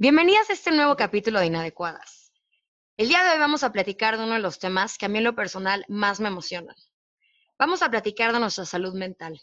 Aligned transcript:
Bienvenidas 0.00 0.48
a 0.48 0.52
este 0.52 0.70
nuevo 0.70 0.94
capítulo 0.94 1.40
de 1.40 1.46
Inadecuadas. 1.46 2.32
El 2.96 3.08
día 3.08 3.24
de 3.24 3.32
hoy 3.32 3.40
vamos 3.40 3.64
a 3.64 3.72
platicar 3.72 4.16
de 4.16 4.22
uno 4.22 4.34
de 4.34 4.38
los 4.38 4.60
temas 4.60 4.96
que 4.96 5.06
a 5.06 5.08
mí 5.08 5.18
en 5.18 5.24
lo 5.24 5.34
personal 5.34 5.84
más 5.88 6.20
me 6.20 6.28
emocionan. 6.28 6.76
Vamos 7.58 7.82
a 7.82 7.90
platicar 7.90 8.32
de 8.32 8.38
nuestra 8.38 8.64
salud 8.64 8.94
mental. 8.94 9.42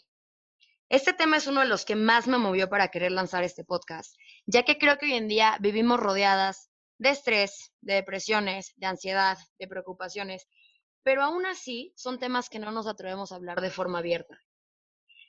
Este 0.88 1.12
tema 1.12 1.36
es 1.36 1.46
uno 1.46 1.60
de 1.60 1.66
los 1.66 1.84
que 1.84 1.94
más 1.94 2.26
me 2.26 2.38
movió 2.38 2.70
para 2.70 2.88
querer 2.88 3.12
lanzar 3.12 3.44
este 3.44 3.64
podcast, 3.64 4.16
ya 4.46 4.62
que 4.62 4.78
creo 4.78 4.96
que 4.96 5.04
hoy 5.04 5.12
en 5.12 5.28
día 5.28 5.58
vivimos 5.60 6.00
rodeadas 6.00 6.70
de 6.96 7.10
estrés, 7.10 7.74
de 7.82 7.92
depresiones, 7.92 8.72
de 8.76 8.86
ansiedad, 8.86 9.36
de 9.58 9.68
preocupaciones, 9.68 10.48
pero 11.02 11.22
aún 11.22 11.44
así 11.44 11.92
son 11.96 12.18
temas 12.18 12.48
que 12.48 12.60
no 12.60 12.70
nos 12.70 12.86
atrevemos 12.86 13.30
a 13.30 13.34
hablar 13.34 13.60
de 13.60 13.68
forma 13.68 13.98
abierta. 13.98 14.40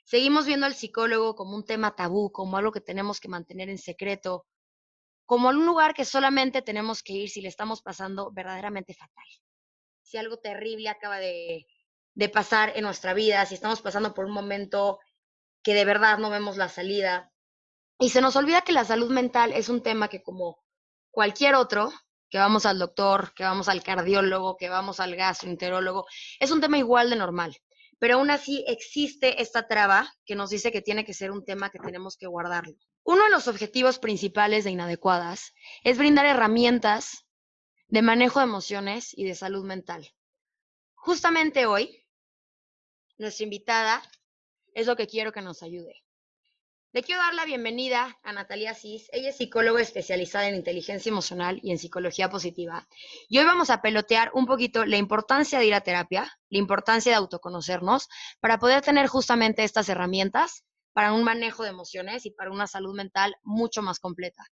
Seguimos 0.06 0.46
viendo 0.46 0.64
al 0.64 0.74
psicólogo 0.74 1.34
como 1.34 1.54
un 1.54 1.66
tema 1.66 1.94
tabú, 1.94 2.32
como 2.32 2.56
algo 2.56 2.72
que 2.72 2.80
tenemos 2.80 3.20
que 3.20 3.28
mantener 3.28 3.68
en 3.68 3.76
secreto, 3.76 4.46
como 5.28 5.50
un 5.50 5.66
lugar 5.66 5.92
que 5.92 6.06
solamente 6.06 6.62
tenemos 6.62 7.02
que 7.02 7.12
ir 7.12 7.28
si 7.28 7.42
le 7.42 7.48
estamos 7.48 7.82
pasando 7.82 8.32
verdaderamente 8.32 8.94
fatal. 8.94 9.26
Si 10.00 10.16
algo 10.16 10.38
terrible 10.38 10.88
acaba 10.88 11.18
de, 11.18 11.66
de 12.14 12.28
pasar 12.30 12.72
en 12.76 12.84
nuestra 12.84 13.12
vida, 13.12 13.44
si 13.44 13.54
estamos 13.54 13.82
pasando 13.82 14.14
por 14.14 14.24
un 14.24 14.32
momento 14.32 15.00
que 15.62 15.74
de 15.74 15.84
verdad 15.84 16.16
no 16.16 16.30
vemos 16.30 16.56
la 16.56 16.70
salida. 16.70 17.30
Y 17.98 18.08
se 18.08 18.22
nos 18.22 18.36
olvida 18.36 18.62
que 18.62 18.72
la 18.72 18.86
salud 18.86 19.10
mental 19.10 19.52
es 19.52 19.68
un 19.68 19.82
tema 19.82 20.08
que 20.08 20.22
como 20.22 20.64
cualquier 21.10 21.56
otro, 21.56 21.92
que 22.30 22.38
vamos 22.38 22.64
al 22.64 22.78
doctor, 22.78 23.34
que 23.34 23.44
vamos 23.44 23.68
al 23.68 23.82
cardiólogo, 23.82 24.56
que 24.56 24.70
vamos 24.70 24.98
al 24.98 25.14
gastroenterólogo, 25.14 26.06
es 26.40 26.50
un 26.50 26.62
tema 26.62 26.78
igual 26.78 27.10
de 27.10 27.16
normal. 27.16 27.54
Pero 27.98 28.16
aún 28.16 28.30
así 28.30 28.64
existe 28.68 29.42
esta 29.42 29.66
traba 29.66 30.12
que 30.24 30.34
nos 30.34 30.50
dice 30.50 30.70
que 30.70 30.82
tiene 30.82 31.04
que 31.04 31.14
ser 31.14 31.30
un 31.30 31.44
tema 31.44 31.70
que 31.70 31.78
tenemos 31.78 32.16
que 32.16 32.26
guardarlo. 32.26 32.76
Uno 33.02 33.24
de 33.24 33.30
los 33.30 33.48
objetivos 33.48 33.98
principales 33.98 34.64
de 34.64 34.70
Inadecuadas 34.70 35.52
es 35.82 35.98
brindar 35.98 36.26
herramientas 36.26 37.26
de 37.88 38.02
manejo 38.02 38.38
de 38.38 38.44
emociones 38.44 39.16
y 39.16 39.24
de 39.24 39.34
salud 39.34 39.64
mental. 39.64 40.14
Justamente 40.94 41.66
hoy, 41.66 42.04
nuestra 43.16 43.44
invitada 43.44 44.02
es 44.74 44.86
lo 44.86 44.94
que 44.94 45.06
quiero 45.06 45.32
que 45.32 45.42
nos 45.42 45.62
ayude. 45.62 46.04
Le 46.98 47.04
quiero 47.04 47.22
dar 47.22 47.34
la 47.34 47.44
bienvenida 47.44 48.18
a 48.24 48.32
Natalia 48.32 48.74
Cis. 48.74 49.08
Ella 49.12 49.28
es 49.28 49.36
psicóloga 49.36 49.80
especializada 49.80 50.48
en 50.48 50.56
inteligencia 50.56 51.10
emocional 51.10 51.60
y 51.62 51.70
en 51.70 51.78
psicología 51.78 52.28
positiva. 52.28 52.88
Y 53.28 53.38
hoy 53.38 53.44
vamos 53.44 53.70
a 53.70 53.80
pelotear 53.80 54.32
un 54.34 54.46
poquito 54.46 54.84
la 54.84 54.96
importancia 54.96 55.60
de 55.60 55.66
ir 55.66 55.74
a 55.74 55.82
terapia, 55.82 56.28
la 56.48 56.58
importancia 56.58 57.12
de 57.12 57.16
autoconocernos, 57.16 58.08
para 58.40 58.58
poder 58.58 58.82
tener 58.82 59.06
justamente 59.06 59.62
estas 59.62 59.88
herramientas 59.88 60.64
para 60.92 61.12
un 61.12 61.22
manejo 61.22 61.62
de 61.62 61.68
emociones 61.68 62.26
y 62.26 62.32
para 62.32 62.50
una 62.50 62.66
salud 62.66 62.96
mental 62.96 63.36
mucho 63.44 63.80
más 63.80 64.00
completa. 64.00 64.44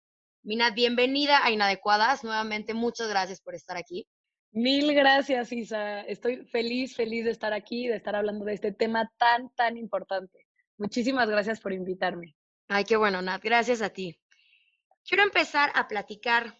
Mina, 0.43 0.69
bienvenida 0.69 1.43
a 1.43 1.49
Inadecuadas. 1.49 2.23
Nuevamente, 2.23 2.75
muchas 2.75 3.09
gracias 3.09 3.41
por 3.41 3.55
estar 3.55 3.75
aquí. 3.75 4.07
Mil 4.51 4.93
gracias, 4.93 5.51
Isa. 5.51 6.01
Estoy 6.01 6.45
feliz, 6.45 6.95
feliz 6.95 7.25
de 7.25 7.31
estar 7.31 7.53
aquí, 7.53 7.87
de 7.87 7.95
estar 7.95 8.15
hablando 8.15 8.45
de 8.45 8.53
este 8.53 8.71
tema 8.71 9.11
tan, 9.17 9.49
tan 9.55 9.77
importante. 9.77 10.44
Muchísimas 10.77 11.29
gracias 11.29 11.59
por 11.59 11.73
invitarme. 11.73 12.35
Ay, 12.67 12.83
qué 12.83 12.97
bueno, 12.97 13.21
Nat. 13.21 13.43
Gracias 13.43 13.81
a 13.81 13.89
ti. 13.89 14.19
Quiero 15.07 15.23
empezar 15.23 15.71
a 15.75 15.87
platicar 15.87 16.59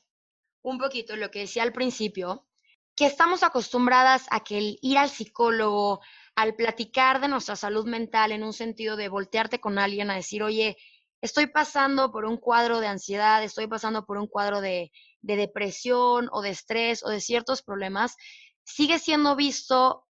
un 0.62 0.78
poquito 0.78 1.16
lo 1.16 1.32
que 1.32 1.40
decía 1.40 1.64
al 1.64 1.74
principio, 1.74 2.48
que 2.96 3.06
estamos 3.06 3.44
acostumbradas 3.44 4.26
a 4.32 4.44
que 4.44 4.58
el 4.58 4.80
ir 4.82 4.98
al 4.98 5.10
psicólogo, 5.10 6.02
al 6.36 6.56
platicar 6.56 7.20
de 7.22 7.28
nuestra 7.28 7.56
salud 7.56 7.86
mental 7.86 8.32
en 8.32 8.44
un 8.44 8.54
sentido 8.54 8.96
de 8.96 9.10
voltearte 9.10 9.60
con 9.60 9.78
alguien 9.78 10.10
a 10.10 10.16
decir, 10.16 10.44
oye, 10.44 10.78
estoy 11.22 11.48
pasando 11.48 12.12
por 12.12 12.26
un 12.26 12.38
cuadro 12.38 12.80
de 12.80 12.88
ansiedad, 12.88 13.44
estoy 13.44 13.68
pasando 13.68 14.06
por 14.06 14.18
un 14.18 14.28
cuadro 14.28 14.62
de, 14.62 14.92
depresión 15.22 16.30
o 16.32 16.42
de 16.42 16.52
estrés 16.52 17.04
o 17.04 17.10
de 17.10 17.20
ciertos 17.20 17.64
problemas, 17.64 18.16
sigue 18.64 19.00
siendo 19.00 19.36
visto 19.36 20.06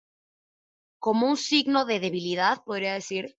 como 0.99 1.27
un 1.27 1.37
signo 1.37 1.84
de 1.84 2.00
debilidad, 2.00 2.62
podría 2.65 2.94
decir, 2.94 3.37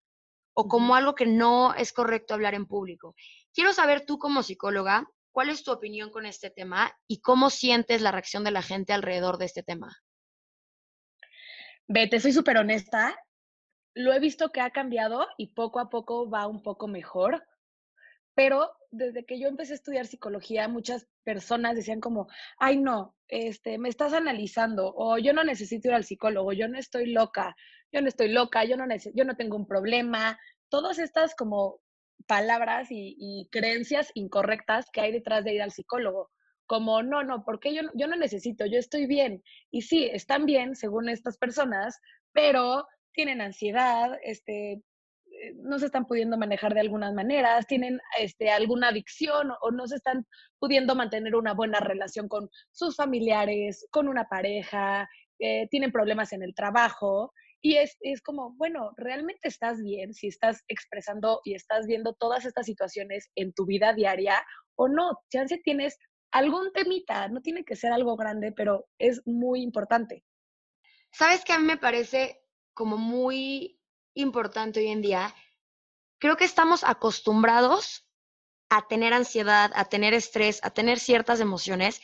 o 0.54 0.68
como 0.68 0.94
algo 0.94 1.14
que 1.14 1.26
no 1.26 1.74
es 1.74 1.92
correcto 1.92 2.34
hablar 2.34 2.54
en 2.54 2.66
público. 2.66 3.14
Quiero 3.54 3.72
saber 3.72 4.04
tú 4.06 4.18
como 4.18 4.42
psicóloga, 4.42 5.06
¿cuál 5.32 5.48
es 5.48 5.64
tu 5.64 5.72
opinión 5.72 6.10
con 6.10 6.26
este 6.26 6.50
tema 6.50 6.92
y 7.06 7.20
cómo 7.20 7.50
sientes 7.50 8.02
la 8.02 8.12
reacción 8.12 8.44
de 8.44 8.50
la 8.50 8.62
gente 8.62 8.92
alrededor 8.92 9.38
de 9.38 9.46
este 9.46 9.62
tema? 9.62 9.96
Vete, 11.88 12.20
soy 12.20 12.32
súper 12.32 12.58
honesta. 12.58 13.18
Lo 13.94 14.12
he 14.12 14.20
visto 14.20 14.50
que 14.50 14.60
ha 14.60 14.70
cambiado 14.70 15.26
y 15.36 15.48
poco 15.48 15.80
a 15.80 15.90
poco 15.90 16.30
va 16.30 16.46
un 16.46 16.62
poco 16.62 16.88
mejor. 16.88 17.42
Pero 18.34 18.72
desde 18.90 19.26
que 19.26 19.38
yo 19.38 19.48
empecé 19.48 19.72
a 19.72 19.76
estudiar 19.76 20.06
psicología, 20.06 20.68
muchas 20.68 21.06
personas 21.22 21.74
decían 21.74 22.00
como, 22.00 22.28
ay 22.58 22.78
no, 22.78 23.14
este, 23.28 23.78
me 23.78 23.88
estás 23.88 24.12
analizando, 24.12 24.92
o 24.96 25.18
yo 25.18 25.32
no 25.32 25.44
necesito 25.44 25.88
ir 25.88 25.94
al 25.94 26.04
psicólogo, 26.04 26.52
yo 26.52 26.68
no 26.68 26.78
estoy 26.78 27.12
loca, 27.12 27.54
yo 27.92 28.00
no 28.00 28.08
estoy 28.08 28.28
loca, 28.28 28.64
yo 28.64 28.76
no, 28.76 28.84
yo 29.14 29.24
no 29.24 29.36
tengo 29.36 29.56
un 29.56 29.66
problema. 29.66 30.38
Todas 30.68 30.98
estas 30.98 31.34
como 31.34 31.80
palabras 32.26 32.88
y, 32.90 33.48
creencias 33.50 34.10
incorrectas 34.14 34.86
que 34.92 35.00
hay 35.00 35.12
detrás 35.12 35.44
de 35.44 35.54
ir 35.54 35.62
al 35.62 35.72
psicólogo 35.72 36.30
como, 36.66 37.02
no, 37.02 37.22
no, 37.22 37.44
porque 37.44 37.74
yo, 37.74 37.82
yo 37.94 38.06
no 38.06 38.16
necesito, 38.16 38.64
yo 38.64 38.78
estoy 38.78 39.06
bien. 39.06 39.42
Y 39.70 39.82
sí, 39.82 40.08
están 40.10 40.46
bien 40.46 40.74
según 40.74 41.08
estas 41.10 41.36
personas, 41.36 42.00
pero 42.32 42.86
tienen 43.12 43.42
ansiedad, 43.42 44.16
este, 44.22 44.72
eh, 44.72 45.54
no 45.56 45.78
se 45.78 45.86
están 45.86 46.06
pudiendo 46.06 46.38
manejar 46.38 46.72
de 46.72 46.80
algunas 46.80 47.12
maneras, 47.12 47.66
tienen 47.66 48.00
este, 48.18 48.50
alguna 48.50 48.88
adicción 48.88 49.50
o 49.60 49.70
no 49.70 49.86
se 49.86 49.96
están 49.96 50.26
pudiendo 50.58 50.94
mantener 50.94 51.34
una 51.34 51.52
buena 51.52 51.80
relación 51.80 52.28
con 52.28 52.48
sus 52.70 52.96
familiares, 52.96 53.86
con 53.90 54.08
una 54.08 54.24
pareja, 54.24 55.08
eh, 55.38 55.66
tienen 55.70 55.92
problemas 55.92 56.32
en 56.32 56.42
el 56.42 56.54
trabajo. 56.54 57.32
Y 57.64 57.76
es, 57.76 57.96
es, 58.00 58.20
como, 58.20 58.54
bueno, 58.56 58.92
¿realmente 58.96 59.46
estás 59.46 59.80
bien 59.80 60.14
si 60.14 60.26
estás 60.26 60.62
expresando 60.66 61.40
y 61.44 61.54
estás 61.54 61.86
viendo 61.86 62.14
todas 62.14 62.44
estas 62.44 62.66
situaciones 62.66 63.30
en 63.36 63.52
tu 63.52 63.64
vida 63.64 63.92
diaria 63.92 64.44
o 64.74 64.88
no? 64.88 65.20
Chance 65.30 65.58
tienes 65.64 65.96
algún 66.32 66.72
temita, 66.72 67.28
no 67.28 67.40
tiene 67.40 67.64
que 67.64 67.76
ser 67.76 67.92
algo 67.92 68.16
grande, 68.16 68.52
pero 68.52 68.86
es 68.98 69.22
muy 69.26 69.62
importante. 69.62 70.24
¿Sabes 71.12 71.44
qué 71.44 71.52
a 71.52 71.58
mí 71.58 71.66
me 71.66 71.76
parece 71.76 72.42
como 72.74 72.96
muy 72.96 73.80
importante 74.14 74.80
hoy 74.80 74.88
en 74.88 75.02
día? 75.02 75.32
Creo 76.18 76.36
que 76.36 76.44
estamos 76.44 76.82
acostumbrados 76.82 78.08
a 78.70 78.88
tener 78.88 79.12
ansiedad, 79.12 79.70
a 79.74 79.84
tener 79.84 80.14
estrés, 80.14 80.58
a 80.64 80.70
tener 80.70 80.98
ciertas 80.98 81.40
emociones 81.40 82.00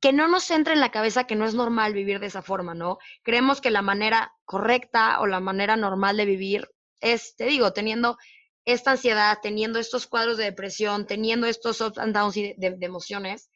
que 0.00 0.12
no 0.12 0.28
nos 0.28 0.50
entra 0.50 0.74
en 0.74 0.80
la 0.80 0.90
cabeza 0.90 1.26
que 1.26 1.36
no 1.36 1.44
es 1.46 1.54
normal 1.54 1.92
vivir 1.92 2.20
de 2.20 2.26
esa 2.26 2.42
forma, 2.42 2.74
¿no? 2.74 2.98
Creemos 3.22 3.60
que 3.60 3.70
la 3.70 3.82
manera 3.82 4.32
correcta 4.44 5.20
o 5.20 5.26
la 5.26 5.40
manera 5.40 5.76
normal 5.76 6.16
de 6.16 6.24
vivir 6.24 6.68
es, 7.00 7.36
te 7.36 7.44
digo, 7.46 7.72
teniendo 7.72 8.16
esta 8.64 8.92
ansiedad, 8.92 9.38
teniendo 9.42 9.78
estos 9.78 10.06
cuadros 10.06 10.36
de 10.36 10.44
depresión, 10.44 11.06
teniendo 11.06 11.46
estos 11.46 11.80
ups 11.80 11.98
and 11.98 12.14
downs 12.14 12.34
de, 12.34 12.54
de, 12.58 12.86
emociones, 12.86 13.50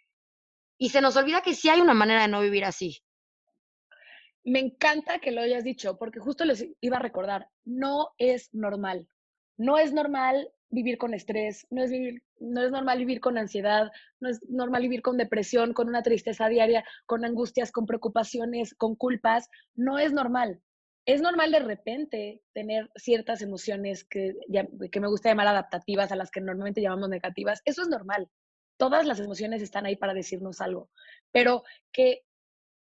y 0.79 0.91
se 0.91 1.01
nos 1.01 1.17
olvida 1.17 1.43
que 1.43 1.55
sí 1.55 1.69
hay 1.69 1.81
una 1.81 1.95
manera 1.95 2.23
de 2.23 2.29
no 2.29 2.41
vivir 2.41 2.65
así. 2.65 3.03
Me 4.45 4.61
encanta 4.61 5.19
que 5.19 5.33
lo 5.33 5.43
hayas 5.43 5.65
dicho, 5.65 5.99
porque 5.99 6.21
justo 6.21 6.45
les 6.45 6.65
iba 6.81 6.97
a 6.97 7.03
recordar, 7.03 7.51
no 7.65 8.11
es 8.19 8.49
normal. 8.55 9.09
No 9.59 9.79
es 9.79 9.93
normal 9.93 10.51
vivir 10.71 10.99
con 10.99 11.15
estrés, 11.15 11.67
no 11.71 11.83
es, 11.83 11.91
vivir, 11.91 12.23
no 12.39 12.63
es 12.63 12.71
normal 12.71 12.99
vivir 12.99 13.21
con 13.21 13.39
ansiedad, 13.39 13.91
no 14.21 14.29
es 14.29 14.41
normal 14.49 14.83
vivir 14.83 15.03
con 15.03 15.17
depresión, 15.17 15.73
con 15.73 15.89
una 15.89 16.03
tristeza 16.03 16.49
diaria, 16.49 16.85
con 17.07 17.25
angustias, 17.25 17.73
con 17.73 17.87
preocupaciones, 17.87 18.75
con 18.75 18.95
culpas. 18.95 19.49
No 19.75 19.99
es 19.99 20.13
normal 20.13 20.61
es 21.07 21.23
normal 21.23 21.51
de 21.51 21.61
repente 21.61 22.43
tener 22.53 22.91
ciertas 22.95 23.43
emociones 23.43 24.05
que, 24.05 24.35
que 24.93 25.01
me 25.01 25.09
gusta 25.09 25.31
llamar 25.31 25.49
adaptativas, 25.49 26.13
a 26.13 26.17
las 26.17 26.31
que 26.31 26.41
normalmente 26.41 26.83
llamamos 26.83 27.09
negativas. 27.09 27.63
Eso 27.65 27.83
es 27.83 27.89
normal. 27.89 28.29
Todas 28.77 29.07
las 29.07 29.21
emociones 29.21 29.63
están 29.63 29.87
ahí 29.87 29.97
para 29.97 30.15
decirnos 30.15 30.61
algo, 30.61 30.91
pero 31.33 31.65
que 31.93 32.23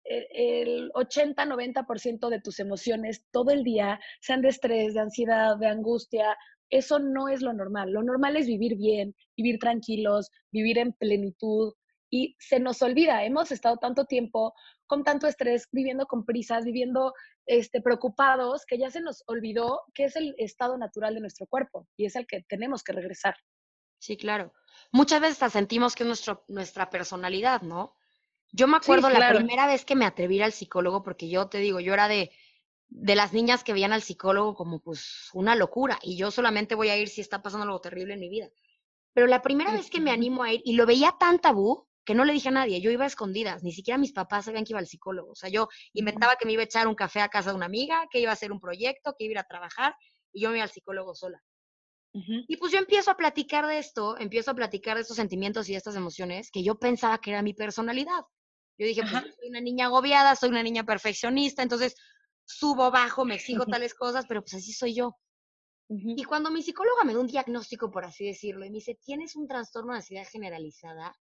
el 0.04 0.92
80-90% 0.92 2.28
de 2.28 2.40
tus 2.40 2.60
emociones 2.60 3.24
todo 3.30 3.50
el 3.50 3.64
día 3.64 4.00
sean 4.20 4.42
de 4.42 4.48
estrés, 4.48 4.94
de 4.94 5.00
ansiedad, 5.00 5.56
de 5.56 5.66
angustia, 5.66 6.36
eso 6.70 6.98
no 6.98 7.28
es 7.28 7.42
lo 7.42 7.52
normal. 7.52 7.92
Lo 7.92 8.02
normal 8.02 8.36
es 8.36 8.46
vivir 8.46 8.76
bien, 8.76 9.14
vivir 9.36 9.58
tranquilos, 9.58 10.30
vivir 10.50 10.78
en 10.78 10.92
plenitud. 10.92 11.74
Y 12.10 12.36
se 12.38 12.60
nos 12.60 12.80
olvida, 12.82 13.24
hemos 13.24 13.50
estado 13.50 13.76
tanto 13.76 14.04
tiempo 14.04 14.54
con 14.86 15.02
tanto 15.02 15.26
estrés, 15.26 15.68
viviendo 15.72 16.06
con 16.06 16.24
prisas, 16.24 16.64
viviendo 16.64 17.12
este, 17.46 17.80
preocupados, 17.80 18.64
que 18.66 18.78
ya 18.78 18.90
se 18.90 19.00
nos 19.00 19.24
olvidó 19.26 19.82
que 19.94 20.04
es 20.04 20.16
el 20.16 20.34
estado 20.38 20.78
natural 20.78 21.14
de 21.14 21.20
nuestro 21.20 21.46
cuerpo 21.46 21.88
y 21.96 22.06
es 22.06 22.16
el 22.16 22.26
que 22.26 22.42
tenemos 22.48 22.82
que 22.82 22.92
regresar. 22.92 23.34
Sí, 23.98 24.16
claro. 24.16 24.52
Muchas 24.92 25.20
veces 25.20 25.52
sentimos 25.52 25.94
que 25.94 26.02
es 26.02 26.06
nuestro, 26.06 26.44
nuestra 26.48 26.90
personalidad, 26.90 27.62
¿no? 27.62 27.96
Yo 28.52 28.68
me 28.68 28.76
acuerdo 28.76 29.10
la 29.10 29.30
primera 29.32 29.66
vez 29.66 29.84
que 29.84 29.96
me 29.96 30.04
atreví 30.04 30.40
al 30.40 30.52
psicólogo, 30.52 31.02
porque 31.02 31.28
yo 31.28 31.48
te 31.48 31.58
digo, 31.58 31.80
yo 31.80 31.92
era 31.92 32.06
de, 32.06 32.30
de 32.94 33.16
las 33.16 33.32
niñas 33.32 33.64
que 33.64 33.72
veían 33.72 33.92
al 33.92 34.02
psicólogo 34.02 34.54
como 34.54 34.78
pues 34.78 35.28
una 35.32 35.56
locura 35.56 35.98
y 36.00 36.16
yo 36.16 36.30
solamente 36.30 36.76
voy 36.76 36.90
a 36.90 36.96
ir 36.96 37.08
si 37.08 37.20
está 37.20 37.42
pasando 37.42 37.64
algo 37.64 37.80
terrible 37.80 38.14
en 38.14 38.20
mi 38.20 38.28
vida. 38.28 38.48
Pero 39.12 39.26
la 39.26 39.42
primera 39.42 39.72
vez 39.72 39.90
que 39.90 40.00
me 40.00 40.12
animo 40.12 40.44
a 40.44 40.52
ir 40.52 40.62
y 40.64 40.74
lo 40.74 40.86
veía 40.86 41.16
tan 41.18 41.40
tabú 41.40 41.88
que 42.04 42.14
no 42.14 42.24
le 42.24 42.32
dije 42.32 42.50
a 42.50 42.52
nadie, 42.52 42.80
yo 42.80 42.90
iba 42.90 43.04
a 43.04 43.08
escondidas, 43.08 43.64
ni 43.64 43.72
siquiera 43.72 43.98
mis 43.98 44.12
papás 44.12 44.44
sabían 44.44 44.64
que 44.64 44.72
iba 44.72 44.78
al 44.78 44.86
psicólogo. 44.86 45.32
O 45.32 45.34
sea, 45.34 45.50
yo 45.50 45.68
inventaba 45.92 46.36
que 46.36 46.46
me 46.46 46.52
iba 46.52 46.62
a 46.62 46.66
echar 46.66 46.86
un 46.86 46.94
café 46.94 47.20
a 47.20 47.28
casa 47.28 47.50
de 47.50 47.56
una 47.56 47.66
amiga, 47.66 48.06
que 48.10 48.20
iba 48.20 48.30
a 48.30 48.34
hacer 48.34 48.52
un 48.52 48.60
proyecto, 48.60 49.14
que 49.18 49.24
iba 49.24 49.30
a 49.30 49.34
ir 49.34 49.38
a 49.38 49.44
trabajar 49.44 49.96
y 50.32 50.42
yo 50.42 50.50
me 50.50 50.56
iba 50.56 50.64
al 50.64 50.70
psicólogo 50.70 51.14
sola. 51.14 51.42
Y 52.12 52.56
pues 52.58 52.70
yo 52.70 52.78
empiezo 52.78 53.10
a 53.10 53.16
platicar 53.16 53.66
de 53.66 53.78
esto, 53.78 54.16
empiezo 54.18 54.52
a 54.52 54.54
platicar 54.54 54.94
de 54.94 55.02
estos 55.02 55.16
sentimientos 55.16 55.68
y 55.68 55.72
de 55.72 55.78
estas 55.78 55.96
emociones 55.96 56.52
que 56.52 56.62
yo 56.62 56.78
pensaba 56.78 57.18
que 57.18 57.30
era 57.30 57.42
mi 57.42 57.54
personalidad. 57.54 58.22
Yo 58.78 58.86
dije, 58.86 59.02
pues 59.02 59.12
soy 59.12 59.48
una 59.48 59.60
niña 59.60 59.86
agobiada, 59.86 60.36
soy 60.36 60.50
una 60.50 60.62
niña 60.62 60.84
perfeccionista, 60.84 61.64
entonces 61.64 61.96
subo, 62.44 62.90
bajo, 62.90 63.24
me 63.24 63.36
exijo 63.36 63.66
tales 63.66 63.94
cosas, 63.94 64.26
pero 64.26 64.42
pues 64.42 64.54
así 64.54 64.72
soy 64.72 64.94
yo. 64.94 65.16
Y 65.88 66.24
cuando 66.24 66.50
mi 66.50 66.62
psicóloga 66.62 67.04
me 67.04 67.12
dio 67.12 67.20
un 67.20 67.26
diagnóstico, 67.26 67.90
por 67.90 68.04
así 68.04 68.26
decirlo, 68.26 68.64
y 68.64 68.70
me 68.70 68.76
dice, 68.76 68.98
tienes 69.04 69.36
un 69.36 69.46
trastorno 69.46 69.92
de 69.92 69.98
ansiedad 69.98 70.26
generalizada, 70.30 71.14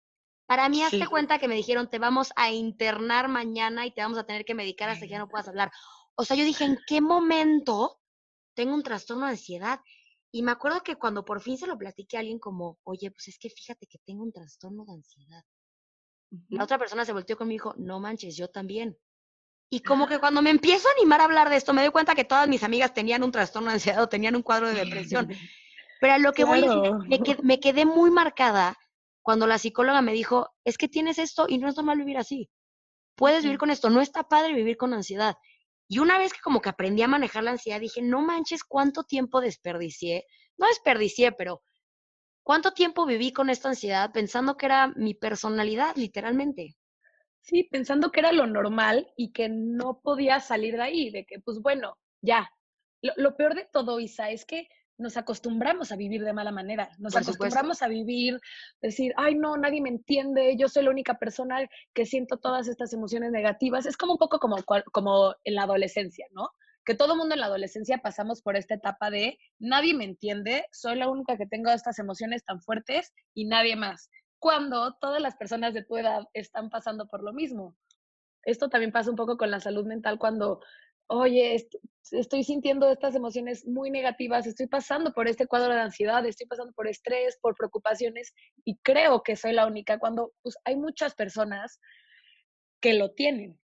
para 0.52 0.68
mí, 0.68 0.84
hazte 0.84 1.08
cuenta 1.08 1.40
que 1.40 1.48
me 1.48 1.56
dijeron, 1.56 1.90
te 1.90 1.98
vamos 1.98 2.34
a 2.36 2.52
internar 2.52 3.30
mañana 3.30 3.86
y 3.86 3.92
te 3.92 4.02
vamos 4.02 4.18
a 4.18 4.26
tener 4.26 4.44
que 4.44 4.54
medicar 4.54 4.90
hasta 4.90 5.06
que 5.06 5.12
ya 5.14 5.18
no 5.18 5.30
puedas 5.30 5.48
hablar. 5.48 5.72
O 6.16 6.26
sea, 6.26 6.36
yo 6.36 6.44
dije, 6.44 6.66
¿en 6.66 6.78
qué 6.86 7.00
momento 7.00 8.02
tengo 8.54 8.76
un 8.76 8.84
trastorno 8.84 9.28
de 9.28 9.32
ansiedad? 9.32 9.80
Y 10.30 10.44
me 10.44 10.52
acuerdo 10.52 10.84
que 10.84 10.98
cuando 10.98 11.24
por 11.24 11.42
fin 11.42 11.58
se 11.58 11.68
lo 11.68 11.78
platiqué 11.78 12.18
a 12.18 12.20
alguien 12.20 12.38
como, 12.38 12.80
oye, 12.84 13.12
pues 13.12 13.30
es 13.30 13.40
que 13.40 13.50
fíjate 13.50 13.88
que 13.88 14.00
tengo 14.00 14.24
un 14.24 14.34
trastorno 14.34 14.84
de 14.84 14.92
ansiedad. 14.92 15.46
La 16.50 16.66
otra 16.66 16.78
persona 16.78 17.06
se 17.06 17.14
volteó 17.14 17.38
conmigo 17.38 17.72
y 17.72 17.74
dijo, 17.74 17.74
no 17.78 18.02
manches, 18.02 18.36
yo 18.36 18.50
también. 18.50 18.98
Y 19.74 19.80
como 19.80 20.06
que 20.06 20.20
cuando 20.20 20.42
me 20.42 20.50
empiezo 20.50 20.90
a 20.90 20.92
animar 21.00 21.22
a 21.22 21.24
hablar 21.24 21.50
de 21.50 21.56
esto, 21.56 21.74
me 21.74 21.82
doy 21.82 21.92
cuenta 21.92 22.14
que 22.14 22.26
todas 22.26 22.46
mis 22.50 22.62
amigas 22.62 22.94
tenían 22.94 23.24
un 23.24 23.32
trastorno 23.32 23.70
de 23.70 23.76
ansiedad 23.76 24.04
o 24.04 24.10
tenían 24.10 24.36
un 24.36 24.42
cuadro 24.42 24.68
de 24.68 24.74
depresión. 24.76 25.30
Pero 26.02 26.14
a 26.14 26.18
lo 26.18 26.34
que 26.34 26.44
voy 26.44 26.66
me, 27.08 27.20
me 27.42 27.60
quedé 27.62 27.86
muy 27.86 28.12
marcada 28.12 28.78
cuando 29.22 29.48
la 29.48 29.58
psicóloga 29.58 30.02
me 30.02 30.12
dijo, 30.12 30.50
es 30.66 30.78
que 30.78 30.90
tienes 30.90 31.20
esto 31.20 31.46
y 31.48 31.58
no 31.58 31.70
es 31.70 31.78
normal 31.78 32.00
vivir 32.00 32.18
así. 32.18 32.50
Puedes 33.16 33.44
vivir 33.44 33.58
con 33.58 33.72
esto, 33.72 33.90
no 33.90 34.02
está 34.02 34.24
padre 34.24 34.54
vivir 34.54 34.76
con 34.76 34.94
ansiedad. 34.94 35.38
Y 35.88 36.00
una 36.00 36.18
vez 36.18 36.34
que 36.34 36.42
como 36.42 36.62
que 36.62 36.70
aprendí 36.70 37.02
a 37.04 37.08
manejar 37.08 37.44
la 37.44 37.52
ansiedad, 37.52 37.80
dije, 37.80 38.02
no 38.02 38.22
manches, 38.22 38.66
cuánto 38.66 39.04
tiempo 39.04 39.40
desperdicié. 39.40 40.26
No 40.58 40.68
desperdicié, 40.68 41.32
pero 41.32 41.62
cuánto 42.44 42.74
tiempo 42.74 43.06
viví 43.06 43.32
con 43.32 43.50
esta 43.50 43.70
ansiedad 43.70 44.12
pensando 44.12 44.58
que 44.58 44.66
era 44.66 44.88
mi 44.96 45.14
personalidad, 45.14 45.96
literalmente. 45.96 46.76
Sí, 47.42 47.64
pensando 47.64 48.12
que 48.12 48.20
era 48.20 48.32
lo 48.32 48.48
normal 48.48 49.12
y 49.18 49.32
que 49.32 49.50
no 49.50 50.00
podía 50.02 50.40
salir 50.40 50.76
de 50.76 50.84
ahí, 50.84 51.12
de 51.12 51.26
que, 51.26 51.40
pues 51.40 51.60
bueno, 51.60 51.98
ya. 52.22 52.50
Lo, 53.02 53.14
lo 53.18 53.36
peor 53.36 53.56
de 53.56 53.68
todo, 53.72 54.00
Isa, 54.00 54.30
es 54.30 54.46
que 54.46 54.68
nos 55.02 55.18
acostumbramos 55.18 55.92
a 55.92 55.96
vivir 55.96 56.24
de 56.24 56.32
mala 56.32 56.52
manera, 56.52 56.90
nos 57.00 57.16
acostumbramos 57.16 57.82
a 57.82 57.88
vivir, 57.88 58.40
decir, 58.82 59.14
ay 59.18 59.36
no, 59.36 59.58
nadie 59.58 59.82
me 59.82 59.90
entiende, 59.90 60.56
yo 60.58 60.70
soy 60.70 60.84
la 60.84 60.92
única 60.92 61.18
persona 61.18 61.68
que 61.94 62.06
siento 62.06 62.38
todas 62.38 62.68
estas 62.68 62.94
emociones 62.94 63.32
negativas. 63.32 63.86
Es 63.86 63.98
como 63.98 64.14
un 64.14 64.20
poco 64.20 64.40
como, 64.40 64.58
como 64.92 65.36
en 65.44 65.56
la 65.56 65.64
adolescencia, 65.64 66.26
¿no? 66.32 66.50
Que 66.86 66.96
todo 66.96 67.16
mundo 67.16 67.36
en 67.36 67.42
la 67.42 67.48
adolescencia 67.48 67.98
pasamos 67.98 68.42
por 68.42 68.56
esta 68.56 68.76
etapa 68.76 69.10
de 69.10 69.38
nadie 69.60 69.94
me 69.94 70.06
entiende, 70.06 70.66
soy 70.72 70.98
la 70.98 71.10
única 71.10 71.38
que 71.38 71.46
tengo 71.46 71.72
estas 71.72 72.00
emociones 72.00 72.44
tan 72.46 72.62
fuertes 72.62 73.14
y 73.34 73.46
nadie 73.46 73.76
más. 73.76 74.10
Cuando 74.42 74.96
todas 74.96 75.22
las 75.22 75.36
personas 75.36 75.74
de 75.74 75.86
tu 75.86 75.96
edad 75.98 76.28
están 76.34 76.70
pasando 76.70 77.08
por 77.08 77.24
lo 77.24 77.32
mismo. 77.32 77.78
Esto 78.44 78.70
también 78.70 78.92
pasa 78.92 79.12
un 79.12 79.16
poco 79.16 79.38
con 79.38 79.52
la 79.52 79.60
salud 79.60 79.86
mental 79.86 80.18
cuando 80.18 80.62
oye, 81.12 81.68
estoy 82.12 82.44
sintiendo 82.44 82.90
estas 82.90 83.16
emociones 83.16 83.68
muy 83.68 83.92
negativas, 83.92 84.48
estoy 84.48 84.68
pasando 84.68 85.14
por 85.14 85.28
este 85.28 85.46
cuadro 85.46 85.74
de 85.74 85.82
ansiedad, 85.82 86.26
estoy 86.26 86.48
pasando 86.48 86.72
por 86.72 86.88
estrés, 86.88 87.38
por 87.42 87.56
preocupaciones 87.56 88.34
y 88.64 88.78
creo 88.78 89.22
que 89.22 89.36
soy 89.36 89.52
la 89.52 89.68
única 89.68 90.00
cuando 90.00 90.32
pues, 90.42 90.58
hay 90.64 90.78
muchas 90.78 91.14
personas 91.14 91.82
que 92.80 92.94
lo 92.94 93.12
tienen. 93.12 93.60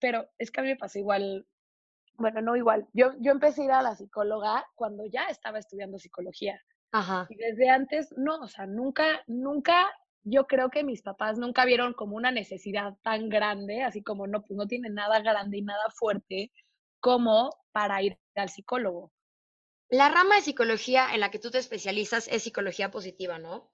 Pero 0.00 0.28
es 0.38 0.50
que 0.50 0.60
a 0.60 0.62
mí 0.62 0.70
me 0.70 0.76
pasa 0.76 1.00
igual, 1.00 1.46
bueno, 2.14 2.40
no 2.40 2.56
igual. 2.56 2.86
Yo, 2.92 3.12
yo 3.18 3.32
empecé 3.32 3.62
a 3.62 3.64
ir 3.64 3.72
a 3.72 3.82
la 3.82 3.96
psicóloga 3.96 4.64
cuando 4.76 5.04
ya 5.06 5.24
estaba 5.24 5.58
estudiando 5.58 5.98
psicología. 5.98 6.60
Ajá. 6.92 7.26
Y 7.30 7.36
desde 7.36 7.68
antes, 7.68 8.12
no, 8.16 8.36
o 8.36 8.48
sea, 8.48 8.66
nunca, 8.66 9.22
nunca, 9.26 9.90
yo 10.24 10.46
creo 10.46 10.70
que 10.70 10.84
mis 10.84 11.02
papás 11.02 11.38
nunca 11.38 11.64
vieron 11.64 11.94
como 11.94 12.16
una 12.16 12.30
necesidad 12.30 12.94
tan 13.02 13.28
grande, 13.28 13.82
así 13.82 14.02
como 14.02 14.26
no, 14.26 14.42
pues 14.42 14.56
no 14.56 14.66
tiene 14.66 14.90
nada 14.90 15.20
grande 15.20 15.58
y 15.58 15.62
nada 15.62 15.84
fuerte 15.94 16.52
como 17.00 17.50
para 17.72 18.02
ir 18.02 18.18
al 18.34 18.48
psicólogo. 18.48 19.12
La 19.88 20.08
rama 20.08 20.36
de 20.36 20.42
psicología 20.42 21.12
en 21.12 21.20
la 21.20 21.30
que 21.30 21.38
tú 21.38 21.50
te 21.50 21.58
especializas 21.58 22.28
es 22.28 22.44
psicología 22.44 22.90
positiva, 22.90 23.38
¿no? 23.38 23.70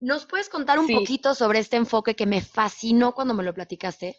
¿Nos 0.00 0.26
puedes 0.26 0.50
contar 0.50 0.78
un 0.78 0.88
poquito 0.88 1.34
sobre 1.34 1.60
este 1.60 1.76
enfoque 1.76 2.14
que 2.14 2.26
me 2.26 2.42
fascinó 2.42 3.14
cuando 3.14 3.32
me 3.32 3.42
lo 3.42 3.54
platicaste? 3.54 4.16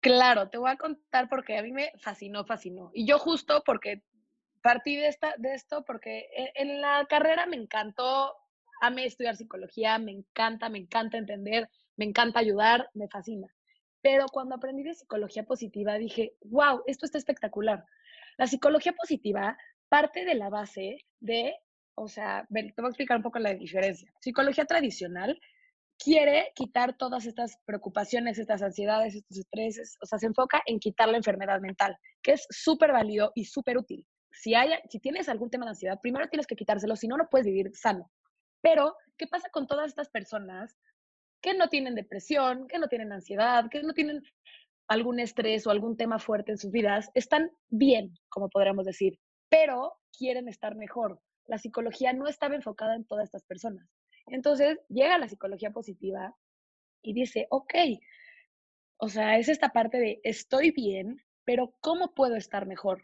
Claro, 0.00 0.48
te 0.48 0.58
voy 0.58 0.70
a 0.70 0.76
contar 0.76 1.28
porque 1.28 1.58
a 1.58 1.62
mí 1.62 1.72
me 1.72 1.90
fascinó, 1.98 2.44
fascinó. 2.44 2.90
Y 2.94 3.06
yo 3.06 3.18
justo 3.18 3.62
porque 3.64 4.02
partí 4.62 4.96
de, 4.96 5.08
esta, 5.08 5.34
de 5.36 5.54
esto 5.54 5.84
porque 5.84 6.28
e, 6.34 6.52
en 6.54 6.80
la 6.80 7.04
carrera 7.06 7.44
me 7.46 7.56
encantó, 7.56 8.34
amé 8.80 9.06
estudiar 9.06 9.36
psicología, 9.36 9.98
me 9.98 10.12
encanta, 10.12 10.68
me 10.68 10.78
encanta 10.78 11.18
entender, 11.18 11.68
me 11.96 12.04
encanta 12.04 12.40
ayudar, 12.40 12.88
me 12.94 13.08
fascina. 13.08 13.48
Pero 14.02 14.26
cuando 14.26 14.54
aprendí 14.54 14.82
de 14.82 14.94
psicología 14.94 15.44
positiva 15.44 15.94
dije, 15.94 16.34
wow, 16.44 16.82
esto 16.86 17.06
está 17.06 17.18
espectacular. 17.18 17.84
La 18.36 18.46
psicología 18.46 18.92
positiva 18.92 19.56
parte 19.88 20.24
de 20.24 20.34
la 20.34 20.50
base 20.50 20.98
de, 21.20 21.54
o 21.94 22.08
sea, 22.08 22.46
te 22.52 22.74
voy 22.76 22.86
a 22.86 22.88
explicar 22.88 23.16
un 23.16 23.22
poco 23.22 23.38
la 23.38 23.54
diferencia. 23.54 24.12
Psicología 24.20 24.64
tradicional 24.64 25.40
quiere 25.98 26.52
quitar 26.54 26.96
todas 26.96 27.26
estas 27.26 27.56
preocupaciones, 27.64 28.38
estas 28.38 28.62
ansiedades, 28.62 29.14
estos 29.14 29.38
estreses, 29.38 29.96
o 30.02 30.06
sea, 30.06 30.18
se 30.18 30.26
enfoca 30.26 30.62
en 30.66 30.78
quitar 30.78 31.08
la 31.08 31.16
enfermedad 31.16 31.60
mental, 31.60 31.96
que 32.22 32.32
es 32.32 32.46
súper 32.50 32.92
válido 32.92 33.32
y 33.34 33.44
súper 33.44 33.78
útil. 33.78 34.06
Si, 34.30 34.54
hay, 34.54 34.70
si 34.90 34.98
tienes 34.98 35.28
algún 35.28 35.50
tema 35.50 35.64
de 35.64 35.70
ansiedad, 35.70 36.00
primero 36.02 36.28
tienes 36.28 36.46
que 36.46 36.56
quitárselo, 36.56 36.96
si 36.96 37.06
no, 37.06 37.16
no 37.16 37.28
puedes 37.30 37.46
vivir 37.46 37.70
sano. 37.74 38.10
Pero, 38.64 38.96
¿qué 39.18 39.26
pasa 39.26 39.50
con 39.50 39.66
todas 39.66 39.88
estas 39.88 40.08
personas 40.08 40.74
que 41.42 41.52
no 41.52 41.68
tienen 41.68 41.94
depresión, 41.94 42.66
que 42.66 42.78
no 42.78 42.88
tienen 42.88 43.12
ansiedad, 43.12 43.68
que 43.70 43.82
no 43.82 43.92
tienen 43.92 44.22
algún 44.88 45.20
estrés 45.20 45.66
o 45.66 45.70
algún 45.70 45.98
tema 45.98 46.18
fuerte 46.18 46.52
en 46.52 46.56
sus 46.56 46.70
vidas, 46.70 47.10
están 47.12 47.50
bien, 47.68 48.14
como 48.30 48.48
podríamos 48.48 48.86
decir, 48.86 49.18
pero 49.50 49.92
quieren 50.16 50.48
estar 50.48 50.76
mejor. 50.76 51.20
La 51.44 51.58
psicología 51.58 52.14
no 52.14 52.26
estaba 52.26 52.54
enfocada 52.54 52.96
en 52.96 53.04
todas 53.04 53.26
estas 53.26 53.44
personas. 53.44 53.86
Entonces 54.28 54.78
llega 54.88 55.18
la 55.18 55.28
psicología 55.28 55.70
positiva 55.70 56.34
y 57.02 57.12
dice, 57.12 57.46
ok, 57.50 57.74
o 58.96 59.10
sea, 59.10 59.36
es 59.36 59.50
esta 59.50 59.74
parte 59.74 59.98
de 59.98 60.20
estoy 60.24 60.70
bien, 60.70 61.22
pero 61.44 61.74
¿cómo 61.80 62.14
puedo 62.14 62.34
estar 62.34 62.66
mejor? 62.66 63.02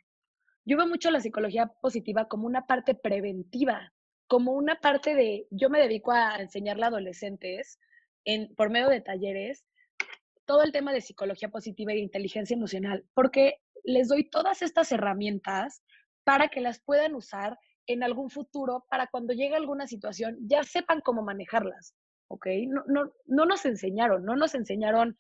Yo 0.65 0.79
veo 0.79 0.87
mucho 0.87 1.11
la 1.11 1.21
psicología 1.21 1.67
positiva 1.67 2.29
como 2.29 2.47
una 2.47 2.67
parte 2.67 2.95
preventiva, 2.95 3.93
como 4.31 4.53
una 4.53 4.77
parte 4.77 5.17
de, 5.17 5.49
yo 5.51 5.71
me 5.71 5.81
dedico 5.81 6.13
a 6.13 6.37
enseñarle 6.37 6.85
a 6.85 6.87
adolescentes 6.87 7.81
por 8.57 8.71
medio 8.71 8.89
de 8.89 9.01
talleres 9.01 9.67
todo 10.45 10.63
el 10.63 10.71
tema 10.71 10.93
de 10.93 11.01
psicología 11.01 11.49
positiva 11.49 11.93
y 11.93 11.97
de 11.97 12.03
inteligencia 12.03 12.55
emocional, 12.55 13.05
porque 13.13 13.57
les 13.83 14.07
doy 14.07 14.31
todas 14.31 14.63
estas 14.63 14.93
herramientas 14.93 15.83
para 16.23 16.47
que 16.47 16.61
las 16.61 16.81
puedan 16.81 17.17
usar 17.17 17.59
en 17.89 18.05
algún 18.05 18.31
futuro, 18.31 18.87
para 18.89 19.09
cuando 19.09 19.33
llegue 19.33 19.57
alguna 19.57 19.89
situación, 19.89 20.37
ya 20.43 20.63
sepan 20.63 21.01
cómo 21.01 21.23
manejarlas, 21.23 21.97
¿ok? 22.29 22.47
No, 22.69 22.85
no, 22.87 23.13
no 23.27 23.47
nos 23.47 23.67
enseñaron, 23.67 24.25
no 24.25 24.37
nos 24.37 24.55
enseñaron 24.55 25.19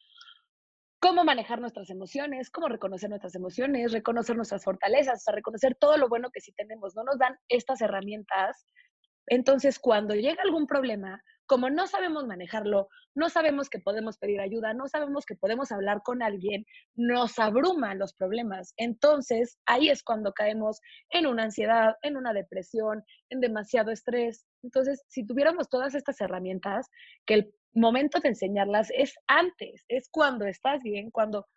cómo 1.00 1.24
manejar 1.24 1.60
nuestras 1.60 1.90
emociones, 1.90 2.48
cómo 2.48 2.68
reconocer 2.68 3.08
nuestras 3.08 3.34
emociones, 3.34 3.90
reconocer 3.90 4.36
nuestras 4.36 4.62
fortalezas, 4.62 5.16
o 5.16 5.24
sea, 5.24 5.34
reconocer 5.34 5.74
todo 5.74 5.96
lo 5.96 6.08
bueno 6.08 6.30
que 6.30 6.40
sí 6.40 6.52
tenemos. 6.52 6.94
No 6.94 7.02
nos 7.02 7.18
dan 7.18 7.36
estas 7.48 7.80
herramientas 7.80 8.66
Entonces, 9.26 9.78
cuando 9.78 10.14
llega 10.14 10.42
algún 10.42 10.66
problema, 10.66 11.22
como 11.46 11.68
no 11.68 11.88
sabemos 11.88 12.26
manejarlo, 12.26 12.88
no 13.16 13.28
sabemos 13.28 13.68
que 13.68 13.80
podemos 13.80 14.18
pedir 14.18 14.40
ayuda, 14.40 14.72
no 14.72 14.86
sabemos 14.86 15.26
que 15.26 15.34
podemos 15.34 15.72
hablar 15.72 16.00
con 16.04 16.22
alguien, 16.22 16.64
nos 16.94 17.40
abruman 17.40 17.98
los 17.98 18.14
problemas. 18.14 18.72
Entonces, 18.76 19.58
ahí 19.66 19.88
es 19.88 20.04
cuando 20.04 20.32
caemos 20.32 20.80
en 21.10 21.26
una 21.26 21.42
ansiedad, 21.42 21.96
en 22.02 22.16
una 22.16 22.32
depresión, 22.32 23.02
en 23.30 23.40
demasiado 23.40 23.90
estrés. 23.90 24.46
Entonces, 24.62 25.02
si 25.08 25.26
tuviéramos 25.26 25.68
todas 25.68 25.96
estas 25.96 26.20
herramientas, 26.20 26.88
que 27.26 27.34
el 27.34 27.54
momento 27.74 28.20
de 28.20 28.28
enseñarlas 28.28 28.88
es 28.94 29.14
antes, 29.26 29.84
es 29.88 30.08
cuando 30.08 30.44
estás 30.46 30.82
bien, 30.84 31.10
cuando 31.10 31.48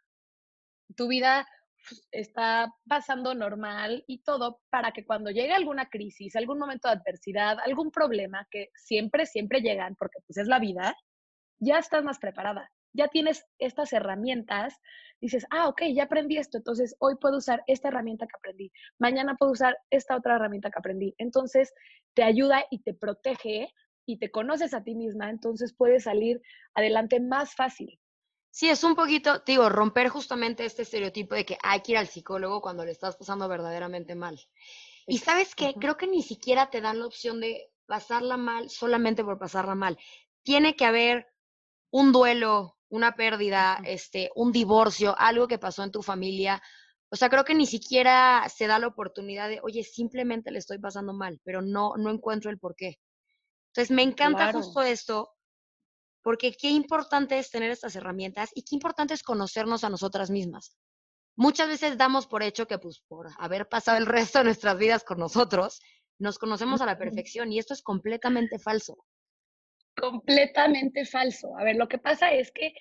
tu 0.95 1.07
vida 1.07 1.45
está 2.11 2.73
pasando 2.87 3.33
normal 3.33 4.03
y 4.07 4.23
todo 4.23 4.61
para 4.69 4.91
que 4.91 5.05
cuando 5.05 5.31
llegue 5.31 5.53
alguna 5.53 5.89
crisis, 5.89 6.35
algún 6.35 6.59
momento 6.59 6.87
de 6.87 6.95
adversidad, 6.95 7.57
algún 7.65 7.91
problema, 7.91 8.47
que 8.51 8.69
siempre, 8.75 9.25
siempre 9.25 9.61
llegan, 9.61 9.95
porque 9.95 10.19
pues 10.25 10.37
es 10.37 10.47
la 10.47 10.59
vida, 10.59 10.95
ya 11.59 11.77
estás 11.77 12.03
más 12.03 12.19
preparada, 12.19 12.69
ya 12.93 13.07
tienes 13.07 13.45
estas 13.57 13.91
herramientas, 13.93 14.75
dices, 15.19 15.45
ah, 15.49 15.67
ok, 15.67 15.83
ya 15.93 16.03
aprendí 16.03 16.37
esto, 16.37 16.57
entonces 16.57 16.95
hoy 16.99 17.15
puedo 17.19 17.37
usar 17.37 17.63
esta 17.67 17.87
herramienta 17.87 18.27
que 18.27 18.37
aprendí, 18.37 18.71
mañana 18.99 19.35
puedo 19.35 19.51
usar 19.51 19.77
esta 19.89 20.15
otra 20.15 20.35
herramienta 20.35 20.69
que 20.69 20.79
aprendí. 20.79 21.15
Entonces 21.17 21.73
te 22.13 22.23
ayuda 22.23 22.65
y 22.69 22.81
te 22.83 22.93
protege 22.93 23.69
y 24.05 24.19
te 24.19 24.31
conoces 24.31 24.73
a 24.73 24.83
ti 24.83 24.95
misma, 24.95 25.29
entonces 25.29 25.73
puedes 25.73 26.03
salir 26.03 26.41
adelante 26.75 27.19
más 27.19 27.55
fácil. 27.55 27.99
Sí, 28.55 28.69
es 28.69 28.83
un 28.83 28.93
poquito, 28.93 29.39
digo, 29.39 29.67
romper 29.67 30.09
justamente 30.09 30.63
este 30.63 30.83
estereotipo 30.83 31.33
de 31.33 31.43
que 31.43 31.57
hay 31.63 31.81
que 31.81 31.93
ir 31.93 31.97
al 31.97 32.07
psicólogo 32.07 32.61
cuando 32.61 32.85
le 32.85 32.91
estás 32.91 33.15
pasando 33.15 33.47
verdaderamente 33.49 34.13
mal. 34.13 34.39
Y 35.07 35.17
sabes 35.17 35.55
qué, 35.55 35.73
creo 35.73 35.97
que 35.97 36.05
ni 36.05 36.21
siquiera 36.21 36.69
te 36.69 36.79
dan 36.79 36.99
la 36.99 37.07
opción 37.07 37.41
de 37.41 37.71
pasarla 37.87 38.37
mal 38.37 38.69
solamente 38.69 39.23
por 39.23 39.39
pasarla 39.39 39.73
mal. 39.73 39.97
Tiene 40.43 40.75
que 40.75 40.85
haber 40.85 41.33
un 41.89 42.11
duelo, 42.11 42.77
una 42.89 43.15
pérdida, 43.15 43.81
este, 43.85 44.29
un 44.35 44.51
divorcio, 44.51 45.15
algo 45.17 45.47
que 45.47 45.57
pasó 45.57 45.83
en 45.83 45.91
tu 45.91 46.03
familia. 46.03 46.61
O 47.09 47.15
sea, 47.15 47.29
creo 47.29 47.45
que 47.45 47.55
ni 47.55 47.65
siquiera 47.65 48.47
se 48.55 48.67
da 48.67 48.77
la 48.77 48.85
oportunidad 48.85 49.49
de, 49.49 49.61
oye, 49.63 49.83
simplemente 49.83 50.51
le 50.51 50.59
estoy 50.59 50.77
pasando 50.77 51.11
mal, 51.11 51.41
pero 51.43 51.63
no, 51.63 51.95
no 51.97 52.11
encuentro 52.11 52.51
el 52.51 52.59
por 52.59 52.75
qué. 52.75 52.99
Entonces, 53.69 53.89
me 53.89 54.03
encanta 54.03 54.53
justo 54.53 54.83
esto, 54.83 55.32
porque 56.23 56.53
qué 56.53 56.69
importante 56.69 57.37
es 57.37 57.51
tener 57.51 57.69
estas 57.69 57.95
herramientas 57.95 58.49
y 58.55 58.63
qué 58.63 58.75
importante 58.75 59.13
es 59.13 59.21
conocernos 59.21 59.83
a 59.83 59.89
nosotras 59.89 60.31
mismas. 60.31 60.75
Muchas 61.35 61.67
veces 61.67 61.97
damos 61.97 62.27
por 62.27 62.43
hecho 62.43 62.67
que 62.67 62.79
pues 62.79 63.01
por 63.07 63.27
haber 63.37 63.67
pasado 63.67 63.97
el 63.97 64.05
resto 64.05 64.39
de 64.39 64.45
nuestras 64.45 64.77
vidas 64.77 65.03
con 65.03 65.19
nosotros, 65.19 65.81
nos 66.19 66.39
conocemos 66.39 66.81
a 66.81 66.85
la 66.85 66.97
perfección 66.97 67.51
y 67.51 67.59
esto 67.59 67.73
es 67.73 67.81
completamente 67.81 68.57
falso. 68.57 68.97
Completamente 69.95 71.05
falso. 71.05 71.57
A 71.57 71.63
ver, 71.63 71.75
lo 71.75 71.87
que 71.87 71.97
pasa 71.97 72.31
es 72.31 72.51
que 72.51 72.73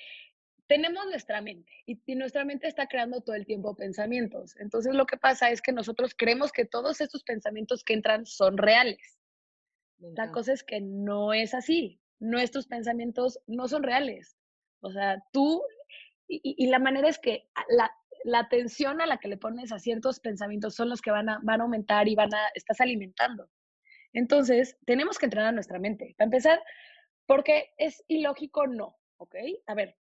tenemos 0.69 1.05
nuestra 1.07 1.41
mente 1.43 1.73
y, 1.87 2.01
nuestra 2.15 2.45
mente 2.45 2.69
está 2.69 2.87
creando 2.87 3.23
todo 3.23 3.35
el 3.35 3.47
tiempo 3.47 3.75
pensamientos. 3.75 4.55
Entonces 4.59 4.95
lo 4.95 5.07
que 5.07 5.17
pasa 5.17 5.51
es 5.51 5.61
que 5.61 5.73
nosotros 5.73 6.15
creemos 6.17 6.53
que 6.53 6.65
todos 6.65 7.01
estos 7.01 7.25
pensamientos 7.25 7.83
que 7.83 7.95
entran 7.95 8.25
son 8.25 8.57
reales. 8.57 9.19
La 9.99 10.31
cosa 10.31 10.53
es 10.53 10.63
que 10.63 10.81
no 10.81 11.33
es 11.33 11.55
así 11.55 12.02
nuestros 12.23 12.67
pensamientos 12.67 13.41
no 13.47 13.69
son 13.69 13.83
reales. 13.83 14.37
O 14.81 14.91
sea, 14.93 15.23
tú, 15.33 15.63
y, 16.29 16.67
la 16.69 16.79
manera 16.79 17.09
es 17.09 17.19
que 17.19 17.49
la, 17.69 17.91
la, 18.25 18.39
atención 18.39 19.01
a 19.01 19.07
la 19.07 19.19
que 19.19 19.29
le 19.29 19.37
pones 19.37 19.73
a 19.73 19.79
ciertos 19.79 20.21
pensamientos 20.21 20.75
son 20.75 20.89
los 20.89 21.03
que 21.03 21.11
van 21.11 21.29
a, 21.29 21.41
van 21.43 21.61
a 21.61 21.65
aumentar 21.65 22.09
y 22.09 22.15
van 22.15 22.33
a, 22.33 22.49
estás 22.55 22.81
alimentando. 22.81 23.51
Entonces, 24.13 24.79
tenemos 24.87 25.19
que 25.19 25.27
entrenar 25.27 25.53
nuestra 25.53 25.79
mente. 25.79 26.15
Para 26.17 26.27
empezar, 26.27 26.63
porque 27.27 27.71
es 27.77 28.05
ilógico, 28.09 28.67
no, 28.67 28.97
¿ok? 29.17 29.35
A 29.67 29.75
ver, 29.75 29.97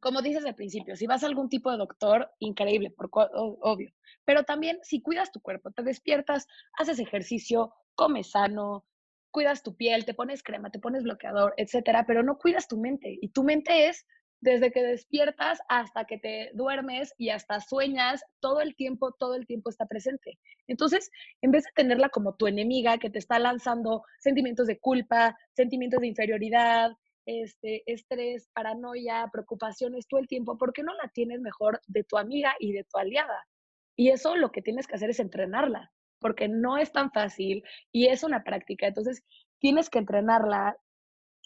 como 0.00 0.20
dices 0.20 0.44
al 0.44 0.54
principio, 0.54 0.96
si 0.96 1.06
vas 1.06 1.22
a 1.22 1.26
algún 1.26 1.48
tipo 1.48 1.70
de 1.70 1.78
doctor, 1.78 2.30
increíble, 2.40 2.90
por, 2.90 3.10
obvio. 3.12 3.90
Pero 4.24 4.44
también 4.44 4.78
si 4.82 5.00
cuidas 5.00 5.32
tu 5.32 5.40
cuerpo, 5.40 5.70
te 5.70 5.82
despiertas, 5.82 6.46
haces 6.78 6.98
ejercicio, 6.98 7.74
comes 7.94 8.30
sano, 8.30 8.86
cuidas 9.32 9.64
tu 9.64 9.74
piel, 9.76 10.04
te 10.04 10.14
pones 10.14 10.42
crema, 10.44 10.70
te 10.70 10.78
pones 10.78 11.02
bloqueador, 11.02 11.54
etcétera, 11.56 12.04
pero 12.06 12.22
no 12.22 12.38
cuidas 12.38 12.68
tu 12.68 12.78
mente. 12.78 13.18
Y 13.20 13.30
tu 13.30 13.42
mente 13.42 13.88
es 13.88 14.06
desde 14.40 14.72
que 14.72 14.82
despiertas 14.82 15.60
hasta 15.68 16.04
que 16.04 16.18
te 16.18 16.50
duermes 16.54 17.14
y 17.16 17.30
hasta 17.30 17.60
sueñas, 17.60 18.22
todo 18.40 18.60
el 18.60 18.74
tiempo, 18.74 19.12
todo 19.12 19.34
el 19.34 19.46
tiempo 19.46 19.70
está 19.70 19.86
presente. 19.86 20.38
Entonces, 20.66 21.10
en 21.40 21.52
vez 21.52 21.64
de 21.64 21.70
tenerla 21.74 22.08
como 22.08 22.34
tu 22.34 22.46
enemiga 22.46 22.98
que 22.98 23.08
te 23.08 23.20
está 23.20 23.38
lanzando 23.38 24.02
sentimientos 24.18 24.66
de 24.66 24.78
culpa, 24.78 25.36
sentimientos 25.54 26.00
de 26.00 26.08
inferioridad, 26.08 26.90
este, 27.24 27.84
estrés, 27.86 28.48
paranoia, 28.52 29.28
preocupaciones 29.32 30.08
todo 30.08 30.18
el 30.18 30.26
tiempo, 30.26 30.58
¿por 30.58 30.72
qué 30.72 30.82
no 30.82 30.92
la 30.94 31.08
tienes 31.14 31.40
mejor 31.40 31.80
de 31.86 32.02
tu 32.02 32.18
amiga 32.18 32.54
y 32.58 32.72
de 32.72 32.82
tu 32.82 32.98
aliada? 32.98 33.46
Y 33.96 34.10
eso 34.10 34.34
lo 34.34 34.50
que 34.50 34.62
tienes 34.62 34.88
que 34.88 34.96
hacer 34.96 35.10
es 35.10 35.20
entrenarla 35.20 35.92
porque 36.22 36.48
no 36.48 36.78
es 36.78 36.92
tan 36.92 37.10
fácil 37.12 37.62
y 37.92 38.06
es 38.06 38.22
una 38.24 38.42
práctica. 38.42 38.86
Entonces, 38.86 39.22
tienes 39.58 39.90
que 39.90 39.98
entrenarla 39.98 40.76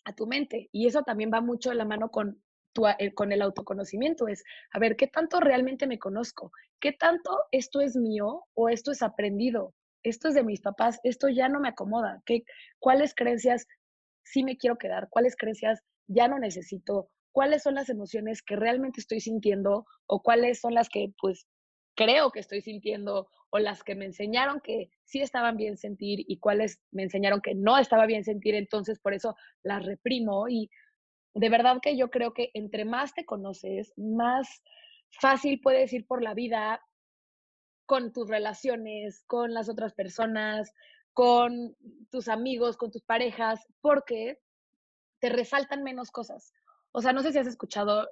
a 0.04 0.12
tu 0.14 0.26
mente 0.26 0.68
y 0.70 0.86
eso 0.86 1.02
también 1.02 1.30
va 1.32 1.40
mucho 1.40 1.70
de 1.70 1.76
la 1.76 1.84
mano 1.84 2.10
con, 2.10 2.40
tu, 2.72 2.86
eh, 2.86 3.12
con 3.14 3.32
el 3.32 3.42
autoconocimiento. 3.42 4.28
Es, 4.28 4.44
a 4.72 4.78
ver, 4.78 4.96
¿qué 4.96 5.08
tanto 5.08 5.40
realmente 5.40 5.86
me 5.88 5.98
conozco? 5.98 6.52
¿Qué 6.80 6.92
tanto 6.92 7.30
esto 7.50 7.80
es 7.80 7.96
mío 7.96 8.44
o 8.54 8.68
esto 8.68 8.92
es 8.92 9.02
aprendido? 9.02 9.74
Esto 10.04 10.28
es 10.28 10.34
de 10.34 10.44
mis 10.44 10.60
papás, 10.60 11.00
esto 11.02 11.28
ya 11.28 11.48
no 11.48 11.58
me 11.58 11.70
acomoda. 11.70 12.22
¿Qué, 12.24 12.44
¿Cuáles 12.78 13.12
creencias 13.14 13.66
sí 14.22 14.44
me 14.44 14.56
quiero 14.56 14.78
quedar? 14.78 15.08
¿Cuáles 15.10 15.34
creencias 15.36 15.82
ya 16.06 16.28
no 16.28 16.38
necesito? 16.38 17.10
¿Cuáles 17.32 17.64
son 17.64 17.74
las 17.74 17.88
emociones 17.88 18.40
que 18.42 18.54
realmente 18.54 19.00
estoy 19.00 19.20
sintiendo 19.20 19.84
o 20.06 20.22
cuáles 20.22 20.60
son 20.60 20.74
las 20.74 20.88
que 20.88 21.12
pues 21.20 21.46
creo 21.96 22.30
que 22.30 22.40
estoy 22.40 22.60
sintiendo 22.60 23.28
o 23.50 23.58
las 23.58 23.82
que 23.82 23.94
me 23.94 24.04
enseñaron 24.04 24.60
que 24.60 24.90
sí 25.04 25.20
estaban 25.20 25.56
bien 25.56 25.76
sentir 25.76 26.24
y 26.28 26.38
cuáles 26.38 26.80
me 26.92 27.02
enseñaron 27.02 27.40
que 27.40 27.54
no 27.54 27.78
estaba 27.78 28.06
bien 28.06 28.22
sentir, 28.22 28.54
entonces 28.54 29.00
por 29.00 29.14
eso 29.14 29.34
las 29.62 29.84
reprimo 29.84 30.48
y 30.48 30.70
de 31.34 31.48
verdad 31.48 31.78
que 31.82 31.96
yo 31.96 32.10
creo 32.10 32.32
que 32.32 32.50
entre 32.54 32.84
más 32.84 33.14
te 33.14 33.24
conoces, 33.24 33.92
más 33.96 34.62
fácil 35.10 35.60
puedes 35.60 35.92
ir 35.92 36.06
por 36.06 36.22
la 36.22 36.34
vida 36.34 36.80
con 37.86 38.12
tus 38.12 38.28
relaciones, 38.28 39.22
con 39.26 39.54
las 39.54 39.68
otras 39.68 39.94
personas, 39.94 40.72
con 41.12 41.76
tus 42.10 42.28
amigos, 42.28 42.76
con 42.76 42.90
tus 42.90 43.02
parejas, 43.02 43.66
porque 43.80 44.38
te 45.20 45.30
resaltan 45.30 45.82
menos 45.82 46.10
cosas. 46.10 46.52
O 46.92 47.00
sea, 47.00 47.12
no 47.12 47.22
sé 47.22 47.32
si 47.32 47.38
has 47.38 47.46
escuchado 47.46 48.08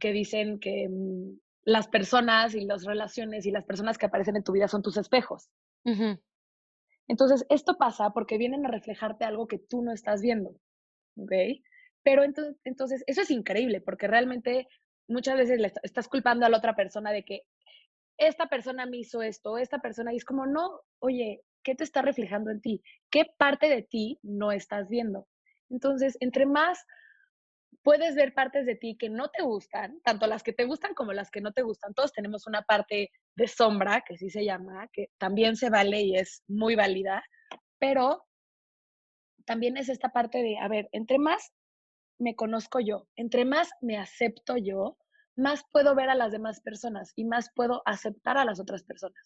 que 0.00 0.12
dicen 0.12 0.58
que 0.58 0.88
mm, 0.88 1.38
las 1.64 1.88
personas 1.88 2.54
y 2.54 2.64
las 2.64 2.84
relaciones 2.84 3.46
y 3.46 3.50
las 3.50 3.64
personas 3.64 3.98
que 3.98 4.06
aparecen 4.06 4.36
en 4.36 4.44
tu 4.44 4.52
vida 4.52 4.68
son 4.68 4.82
tus 4.82 4.96
espejos. 4.96 5.50
Entonces, 7.08 7.46
esto 7.48 7.76
pasa 7.78 8.10
porque 8.10 8.38
vienen 8.38 8.66
a 8.66 8.70
reflejarte 8.70 9.24
algo 9.24 9.46
que 9.48 9.58
tú 9.58 9.82
no 9.82 9.92
estás 9.92 10.20
viendo. 10.20 10.50
¿Ok? 11.16 11.32
Pero 12.02 12.22
entonces, 12.22 12.56
entonces 12.64 13.04
eso 13.06 13.22
es 13.22 13.30
increíble 13.30 13.80
porque 13.80 14.06
realmente 14.06 14.68
muchas 15.08 15.36
veces 15.36 15.58
le 15.60 15.72
estás 15.82 16.08
culpando 16.08 16.46
a 16.46 16.48
la 16.48 16.58
otra 16.58 16.76
persona 16.76 17.10
de 17.10 17.24
que 17.24 17.42
esta 18.18 18.48
persona 18.48 18.86
me 18.86 18.98
hizo 18.98 19.22
esto, 19.22 19.58
esta 19.58 19.78
persona, 19.78 20.12
y 20.12 20.16
es 20.16 20.24
como, 20.24 20.46
no, 20.46 20.80
oye, 20.98 21.42
¿qué 21.62 21.74
te 21.74 21.84
está 21.84 22.02
reflejando 22.02 22.50
en 22.50 22.60
ti? 22.60 22.82
¿Qué 23.10 23.26
parte 23.38 23.68
de 23.68 23.82
ti 23.82 24.18
no 24.22 24.52
estás 24.52 24.88
viendo? 24.88 25.28
Entonces, 25.70 26.16
entre 26.20 26.46
más 26.46 26.84
puedes 27.82 28.14
ver 28.14 28.34
partes 28.34 28.66
de 28.66 28.76
ti 28.76 28.96
que 28.98 29.08
no 29.08 29.28
te 29.28 29.42
gustan, 29.42 30.00
tanto 30.02 30.26
las 30.26 30.42
que 30.42 30.52
te 30.52 30.64
gustan 30.64 30.94
como 30.94 31.12
las 31.12 31.30
que 31.30 31.40
no 31.40 31.52
te 31.52 31.62
gustan. 31.62 31.94
Todos 31.94 32.12
tenemos 32.12 32.46
una 32.46 32.62
parte 32.62 33.10
de 33.36 33.48
sombra, 33.48 34.02
que 34.06 34.16
sí 34.16 34.30
se 34.30 34.44
llama, 34.44 34.88
que 34.92 35.08
también 35.18 35.56
se 35.56 35.70
vale 35.70 36.02
y 36.02 36.16
es 36.16 36.42
muy 36.48 36.74
válida, 36.74 37.22
pero 37.78 38.24
también 39.46 39.76
es 39.76 39.88
esta 39.88 40.10
parte 40.10 40.42
de, 40.42 40.58
a 40.58 40.68
ver, 40.68 40.88
entre 40.92 41.18
más 41.18 41.52
me 42.18 42.34
conozco 42.34 42.80
yo, 42.80 43.06
entre 43.16 43.44
más 43.44 43.70
me 43.80 43.96
acepto 43.96 44.56
yo, 44.56 44.98
más 45.36 45.62
puedo 45.72 45.94
ver 45.94 46.10
a 46.10 46.14
las 46.16 46.32
demás 46.32 46.60
personas 46.60 47.12
y 47.16 47.24
más 47.24 47.50
puedo 47.54 47.82
aceptar 47.86 48.36
a 48.38 48.44
las 48.44 48.60
otras 48.60 48.82
personas. 48.82 49.22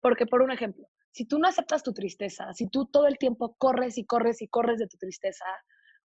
Porque, 0.00 0.26
por 0.26 0.42
un 0.42 0.50
ejemplo, 0.50 0.88
si 1.12 1.26
tú 1.26 1.38
no 1.38 1.46
aceptas 1.46 1.82
tu 1.82 1.92
tristeza, 1.92 2.52
si 2.54 2.68
tú 2.68 2.86
todo 2.86 3.06
el 3.06 3.18
tiempo 3.18 3.54
corres 3.58 3.98
y 3.98 4.06
corres 4.06 4.40
y 4.40 4.48
corres 4.48 4.78
de 4.78 4.88
tu 4.88 4.96
tristeza, 4.96 5.44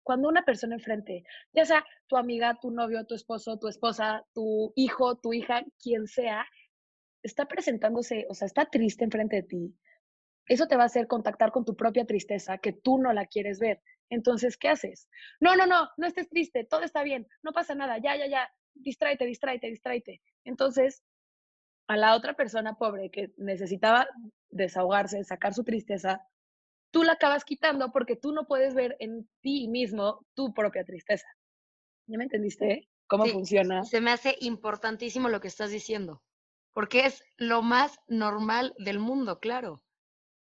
cuando 0.06 0.28
una 0.28 0.44
persona 0.44 0.76
enfrente, 0.76 1.24
ya 1.52 1.64
sea 1.64 1.84
tu 2.06 2.16
amiga, 2.16 2.56
tu 2.62 2.70
novio, 2.70 3.04
tu 3.06 3.16
esposo, 3.16 3.58
tu 3.58 3.66
esposa, 3.66 4.24
tu 4.32 4.72
hijo, 4.76 5.16
tu 5.16 5.32
hija, 5.32 5.64
quien 5.82 6.06
sea, 6.06 6.46
está 7.24 7.46
presentándose, 7.46 8.24
o 8.30 8.34
sea, 8.34 8.46
está 8.46 8.66
triste 8.66 9.02
enfrente 9.02 9.34
de 9.34 9.42
ti, 9.42 9.74
eso 10.46 10.68
te 10.68 10.76
va 10.76 10.84
a 10.84 10.86
hacer 10.86 11.08
contactar 11.08 11.50
con 11.50 11.64
tu 11.64 11.74
propia 11.74 12.04
tristeza 12.04 12.58
que 12.58 12.72
tú 12.72 12.98
no 12.98 13.12
la 13.12 13.26
quieres 13.26 13.58
ver. 13.58 13.82
Entonces, 14.08 14.56
¿qué 14.56 14.68
haces? 14.68 15.08
No, 15.40 15.56
no, 15.56 15.66
no, 15.66 15.88
no 15.96 16.06
estés 16.06 16.28
triste, 16.28 16.62
todo 16.62 16.82
está 16.82 17.02
bien, 17.02 17.26
no 17.42 17.50
pasa 17.50 17.74
nada, 17.74 17.98
ya, 17.98 18.16
ya, 18.16 18.28
ya, 18.28 18.48
distráete, 18.74 19.26
distráete, 19.26 19.66
distráete. 19.66 20.22
Entonces, 20.44 21.02
a 21.88 21.96
la 21.96 22.14
otra 22.14 22.34
persona 22.34 22.74
pobre 22.74 23.10
que 23.10 23.32
necesitaba 23.38 24.06
desahogarse, 24.50 25.24
sacar 25.24 25.52
su 25.52 25.64
tristeza, 25.64 26.24
tú 26.96 27.02
la 27.02 27.12
acabas 27.12 27.44
quitando 27.44 27.92
porque 27.92 28.16
tú 28.16 28.32
no 28.32 28.46
puedes 28.46 28.74
ver 28.74 28.96
en 29.00 29.28
ti 29.42 29.68
mismo 29.68 30.24
tu 30.32 30.54
propia 30.54 30.82
tristeza. 30.82 31.26
¿Ya 32.06 32.16
me 32.16 32.24
entendiste 32.24 32.88
cómo 33.06 33.26
funciona? 33.26 33.84
Se 33.84 34.00
me 34.00 34.12
hace 34.12 34.34
importantísimo 34.40 35.28
lo 35.28 35.38
que 35.42 35.48
estás 35.48 35.70
diciendo, 35.70 36.22
porque 36.72 37.04
es 37.04 37.22
lo 37.36 37.60
más 37.60 37.98
normal 38.08 38.74
del 38.78 38.98
mundo, 38.98 39.40
claro. 39.40 39.82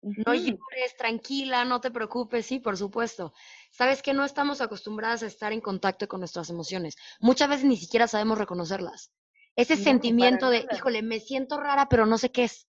No 0.02 0.34
llores, 0.34 0.94
tranquila, 0.98 1.64
no 1.64 1.80
te 1.80 1.90
preocupes, 1.90 2.44
sí, 2.44 2.58
por 2.58 2.76
supuesto. 2.76 3.32
Sabes 3.70 4.02
que 4.02 4.12
no 4.12 4.22
estamos 4.22 4.60
acostumbradas 4.60 5.22
a 5.22 5.28
estar 5.28 5.54
en 5.54 5.62
contacto 5.62 6.06
con 6.06 6.20
nuestras 6.20 6.50
emociones. 6.50 6.96
Muchas 7.18 7.48
veces 7.48 7.64
ni 7.64 7.78
siquiera 7.78 8.06
sabemos 8.08 8.36
reconocerlas. 8.36 9.10
Ese 9.56 9.76
sentimiento 9.76 10.50
de, 10.50 10.66
híjole, 10.70 11.00
me 11.00 11.18
siento 11.18 11.58
rara, 11.58 11.88
pero 11.88 12.04
no 12.04 12.18
sé 12.18 12.30
qué 12.30 12.44
es. 12.44 12.68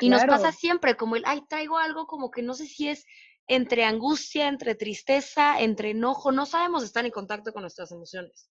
Y 0.00 0.10
nos 0.10 0.24
pasa 0.24 0.52
siempre 0.52 0.96
como 0.96 1.16
el, 1.16 1.24
ay, 1.26 1.42
traigo 1.48 1.78
algo 1.78 2.06
como 2.06 2.30
que 2.30 2.42
no 2.42 2.54
sé 2.54 2.66
si 2.66 2.88
es 2.88 3.04
entre 3.48 3.84
angustia, 3.84 4.46
entre 4.46 4.74
tristeza, 4.74 5.60
entre 5.60 5.90
enojo, 5.90 6.30
no 6.30 6.46
sabemos 6.46 6.84
estar 6.84 7.04
en 7.04 7.10
contacto 7.10 7.52
con 7.52 7.62
nuestras 7.62 7.90
emociones. 7.90 8.50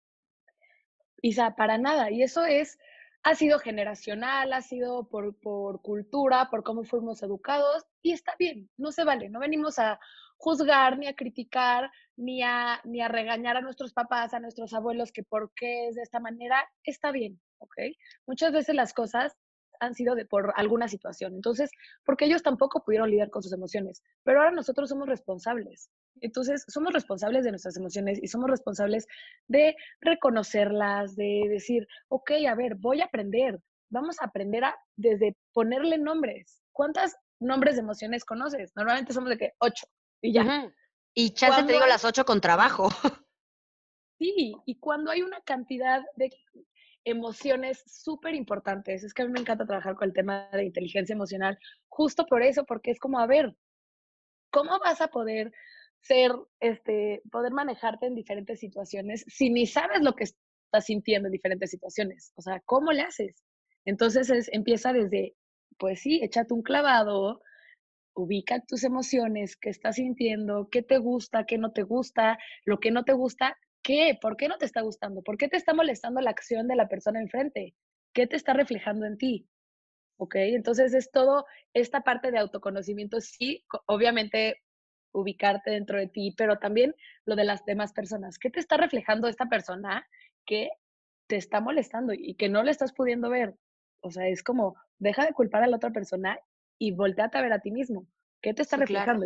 Isa, 1.22 1.56
para 1.56 1.78
nada. 1.78 2.12
Y 2.12 2.22
eso 2.22 2.46
es, 2.46 2.78
ha 3.24 3.34
sido 3.34 3.58
generacional, 3.60 4.54
ha 4.54 4.62
sido 4.62 5.10
por, 5.10 5.36
por 5.40 5.82
cultura, 5.82 6.50
por 6.50 6.64
cómo 6.64 6.84
fuimos 6.84 7.24
educados, 7.24 7.86
y 8.02 8.12
está 8.12 8.36
bien, 8.38 8.70
no 8.78 8.92
se 8.92 9.04
vale, 9.04 9.30
no 9.30 9.40
venimos 9.40 9.80
a 9.80 10.00
juzgar, 10.38 10.98
ni 10.98 11.08
a 11.08 11.16
criticar, 11.16 11.90
ni 12.18 12.44
a, 12.44 12.82
ni 12.84 13.02
a 13.02 13.08
regañar 13.08 13.58
a 13.58 13.62
nuestros 13.62 13.94
papás, 13.94 14.34
a 14.34 14.40
nuestros 14.40 14.74
abuelos, 14.74 15.12
que 15.12 15.24
por 15.24 15.54
qué 15.56 15.88
es 15.88 15.96
de 15.96 16.04
esta 16.04 16.20
manera, 16.20 16.70
está 16.84 17.12
bien, 17.12 17.42
¿ok? 17.60 17.78
Muchas 18.28 18.52
veces 18.52 18.76
las 18.76 18.94
cosas 18.94 19.36
han 19.86 19.96
sido 19.96 20.16
de 20.16 20.26
por 20.26 20.54
alguna 20.56 20.88
situación. 20.88 21.34
Entonces, 21.36 21.72
porque 22.06 22.26
ellos 22.26 22.44
tampoco 22.44 22.84
pudieron 22.84 23.10
lidiar 23.10 23.30
con 23.30 23.44
sus 23.44 23.54
emociones, 23.54 24.02
pero 24.24 24.40
ahora 24.40 24.52
nosotros 24.52 24.90
somos 24.90 25.08
responsables. 25.08 25.90
Entonces, 26.22 26.64
somos 26.68 26.94
responsables 26.94 27.44
de 27.44 27.52
nuestras 27.52 27.78
emociones 27.78 28.20
y 28.22 28.28
somos 28.28 28.50
responsables 28.50 29.08
de 29.48 29.76
reconocerlas, 30.02 31.16
de 31.16 31.48
decir, 31.50 31.88
ok, 32.10 32.32
a 32.50 32.56
ver, 32.56 32.76
voy 32.76 33.02
a 33.02 33.06
aprender, 33.06 33.60
vamos 33.90 34.20
a 34.22 34.26
aprender 34.26 34.64
a 34.64 34.76
desde 34.96 35.36
ponerle 35.54 35.98
nombres. 35.98 36.62
¿Cuántas 36.72 37.16
nombres 37.40 37.76
de 37.76 37.82
emociones 37.82 38.26
conoces? 38.26 38.72
Normalmente 38.76 39.14
somos 39.14 39.30
de 39.30 39.38
que 39.38 39.52
ocho 39.60 39.88
y 40.22 40.34
ya. 40.34 40.72
Y 41.14 41.32
chance 41.32 41.64
te 41.64 41.74
digo 41.74 41.86
las 41.86 42.06
ocho 42.06 42.26
con 42.26 42.42
trabajo. 42.42 42.90
Sí, 44.20 44.54
y 44.66 44.80
cuando 44.80 45.12
hay 45.12 45.22
una 45.22 45.42
cantidad 45.42 46.02
de 46.16 46.30
emociones 47.06 47.84
súper 47.86 48.36
importantes. 48.36 49.04
Es 49.04 49.14
que 49.14 49.24
a 49.24 49.26
mí 49.26 49.32
me 49.32 49.40
encanta 49.40 49.66
trabajar 49.66 49.96
con 49.96 50.08
el 50.08 50.14
tema 50.14 50.50
de 50.52 50.66
inteligencia 50.66 51.14
emocional, 51.14 51.58
justo 51.88 52.26
por 52.26 52.44
eso, 52.44 52.66
porque 52.66 52.92
es 52.92 53.00
como, 53.00 53.20
a 53.20 53.28
ver, 53.28 53.56
¿cómo 54.52 54.80
vas 54.80 55.02
a 55.02 55.08
poder 55.08 55.52
ser, 56.02 56.32
este, 56.60 57.22
poder 57.32 57.54
manejarte 57.54 58.08
en 58.08 58.16
diferentes 58.16 58.60
situaciones 58.60 59.26
si 59.28 59.50
ni 59.50 59.66
sabes 59.66 60.02
lo 60.02 60.14
que 60.16 60.26
estás 60.26 60.86
sintiendo 60.86 61.28
en 61.28 61.34
diferentes 61.34 61.72
situaciones? 61.72 62.34
O 62.36 62.42
sea, 62.42 62.62
¿cómo 62.66 62.92
le 62.92 63.02
haces? 63.02 63.44
Entonces 63.86 64.30
es, 64.30 64.50
empieza 64.54 64.94
desde, 64.94 65.36
pues 65.78 66.02
sí, 66.02 66.22
échate 66.24 66.54
un 66.54 66.62
clavado, 66.62 67.42
ubica 68.16 68.62
tus 68.62 68.84
emociones, 68.84 69.58
qué 69.58 69.70
estás 69.70 69.96
sintiendo, 69.96 70.70
qué 70.70 70.82
te 70.82 70.98
gusta, 70.98 71.46
qué 71.46 71.58
no 71.58 71.72
te 71.72 71.84
gusta, 71.84 72.38
lo 72.66 72.80
que 72.80 72.92
no 72.92 73.04
te 73.04 73.14
gusta, 73.14 73.58
qué? 73.84 74.18
¿Por 74.20 74.38
qué 74.38 74.48
no 74.48 74.58
te 74.58 74.66
está 74.66 74.82
gustando? 74.82 75.22
¿Por 75.22 75.38
qué 75.38 75.48
te 75.48 75.58
está 75.58 75.74
molestando 75.74 76.22
la 76.22 76.32
acción 76.32 76.68
de 76.68 76.76
la 76.76 76.88
persona 76.88 77.20
enfrente? 77.20 77.76
¿Qué 78.14 78.26
te 78.26 78.36
está 78.36 78.54
reflejando 78.54 79.06
en 79.06 79.18
ti? 79.18 79.48
¿Ok? 80.18 80.36
Entonces 80.36 80.94
es 80.94 81.12
todo 81.12 81.46
esta 81.74 82.02
parte 82.02 82.32
de 82.32 82.40
autoconocimiento, 82.40 83.20
sí, 83.22 83.66
obviamente 83.86 84.64
ubicarte 85.12 85.72
dentro 85.72 86.00
de 86.00 86.08
ti, 86.08 86.34
pero 86.36 86.58
también 86.58 86.96
lo 87.26 87.36
de 87.36 87.44
las 87.44 87.64
demás 87.66 87.94
personas. 87.94 88.40
¿Qué 88.40 88.50
te 88.50 88.60
está 88.60 88.78
reflejando 88.78 89.28
esta 89.28 89.48
persona 89.48 90.08
que 90.46 90.70
te 91.28 91.36
está 91.36 91.62
molestando 91.62 92.14
y 92.14 92.36
que 92.36 92.50
no 92.50 92.64
le 92.64 92.72
estás 92.72 92.94
pudiendo 92.94 93.30
ver? 93.30 93.56
O 94.02 94.10
sea, 94.10 94.28
es 94.28 94.44
como, 94.44 94.76
deja 94.98 95.26
de 95.26 95.34
culpar 95.34 95.64
a 95.64 95.68
la 95.68 95.78
otra 95.78 95.92
persona 95.92 96.40
y 96.80 96.92
volteate 96.92 97.38
a 97.38 97.42
ver 97.42 97.54
a 97.54 97.60
ti 97.60 97.72
mismo. 97.72 98.08
¿Qué 98.42 98.54
te 98.54 98.64
está 98.64 98.78
reflejando? 98.78 99.26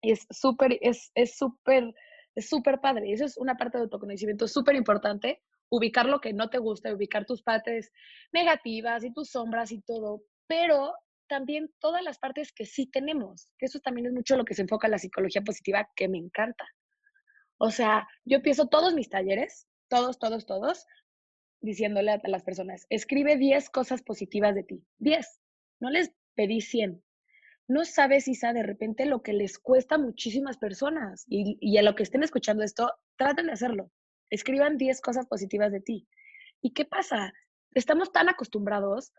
Y 0.00 0.10
es 0.10 0.26
súper, 0.30 0.78
es 0.80 1.12
súper 1.36 1.84
es 1.84 1.94
súper 2.36 2.80
padre. 2.80 3.08
Y 3.08 3.12
eso 3.12 3.24
es 3.24 3.36
una 3.36 3.56
parte 3.56 3.78
de 3.78 3.84
autoconocimiento 3.84 4.46
súper 4.48 4.76
importante. 4.76 5.42
Ubicar 5.68 6.06
lo 6.06 6.20
que 6.20 6.32
no 6.32 6.48
te 6.48 6.58
gusta, 6.58 6.94
ubicar 6.94 7.24
tus 7.24 7.42
partes 7.42 7.92
negativas 8.32 9.04
y 9.04 9.12
tus 9.12 9.30
sombras 9.30 9.72
y 9.72 9.80
todo. 9.82 10.22
Pero 10.46 10.94
también 11.28 11.70
todas 11.80 12.02
las 12.02 12.18
partes 12.18 12.52
que 12.52 12.66
sí 12.66 12.86
tenemos, 12.86 13.48
que 13.58 13.66
eso 13.66 13.80
también 13.80 14.06
es 14.06 14.12
mucho 14.12 14.36
lo 14.36 14.44
que 14.44 14.54
se 14.54 14.62
enfoca 14.62 14.86
en 14.86 14.92
la 14.92 14.98
psicología 14.98 15.42
positiva, 15.42 15.88
que 15.96 16.08
me 16.08 16.18
encanta. 16.18 16.64
O 17.58 17.70
sea, 17.70 18.06
yo 18.24 18.36
empiezo 18.36 18.68
todos 18.68 18.94
mis 18.94 19.08
talleres, 19.08 19.66
todos, 19.88 20.18
todos, 20.18 20.46
todos, 20.46 20.86
diciéndole 21.60 22.12
a 22.12 22.20
las 22.24 22.44
personas, 22.44 22.86
escribe 22.90 23.36
10 23.36 23.70
cosas 23.70 24.02
positivas 24.02 24.54
de 24.54 24.62
ti. 24.62 24.84
10. 24.98 25.40
No 25.80 25.90
les 25.90 26.12
pedí 26.34 26.60
100 26.60 27.02
no 27.68 27.84
sabes, 27.84 28.28
Isa, 28.28 28.52
de 28.52 28.62
repente 28.62 29.06
lo 29.06 29.22
que 29.22 29.32
les 29.32 29.58
cuesta 29.58 29.96
a 29.96 29.98
muchísimas 29.98 30.56
personas 30.56 31.24
y, 31.28 31.76
a 31.78 31.82
lo 31.82 31.94
que 31.94 32.04
estén 32.04 32.22
escuchando 32.22 32.62
esto, 32.62 32.92
traten 33.16 33.46
de 33.46 33.52
hacerlo. 33.52 33.90
Escriban 34.30 34.76
10 34.76 35.00
cosas 35.00 35.26
positivas 35.26 35.72
de 35.72 35.80
ti. 35.80 36.08
¿Y 36.62 36.72
qué 36.72 36.84
pasa? 36.84 37.32
Estamos 37.72 38.12
tan 38.12 38.28
acostumbrados 38.28 39.12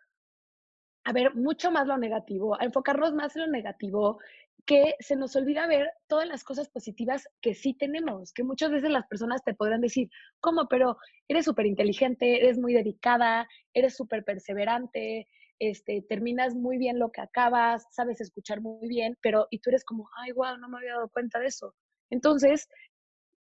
a 1.04 1.14
ver 1.14 1.36
mucho 1.36 1.72
más 1.72 1.88
lo 1.88 1.98
negativo, 1.98 2.60
a 2.60 2.66
enfocarnos 2.66 3.14
más 3.14 3.36
en 3.36 3.44
lo 3.44 3.48
negativo, 3.48 4.20
que 4.66 4.96
se 5.00 5.16
nos 5.16 5.36
olvida 5.38 5.66
ver 5.66 5.90
todas 6.08 6.28
las 6.28 6.44
cosas 6.44 6.68
positivas 6.70 7.30
que 7.42 7.54
sí 7.54 7.74
tenemos, 7.74 8.34
que 8.34 8.44
muchas 8.44 8.72
veces 8.72 8.90
las 8.90 9.08
personas 9.08 9.42
te 9.44 9.54
podrán 9.54 9.80
decir, 9.80 10.10
¿cómo? 10.42 10.68
Pero 10.68 10.98
eres 11.30 11.46
súper 11.46 11.66
inteligente, 11.66 12.42
eres 12.42 12.58
muy 12.58 12.74
dedicada, 12.74 13.48
eres 13.74 13.96
súper 13.96 14.26
perseverante, 14.26 15.28
este, 15.60 16.02
terminas 16.08 16.56
muy 16.56 16.78
bien 16.78 17.00
lo 17.00 17.12
que 17.12 17.22
acabas, 17.22 17.86
sabes 17.92 18.22
escuchar 18.22 18.62
muy 18.62 18.88
bien, 18.88 19.18
pero 19.22 19.48
y 19.50 19.60
tú 19.60 19.70
eres 19.70 19.84
como, 19.84 20.10
ay, 20.18 20.32
wow, 20.32 20.58
no 20.58 20.70
me 20.70 20.78
había 20.78 20.94
dado 20.94 21.10
cuenta 21.10 21.40
de 21.40 21.48
eso. 21.48 21.74
Entonces, 22.10 22.68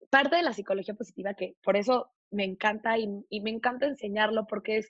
parte 0.09 0.35
de 0.35 0.43
la 0.43 0.53
psicología 0.53 0.93
positiva, 0.93 1.33
que 1.33 1.55
por 1.63 1.77
eso 1.77 2.11
me 2.31 2.43
encanta 2.43 2.97
y, 2.97 3.07
y 3.29 3.41
me 3.41 3.49
encanta 3.49 3.85
enseñarlo, 3.85 4.45
porque 4.47 4.77
es 4.77 4.89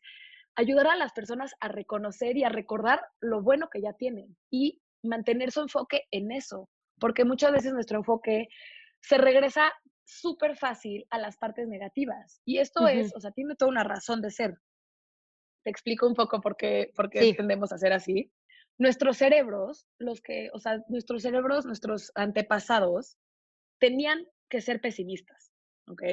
ayudar 0.55 0.87
a 0.87 0.95
las 0.95 1.13
personas 1.13 1.53
a 1.59 1.67
reconocer 1.67 2.37
y 2.37 2.43
a 2.43 2.49
recordar 2.49 3.01
lo 3.19 3.41
bueno 3.41 3.69
que 3.69 3.81
ya 3.81 3.93
tienen 3.93 4.37
y 4.49 4.81
mantener 5.03 5.51
su 5.51 5.61
enfoque 5.61 6.03
en 6.11 6.31
eso, 6.31 6.69
porque 6.99 7.25
muchas 7.25 7.51
veces 7.51 7.73
nuestro 7.73 7.99
enfoque 7.99 8.47
se 9.01 9.17
regresa 9.17 9.71
súper 10.05 10.55
fácil 10.55 11.05
a 11.09 11.19
las 11.19 11.37
partes 11.37 11.67
negativas. 11.67 12.41
Y 12.45 12.59
esto 12.59 12.87
es, 12.87 13.13
o 13.15 13.19
sea, 13.19 13.31
tiene 13.31 13.55
toda 13.55 13.71
una 13.71 13.83
razón 13.83 14.21
de 14.21 14.31
ser. 14.31 14.55
Te 15.65 15.71
explico 15.71 16.05
un 16.05 16.13
poco 16.13 16.41
por 16.41 16.55
qué, 16.55 16.91
por 16.95 17.09
qué 17.09 17.33
tendemos 17.33 17.71
a 17.73 17.79
ser 17.79 17.91
así. 17.91 18.31
Nuestros 18.77 19.17
cerebros, 19.17 19.87
los 19.97 20.21
que, 20.21 20.51
o 20.53 20.59
sea, 20.59 20.83
nuestros 20.89 21.23
cerebros, 21.23 21.65
nuestros 21.65 22.11
antepasados, 22.13 23.17
tenían 23.79 24.27
que 24.47 24.61
ser 24.61 24.79
pesimistas, 24.79 25.51
¿ok? 25.89 26.03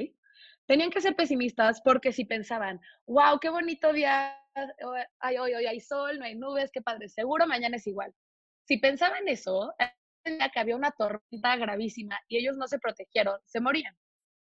Tenían 0.67 0.91
que 0.91 1.03
ser 1.03 1.15
pesimistas 1.17 1.83
porque 1.83 2.13
si 2.13 2.25
pensaban, 2.25 2.81
wow, 3.07 3.39
qué 3.41 3.51
bonito 3.51 3.93
día, 3.93 4.39
hay 5.19 5.37
hoy, 5.37 5.53
hoy 5.53 5.67
hay 5.67 5.81
sol, 5.81 6.19
no 6.19 6.25
hay 6.25 6.35
nubes, 6.35 6.71
qué 6.73 6.81
padre, 6.81 7.11
seguro 7.11 7.47
mañana 7.47 7.77
es 7.77 7.87
igual. 7.87 8.15
Si 8.67 8.79
pensaban 8.79 9.29
eso, 9.29 9.75
que 10.25 10.61
había 10.61 10.77
una 10.77 10.93
tormenta 10.93 11.57
gravísima 11.57 12.19
y 12.27 12.39
ellos 12.39 12.57
no 12.57 12.69
se 12.69 12.79
protegieron, 12.79 13.39
se 13.45 13.61
morían, 13.61 13.95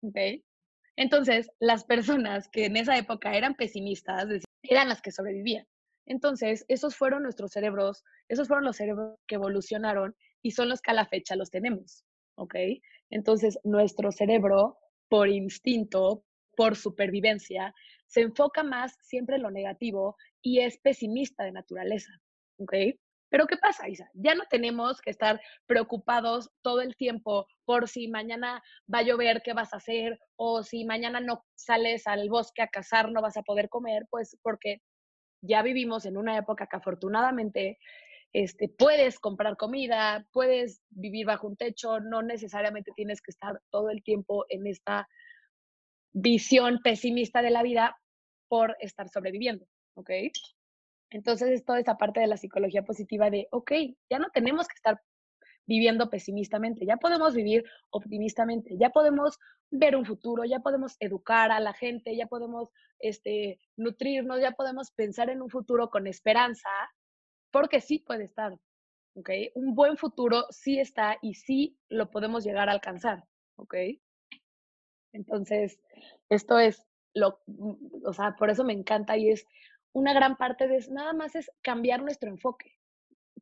¿ok? 0.05 0.45
Entonces, 0.95 1.51
las 1.59 1.85
personas 1.85 2.49
que 2.49 2.67
en 2.67 2.77
esa 2.77 2.97
época 2.97 3.35
eran 3.35 3.57
pesimistas 3.57 4.29
eran 4.63 4.89
las 4.89 5.03
que 5.03 5.13
sobrevivían. 5.13 5.67
Entonces, 6.07 6.65
esos 6.69 6.97
fueron 6.97 7.23
nuestros 7.23 7.53
cerebros, 7.53 8.05
esos 8.29 8.49
fueron 8.49 8.65
los 8.65 8.77
cerebros 8.77 9.19
que 9.27 9.37
evolucionaron 9.37 10.17
y 10.43 10.53
son 10.53 10.69
los 10.69 10.81
que 10.81 10.91
a 10.91 10.95
la 10.95 11.07
fecha 11.07 11.37
los 11.37 11.51
tenemos, 11.51 12.05
¿ok? 12.37 12.55
Entonces, 13.11 13.59
nuestro 13.65 14.11
cerebro, 14.11 14.79
por 15.09 15.29
instinto, 15.29 16.25
por 16.57 16.77
supervivencia, 16.77 17.75
se 18.07 18.23
enfoca 18.23 18.63
más 18.63 18.97
siempre 19.01 19.37
en 19.37 19.43
lo 19.43 19.51
negativo 19.51 20.17
y 20.43 20.61
es 20.61 20.79
pesimista 20.79 21.45
de 21.45 21.53
naturaleza, 21.53 22.13
¿ok? 22.59 22.75
Pero 23.33 23.47
¿qué 23.47 23.57
pasa, 23.57 23.89
Isa? 23.89 24.11
Ya 24.13 24.35
no 24.35 24.45
tenemos 24.51 25.01
que 25.01 25.09
estar 25.09 25.41
preocupados 25.65 26.51
todo 26.61 26.83
el 26.83 26.95
tiempo 26.97 27.47
por 27.65 27.89
si 27.89 28.07
mañana 28.09 28.63
va 28.93 28.99
a 28.99 29.03
llover, 29.03 29.41
qué 29.43 29.55
vas 29.55 29.73
a 29.73 29.79
hacer, 29.79 30.21
o 30.37 30.63
si 30.63 30.85
mañana 30.85 31.19
no 31.19 31.43
sales 31.55 32.07
al 32.07 32.29
bosque 32.29 32.61
a 32.61 32.69
cazar, 32.69 33.11
no 33.11 33.23
vas 33.23 33.39
a 33.39 33.43
poder 33.43 33.71
comer, 33.71 34.07
pues 34.11 34.37
porque 34.43 34.83
ya 35.41 35.63
vivimos 35.63 36.05
en 36.05 36.19
una 36.19 36.37
época 36.37 36.67
que 36.67 36.77
afortunadamente 36.77 37.79
este, 38.35 38.69
puedes 38.69 39.19
comprar 39.19 39.57
comida, 39.57 40.27
puedes 40.31 40.83
vivir 40.91 41.25
bajo 41.25 41.47
un 41.47 41.57
techo, 41.57 42.01
no 42.01 42.21
necesariamente 42.21 42.93
tienes 42.95 43.23
que 43.23 43.31
estar 43.31 43.63
todo 43.71 43.89
el 43.89 44.03
tiempo 44.03 44.45
en 44.51 44.67
esta 44.67 45.09
visión 46.13 46.81
pesimista 46.85 47.41
de 47.41 47.51
la 47.51 47.63
vida 47.63 47.97
por 48.49 48.77
estar 48.79 49.09
sobreviviendo, 49.09 49.65
¿ok? 49.95 50.11
Entonces 51.13 51.51
es 51.51 51.65
toda 51.65 51.83
parte 51.99 52.21
de 52.21 52.27
la 52.27 52.37
psicología 52.37 52.83
positiva 52.83 53.31
de, 53.31 53.47
ok, 53.51 53.73
ya 54.11 54.19
no 54.19 54.29
tenemos 54.33 54.67
que 54.67 54.75
estar 54.75 55.01
viviendo 55.67 56.11
pesimistamente, 56.11 56.85
ya 56.87 56.97
podemos 56.97 57.35
vivir 57.35 57.65
optimistamente, 57.91 58.77
ya 58.79 58.91
podemos 58.91 59.39
ver 59.71 59.95
un 59.95 60.05
futuro, 60.05 60.45
ya 60.45 60.61
podemos 60.61 60.97
educar 60.99 61.53
a 61.53 61.61
la 61.61 61.73
gente, 61.73 62.17
ya 62.17 62.27
podemos 62.27 62.71
este, 62.99 63.61
nutrirnos, 63.77 64.41
ya 64.41 64.53
podemos 64.53 64.91
pensar 64.91 65.31
en 65.31 65.41
un 65.41 65.51
futuro 65.51 65.91
con 65.91 66.07
esperanza, 66.07 66.69
porque 67.51 67.81
sí 67.81 67.99
puede 67.99 68.25
estar, 68.25 68.59
¿ok? 69.15 69.31
Un 69.55 69.75
buen 69.75 69.97
futuro 69.97 70.47
sí 70.51 70.81
está 70.81 71.19
y 71.23 71.35
sí 71.35 71.79
lo 71.89 72.11
podemos 72.11 72.45
llegar 72.45 72.69
a 72.69 72.73
alcanzar, 72.73 73.25
¿ok? 73.57 73.75
Entonces, 75.13 75.79
esto 76.29 76.59
es 76.59 76.85
lo, 77.15 77.41
o 78.05 78.13
sea, 78.13 78.35
por 78.37 78.51
eso 78.51 78.65
me 78.65 78.73
encanta 78.73 79.17
y 79.17 79.31
es 79.31 79.47
una 79.93 80.13
gran 80.13 80.37
parte 80.37 80.69
de 80.69 80.85
nada 80.91 81.13
más 81.13 81.35
es 81.35 81.51
cambiar 81.63 82.03
nuestro 82.03 82.31
enfoque. 82.31 82.79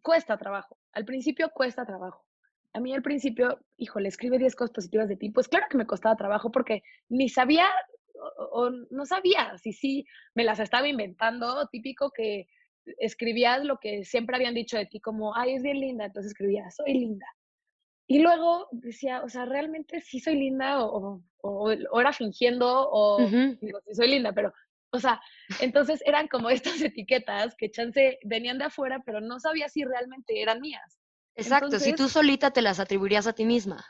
Cuesta 0.03 0.37
trabajo, 0.37 0.79
al 0.93 1.05
principio 1.05 1.51
cuesta 1.55 1.85
trabajo. 1.85 2.25
A 2.73 2.81
mí 2.81 2.95
al 2.95 3.03
principio, 3.03 3.59
híjole, 3.77 4.09
escribe 4.09 4.39
10 4.39 4.55
cosas 4.55 4.73
positivas 4.73 5.09
de 5.09 5.17
ti. 5.17 5.31
Pues 5.31 5.49
claro 5.49 5.67
que 5.69 5.77
me 5.77 5.87
costaba 5.87 6.15
trabajo 6.15 6.53
porque 6.53 6.83
ni 7.09 7.29
sabía 7.29 7.67
o, 8.53 8.71
no 8.91 9.07
sabía 9.07 9.57
si 9.59 9.73
sí 9.73 10.07
me 10.35 10.45
las 10.45 10.61
estaba 10.61 10.89
inventando, 10.89 11.67
típico 11.69 12.11
que 12.11 12.47
escribías 12.99 13.65
lo 13.65 13.79
que 13.79 14.05
siempre 14.05 14.37
habían 14.37 14.55
dicho 14.55 14.77
de 14.77 14.87
ti, 14.87 15.01
como, 15.01 15.37
ay, 15.37 15.55
es 15.55 15.63
bien 15.63 15.81
linda, 15.81 16.07
entonces 16.07 16.33
escribía, 16.33 16.71
soy 16.71 16.95
linda. 16.95 17.27
Y 18.07 18.21
luego 18.21 18.69
decía, 18.73 19.23
o 19.23 19.29
sea, 19.29 19.45
realmente 19.45 20.01
sí 20.01 20.19
soy 20.19 20.37
linda 20.37 20.85
o, 20.85 21.23
o, 21.43 21.71
era 21.71 22.13
fingiendo 22.13 22.89
o 22.91 23.19
digo, 23.61 23.81
sí 23.87 23.95
soy 23.95 24.09
linda, 24.09 24.33
pero, 24.33 24.53
o 24.93 24.99
sea, 24.99 25.21
entonces 25.61 26.03
eran 26.05 26.29
como 26.29 26.51
estas 26.51 26.81
etiquetas 26.81 27.55
que 27.57 27.71
chance 27.71 28.19
venían 28.25 28.59
de 28.59 28.65
afuera, 28.65 29.03
pero 29.05 29.21
no 29.21 29.41
sabía 29.41 29.69
si 29.69 29.85
realmente 29.85 30.41
eran 30.41 30.61
mías. 30.61 30.99
Exacto, 31.37 31.79
si 31.79 31.95
tú 31.95 32.09
solita 32.09 32.51
te 32.51 32.61
las 32.61 32.81
atribuirías 32.81 33.27
a 33.27 33.33
ti 33.33 33.45
misma. 33.45 33.85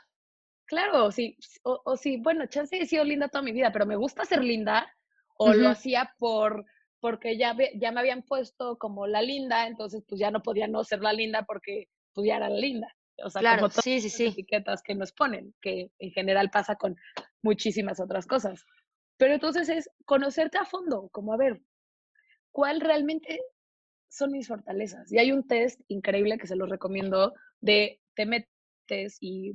Claro, 0.65 1.11
sí, 1.11 1.37
o, 1.63 1.81
o 1.83 1.97
sí, 1.97 2.17
bueno, 2.17 2.45
chance 2.45 2.77
he 2.77 2.85
sido 2.85 3.03
linda 3.03 3.27
toda 3.27 3.41
mi 3.41 3.51
vida, 3.51 3.71
pero 3.73 3.85
me 3.85 3.97
gusta 3.97 4.23
ser 4.23 4.41
linda, 4.41 4.89
o 5.37 5.53
lo 5.53 5.69
hacía 5.69 6.13
por 6.17 6.65
porque 7.01 7.35
ya, 7.35 7.57
ya 7.75 7.91
me 7.91 7.99
habían 7.99 8.21
puesto 8.21 8.77
como 8.77 9.07
la 9.07 9.21
linda, 9.21 9.67
entonces 9.67 10.03
pues 10.07 10.21
ya 10.21 10.29
no 10.29 10.41
podía 10.43 10.67
no 10.67 10.83
ser 10.83 11.01
la 11.01 11.11
linda 11.11 11.43
porque 11.43 11.87
pues 12.13 12.27
ya 12.27 12.37
era 12.37 12.47
la 12.47 12.57
linda. 12.59 12.87
O 13.23 13.29
sea, 13.29 13.41
claro, 13.41 13.61
como 13.61 13.69
todas 13.69 13.83
sí, 13.83 13.99
sí, 13.99 14.09
sí. 14.09 14.27
etiquetas 14.27 14.81
que 14.83 14.95
nos 14.95 15.11
ponen, 15.11 15.53
que 15.61 15.91
en 15.99 16.11
general 16.11 16.49
pasa 16.51 16.75
con 16.75 16.95
muchísimas 17.41 17.99
otras 17.99 18.27
cosas. 18.27 18.63
Pero 19.21 19.35
entonces 19.35 19.69
es 19.69 19.87
conocerte 20.05 20.57
a 20.57 20.65
fondo, 20.65 21.07
como 21.11 21.31
a 21.31 21.37
ver, 21.37 21.61
¿cuál 22.51 22.81
realmente 22.81 23.39
son 24.09 24.31
mis 24.31 24.47
fortalezas? 24.47 25.11
Y 25.11 25.19
hay 25.19 25.31
un 25.31 25.47
test 25.47 25.79
increíble 25.89 26.39
que 26.39 26.47
se 26.47 26.55
los 26.55 26.67
recomiendo 26.67 27.31
de 27.59 28.01
te 28.15 28.25
metes 28.25 29.17
y 29.19 29.53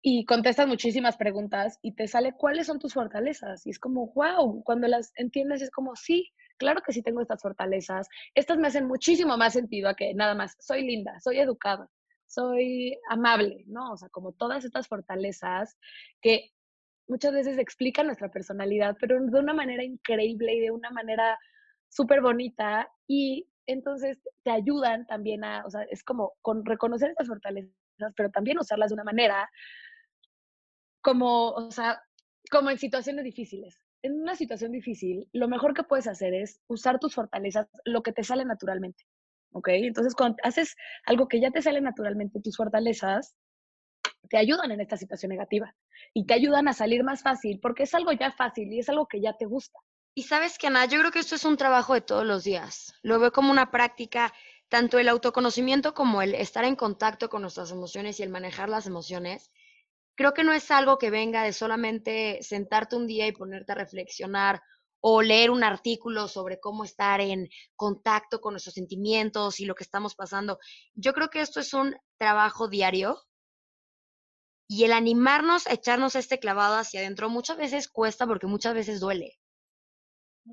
y 0.00 0.24
contestas 0.24 0.66
muchísimas 0.66 1.18
preguntas 1.18 1.78
y 1.82 1.92
te 1.94 2.08
sale 2.08 2.32
cuáles 2.32 2.66
son 2.66 2.78
tus 2.78 2.94
fortalezas. 2.94 3.66
Y 3.66 3.70
es 3.72 3.78
como, 3.78 4.10
wow, 4.14 4.62
cuando 4.64 4.88
las 4.88 5.12
entiendes 5.16 5.60
es 5.60 5.70
como, 5.70 5.94
sí, 5.94 6.32
claro 6.56 6.80
que 6.80 6.94
sí 6.94 7.02
tengo 7.02 7.20
estas 7.20 7.42
fortalezas. 7.42 8.08
Estas 8.34 8.56
me 8.56 8.68
hacen 8.68 8.86
muchísimo 8.86 9.36
más 9.36 9.52
sentido 9.52 9.90
a 9.90 9.94
que 9.96 10.14
nada 10.14 10.34
más, 10.34 10.56
soy 10.60 10.86
linda, 10.86 11.20
soy 11.20 11.40
educada, 11.40 11.90
soy 12.24 12.98
amable, 13.10 13.64
¿no? 13.66 13.92
O 13.92 13.98
sea, 13.98 14.08
como 14.08 14.32
todas 14.32 14.64
estas 14.64 14.88
fortalezas 14.88 15.76
que 16.22 16.52
muchas 17.10 17.32
veces 17.32 17.58
explican 17.58 18.06
nuestra 18.06 18.30
personalidad, 18.30 18.96
pero 19.00 19.20
de 19.20 19.38
una 19.38 19.52
manera 19.52 19.82
increíble 19.82 20.54
y 20.54 20.60
de 20.60 20.70
una 20.70 20.90
manera 20.90 21.38
súper 21.88 22.22
bonita. 22.22 22.88
Y 23.08 23.48
entonces 23.66 24.18
te 24.44 24.50
ayudan 24.50 25.06
también 25.06 25.44
a, 25.44 25.64
o 25.66 25.70
sea, 25.70 25.82
es 25.90 26.04
como 26.04 26.34
con 26.40 26.64
reconocer 26.64 27.10
estas 27.10 27.26
fortalezas, 27.26 27.74
pero 28.16 28.30
también 28.30 28.58
usarlas 28.58 28.90
de 28.90 28.94
una 28.94 29.04
manera 29.04 29.50
como, 31.02 31.50
o 31.50 31.70
sea, 31.72 32.00
como 32.50 32.70
en 32.70 32.78
situaciones 32.78 33.24
difíciles. 33.24 33.82
En 34.02 34.20
una 34.22 34.36
situación 34.36 34.70
difícil, 34.70 35.28
lo 35.32 35.48
mejor 35.48 35.74
que 35.74 35.82
puedes 35.82 36.06
hacer 36.06 36.32
es 36.32 36.60
usar 36.68 37.00
tus 37.00 37.14
fortalezas, 37.14 37.66
lo 37.84 38.02
que 38.02 38.12
te 38.12 38.22
sale 38.22 38.44
naturalmente. 38.44 39.04
¿Ok? 39.52 39.68
Entonces, 39.70 40.14
cuando 40.14 40.36
haces 40.44 40.76
algo 41.06 41.26
que 41.26 41.40
ya 41.40 41.50
te 41.50 41.60
sale 41.60 41.80
naturalmente, 41.80 42.40
tus 42.40 42.56
fortalezas 42.56 43.34
te 44.30 44.38
ayudan 44.38 44.70
en 44.70 44.80
esta 44.80 44.96
situación 44.96 45.30
negativa 45.30 45.74
y 46.14 46.24
te 46.24 46.32
ayudan 46.32 46.68
a 46.68 46.72
salir 46.72 47.04
más 47.04 47.22
fácil 47.22 47.60
porque 47.60 47.82
es 47.82 47.94
algo 47.94 48.12
ya 48.12 48.32
fácil 48.32 48.72
y 48.72 48.78
es 48.78 48.88
algo 48.88 49.06
que 49.06 49.20
ya 49.20 49.34
te 49.36 49.44
gusta. 49.44 49.78
Y 50.14 50.22
sabes 50.22 50.56
que, 50.56 50.68
Ana, 50.68 50.86
yo 50.86 50.98
creo 51.00 51.10
que 51.10 51.18
esto 51.18 51.34
es 51.34 51.44
un 51.44 51.56
trabajo 51.58 51.94
de 51.94 52.00
todos 52.00 52.24
los 52.24 52.44
días. 52.44 52.94
Lo 53.02 53.18
veo 53.18 53.30
como 53.30 53.50
una 53.50 53.70
práctica, 53.70 54.32
tanto 54.68 54.98
el 54.98 55.08
autoconocimiento 55.08 55.92
como 55.92 56.22
el 56.22 56.34
estar 56.34 56.64
en 56.64 56.76
contacto 56.76 57.28
con 57.28 57.42
nuestras 57.42 57.70
emociones 57.70 58.18
y 58.18 58.22
el 58.22 58.30
manejar 58.30 58.70
las 58.70 58.86
emociones 58.86 59.50
creo 60.20 60.34
que 60.34 60.44
no 60.44 60.52
es 60.52 60.70
algo 60.70 60.98
que 60.98 61.08
venga 61.08 61.44
de 61.44 61.54
solamente 61.54 62.42
sentarte 62.42 62.94
un 62.94 63.06
día 63.06 63.26
y 63.26 63.32
ponerte 63.32 63.72
a 63.72 63.76
reflexionar 63.76 64.60
o 65.00 65.22
leer 65.22 65.50
un 65.50 65.64
artículo 65.64 66.28
sobre 66.28 66.60
cómo 66.60 66.84
estar 66.84 67.22
en 67.22 67.48
contacto 67.74 68.38
con 68.38 68.52
nuestros 68.52 68.74
sentimientos 68.74 69.60
y 69.60 69.64
lo 69.64 69.74
que 69.74 69.82
estamos 69.82 70.14
pasando. 70.14 70.58
Yo 70.92 71.14
creo 71.14 71.30
que 71.30 71.40
esto 71.40 71.58
es 71.58 71.72
un 71.72 71.96
trabajo 72.18 72.68
diario 72.68 73.18
y 74.70 74.84
el 74.84 74.92
animarnos 74.92 75.66
a 75.66 75.72
echarnos 75.72 76.14
este 76.14 76.38
clavado 76.38 76.76
hacia 76.76 77.00
adentro 77.00 77.28
muchas 77.28 77.56
veces 77.56 77.88
cuesta 77.88 78.24
porque 78.24 78.46
muchas 78.46 78.72
veces 78.72 79.00
duele. 79.00 79.36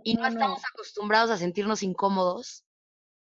Y 0.03 0.15
no, 0.15 0.25
estamos 0.25 0.63
acostumbrados 0.73 1.29
a 1.29 1.37
sentirnos 1.37 1.83
incómodos 1.83 2.65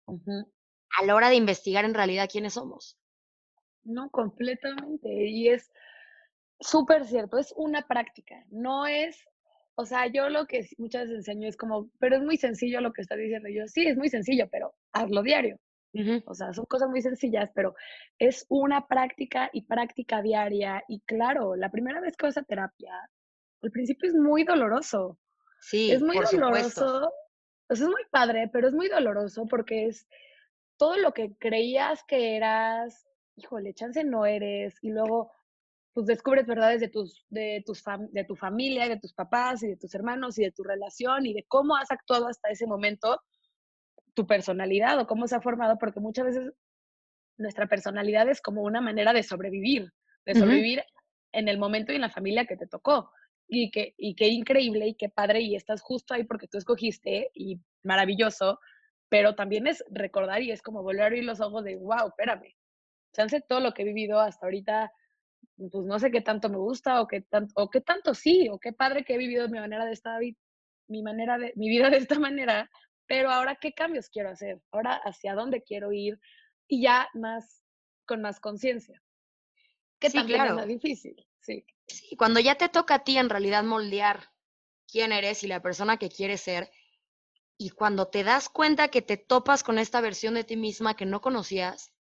a 0.08 1.06
la 1.06 1.14
hora 1.14 1.28
de 1.28 1.36
investigar 1.36 1.84
en 1.84 1.94
realidad 1.94 2.30
quiénes 2.32 2.54
somos. 2.54 2.98
No, 3.84 4.10
completamente. 4.10 5.10
Y 5.28 5.50
es, 5.50 5.70
Súper 6.62 7.06
cierto, 7.06 7.38
es 7.38 7.54
una 7.58 7.86
práctica, 7.86 8.44
no 8.50 8.88
es, 8.88 9.28
o 9.76 9.86
sea, 9.86 10.08
yo 10.08 10.30
lo 10.30 10.48
que 10.48 10.68
muchas 10.78 11.04
veces 11.04 11.18
enseño 11.18 11.50
es 11.50 11.58
como, 11.58 11.92
pero 12.00 12.16
es 12.16 12.24
muy 12.24 12.38
sencillo 12.38 12.80
lo 12.80 12.94
que 12.94 13.02
estás 13.02 13.20
diciendo. 13.20 13.50
Yo, 13.50 13.68
sí, 13.68 13.86
es 13.86 13.98
muy 13.98 14.08
sencillo, 14.08 14.48
pero 14.50 14.74
hazlo 14.94 15.22
diario. 15.22 15.60
O 16.26 16.34
sea, 16.34 16.54
son 16.54 16.66
cosas 16.66 16.90
muy 16.90 17.02
sencillas, 17.02 17.50
pero 17.54 17.76
es 18.20 18.46
una 18.50 18.88
práctica 18.88 19.50
y 19.54 19.64
práctica 19.64 20.22
diaria. 20.22 20.84
Y 20.88 21.02
claro, 21.02 21.56
la 21.56 21.72
primera 21.72 22.00
vez 22.02 22.16
que 22.16 22.26
vas 22.26 22.38
a 22.38 22.44
terapia, 22.44 22.94
al 23.62 23.72
principio 23.72 24.10
es 24.10 24.16
muy 24.16 24.44
doloroso. 24.44 25.18
Sí, 25.62 25.92
es 25.92 26.02
muy 26.02 26.18
doloroso. 26.18 27.12
O 27.70 27.76
sea, 27.76 27.86
es 27.86 27.92
muy 27.92 28.04
padre, 28.12 28.50
pero 28.52 28.68
es 28.68 28.74
muy 28.74 28.88
doloroso 28.88 29.46
porque 29.50 29.88
es 29.88 30.08
todo 30.78 30.98
lo 30.98 31.14
que 31.14 31.36
creías 31.38 32.04
que 32.08 32.38
eras, 32.38 33.08
híjole, 33.36 33.74
chance 33.74 34.04
no 34.04 34.26
eres, 34.26 34.78
y 34.82 34.92
luego 34.92 35.32
pues 35.94 36.06
descubres 36.06 36.46
verdades 36.46 36.80
de, 36.80 36.90
tus, 36.90 37.26
de, 37.30 37.64
tus 37.66 37.84
de 38.12 38.24
tu 38.24 38.36
familia, 38.36 38.88
de 38.88 39.00
tus 39.00 39.14
papás 39.14 39.64
y 39.64 39.68
de 39.68 39.78
tus 39.78 39.96
hermanos 39.96 40.38
y 40.38 40.44
de 40.44 40.52
tu 40.52 40.62
relación 40.64 41.26
y 41.26 41.34
de 41.34 41.44
cómo 41.48 41.76
has 41.76 41.90
actuado 41.90 42.28
hasta 42.28 42.50
ese 42.50 42.68
momento, 42.68 43.20
tu 44.18 44.26
personalidad 44.26 45.00
o 45.00 45.06
cómo 45.06 45.28
se 45.28 45.36
ha 45.36 45.42
formado, 45.42 45.78
porque 45.78 46.00
muchas 46.00 46.26
veces 46.26 46.52
nuestra 47.38 47.68
personalidad 47.68 48.28
es 48.28 48.42
como 48.42 48.64
una 48.64 48.82
manera 48.82 49.14
de 49.14 49.22
sobrevivir, 49.22 49.94
de 50.26 50.34
sobrevivir 50.34 50.84
en 51.32 51.48
el 51.48 51.60
momento 51.60 51.92
y 51.92 51.98
en 51.98 52.02
la 52.02 52.10
familia 52.10 52.48
que 52.48 52.58
te 52.58 52.66
tocó. 52.66 53.12
Y 53.48 53.70
que, 53.70 53.94
y 53.96 54.16
qué 54.16 54.30
increíble 54.30 54.88
y 54.88 54.96
qué 54.96 55.08
padre, 55.08 55.42
y 55.42 55.56
estás 55.56 55.82
justo 55.84 56.16
ahí 56.16 56.24
porque 56.24 56.48
tú 56.48 56.58
escogiste, 56.58 57.30
y 57.36 57.62
maravilloso, 57.84 58.60
pero 59.08 59.36
también 59.36 59.68
es 59.68 59.84
recordar 59.92 60.42
y 60.42 60.52
es 60.52 60.64
como 60.64 60.82
volver 60.82 61.04
a 61.04 61.06
abrir 61.06 61.24
los 61.24 61.40
ojos 61.40 61.64
de, 61.64 61.76
wow, 61.76 62.08
espérame, 62.08 62.56
chance 63.14 63.40
todo 63.48 63.60
lo 63.60 63.74
que 63.76 63.84
he 63.84 63.86
vivido 63.86 64.20
hasta 64.20 64.48
ahorita 64.48 64.92
pues 65.72 65.86
no 65.86 66.00
sé 66.00 66.10
qué 66.10 66.22
tanto 66.22 66.50
me 66.50 66.58
gusta 66.58 67.02
o 67.02 67.08
qué 67.08 67.22
tanto, 67.22 67.54
o 67.56 67.70
qué 67.70 67.82
tanto 67.82 68.16
sí, 68.16 68.50
o 68.50 68.58
qué 68.58 68.74
padre 68.74 69.04
que 69.04 69.14
he 69.14 69.18
vivido 69.18 69.48
mi 69.48 69.60
manera 69.60 69.86
de 69.86 69.94
esta 69.94 70.18
mi 70.88 71.04
manera 71.04 71.38
de 71.38 71.54
mi 71.56 71.70
vida 71.70 71.90
de 71.92 71.98
esta 71.98 72.20
manera, 72.20 72.70
pero 73.08 73.32
ahora 73.32 73.56
qué 73.56 73.74
cambios 73.74 74.10
quiero 74.10 74.30
hacer, 74.30 74.62
ahora 74.72 74.96
hacia 75.04 75.34
dónde 75.34 75.64
quiero 75.64 75.92
ir 75.92 76.20
y 76.68 76.82
ya 76.82 77.10
más 77.14 77.64
con 78.06 78.22
más 78.22 78.40
conciencia. 78.40 79.02
Que 80.00 80.10
también 80.10 80.46
es 80.46 80.54
más 80.54 80.68
difícil, 80.68 81.26
sí. 81.40 81.66
Sí, 81.88 82.16
cuando 82.16 82.40
ya 82.40 82.56
te 82.56 82.70
toca 82.70 82.96
a 82.96 83.04
ti 83.04 83.18
en 83.18 83.30
realidad 83.30 83.64
moldear 83.64 84.32
quién 84.88 85.12
eres 85.12 85.44
y 85.44 85.48
la 85.48 85.62
persona 85.62 85.98
que 85.98 86.10
quieres 86.10 86.42
ser, 86.42 86.70
y 87.58 87.72
cuando 87.72 88.08
te 88.08 88.24
das 88.24 88.50
cuenta 88.50 88.90
que 88.90 89.02
te 89.02 89.18
topas 89.18 89.64
con 89.64 89.80
esta 89.80 90.00
versión 90.02 90.36
de 90.36 90.44
ti 90.44 90.56
misma 90.56 90.96
que 90.96 91.06
no 91.06 91.22
conocías 91.22 91.92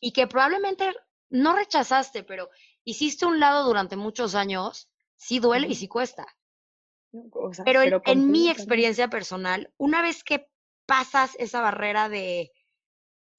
y 0.00 0.12
que 0.12 0.26
probablemente 0.26 0.92
no 1.28 1.54
rechazaste, 1.54 2.24
pero 2.24 2.50
hiciste 2.84 3.24
un 3.24 3.38
lado 3.38 3.64
durante 3.64 3.94
muchos 3.94 4.34
años, 4.34 4.90
sí 5.16 5.38
duele 5.38 5.68
y 5.68 5.76
sí 5.76 5.86
cuesta. 5.86 6.26
Pero, 7.64 7.82
en, 8.04 8.30
mi 8.30 8.48
experiencia 8.48 9.08
personal, 9.08 9.72
una 9.76 10.02
vez 10.02 10.22
que 10.22 10.46
pasas 10.86 11.36
esa 11.38 11.60
barrera 11.60 12.08
de 12.08 12.52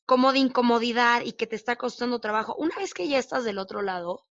como 0.05 0.33
de 0.33 0.39
incomodidad 0.39 1.21
y 1.23 1.33
que 1.33 1.47
te 1.47 1.55
está 1.55 1.77
costando 1.77 2.19
trabajo, 2.19 2.55
una 2.55 2.75
vez 2.75 2.93
que 2.93 3.07
ya 3.07 3.17
estás 3.17 3.45
del 3.45 3.57
otro 3.57 3.81
lado, 3.81 4.25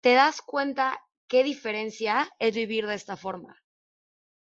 te 0.00 0.14
das 0.14 0.42
cuenta 0.42 1.00
qué 1.28 1.44
diferencia 1.44 2.28
es 2.40 2.54
vivir 2.54 2.86
de 2.86 2.94
esta 2.94 3.16
forma. 3.16 3.62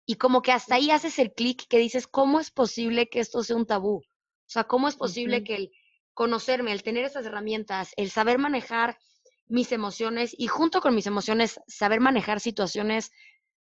Y 0.07 0.17
como 0.17 0.41
que 0.41 0.53
hasta 0.53 0.77
ahí 0.77 0.91
haces 0.91 1.19
el 1.19 1.35
clic 1.35 1.69
que 1.69 1.79
dices, 1.79 2.07
¿cómo 2.07 2.41
es 2.41 2.51
posible 2.51 3.09
que 3.09 3.21
esto 3.21 3.43
sea 3.43 3.57
un 3.57 3.67
tabú? 3.67 3.97
O 3.99 4.53
sea, 4.53 4.65
¿cómo 4.65 4.89
es 4.89 4.97
posible 4.97 5.45
que 5.45 5.55
el 5.57 5.73
conocerme, 6.15 6.73
el 6.73 6.83
tener 6.83 7.05
esas 7.05 7.27
herramientas, 7.27 7.93
el 7.97 8.11
saber 8.11 8.39
manejar 8.39 8.99
mis 9.47 9.73
emociones 9.73 10.35
y 10.37 10.47
junto 10.47 10.81
con 10.81 10.95
mis 10.95 11.07
emociones 11.07 11.61
saber 11.67 12.01
manejar 12.01 12.41
situaciones 12.41 13.11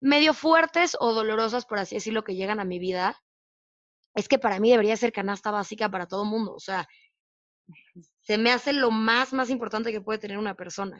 medio 0.04 0.34
fuertes 0.34 0.96
o 1.00 1.14
dolorosas, 1.14 1.64
por 1.64 1.78
así 1.78 1.94
decirlo, 1.94 2.24
que 2.24 2.34
llegan 2.34 2.60
a 2.60 2.64
mi 2.64 2.78
vida, 2.78 3.16
es 4.14 4.28
que 4.28 4.38
para 4.38 4.60
mí 4.60 4.70
debería 4.70 4.98
ser 4.98 5.12
canasta 5.12 5.50
básica 5.50 5.88
para 5.88 6.06
todo 6.06 6.26
mundo. 6.26 6.52
O 6.52 6.60
sea, 6.60 6.86
se 8.20 8.36
me 8.36 8.52
hace 8.52 8.74
lo 8.74 8.90
más, 8.90 9.32
más 9.32 9.48
importante 9.48 9.92
que 9.92 10.02
puede 10.02 10.18
tener 10.18 10.36
una 10.36 10.54
persona. 10.54 10.98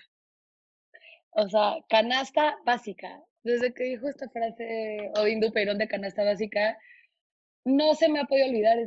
O 1.33 1.47
sea, 1.51 1.77
canasta 1.91 2.57
básica. 2.65 3.21
Desde 3.43 3.75
que 3.75 3.85
dijo 3.85 4.09
esta 4.09 4.27
frase 4.31 5.11
Odín 5.17 5.41
Perón 5.53 5.77
de 5.77 5.87
canasta 5.87 6.25
básica, 6.25 6.79
no 7.67 7.95
se 7.95 8.09
me 8.09 8.21
ha 8.21 8.25
podido 8.25 8.49
olvidar. 8.49 8.79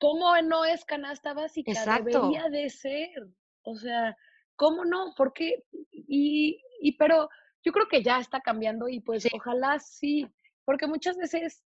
¿Cómo 0.00 0.36
no 0.42 0.64
es 0.64 0.84
canasta 0.84 1.34
básica? 1.34 1.70
Exacto. 1.70 2.22
Debería 2.22 2.48
de 2.48 2.68
ser. 2.68 3.28
O 3.62 3.76
sea, 3.76 4.16
¿cómo 4.56 4.84
no? 4.84 5.14
¿Por 5.16 5.32
qué? 5.32 5.62
Y, 5.92 6.60
y 6.80 6.96
pero 6.96 7.28
yo 7.64 7.72
creo 7.72 7.86
que 7.88 8.02
ya 8.02 8.18
está 8.18 8.40
cambiando 8.40 8.88
y 8.88 9.00
pues 9.00 9.26
ojalá 9.32 9.78
sí, 9.78 10.26
porque 10.64 10.86
muchas 10.86 11.16
veces 11.16 11.62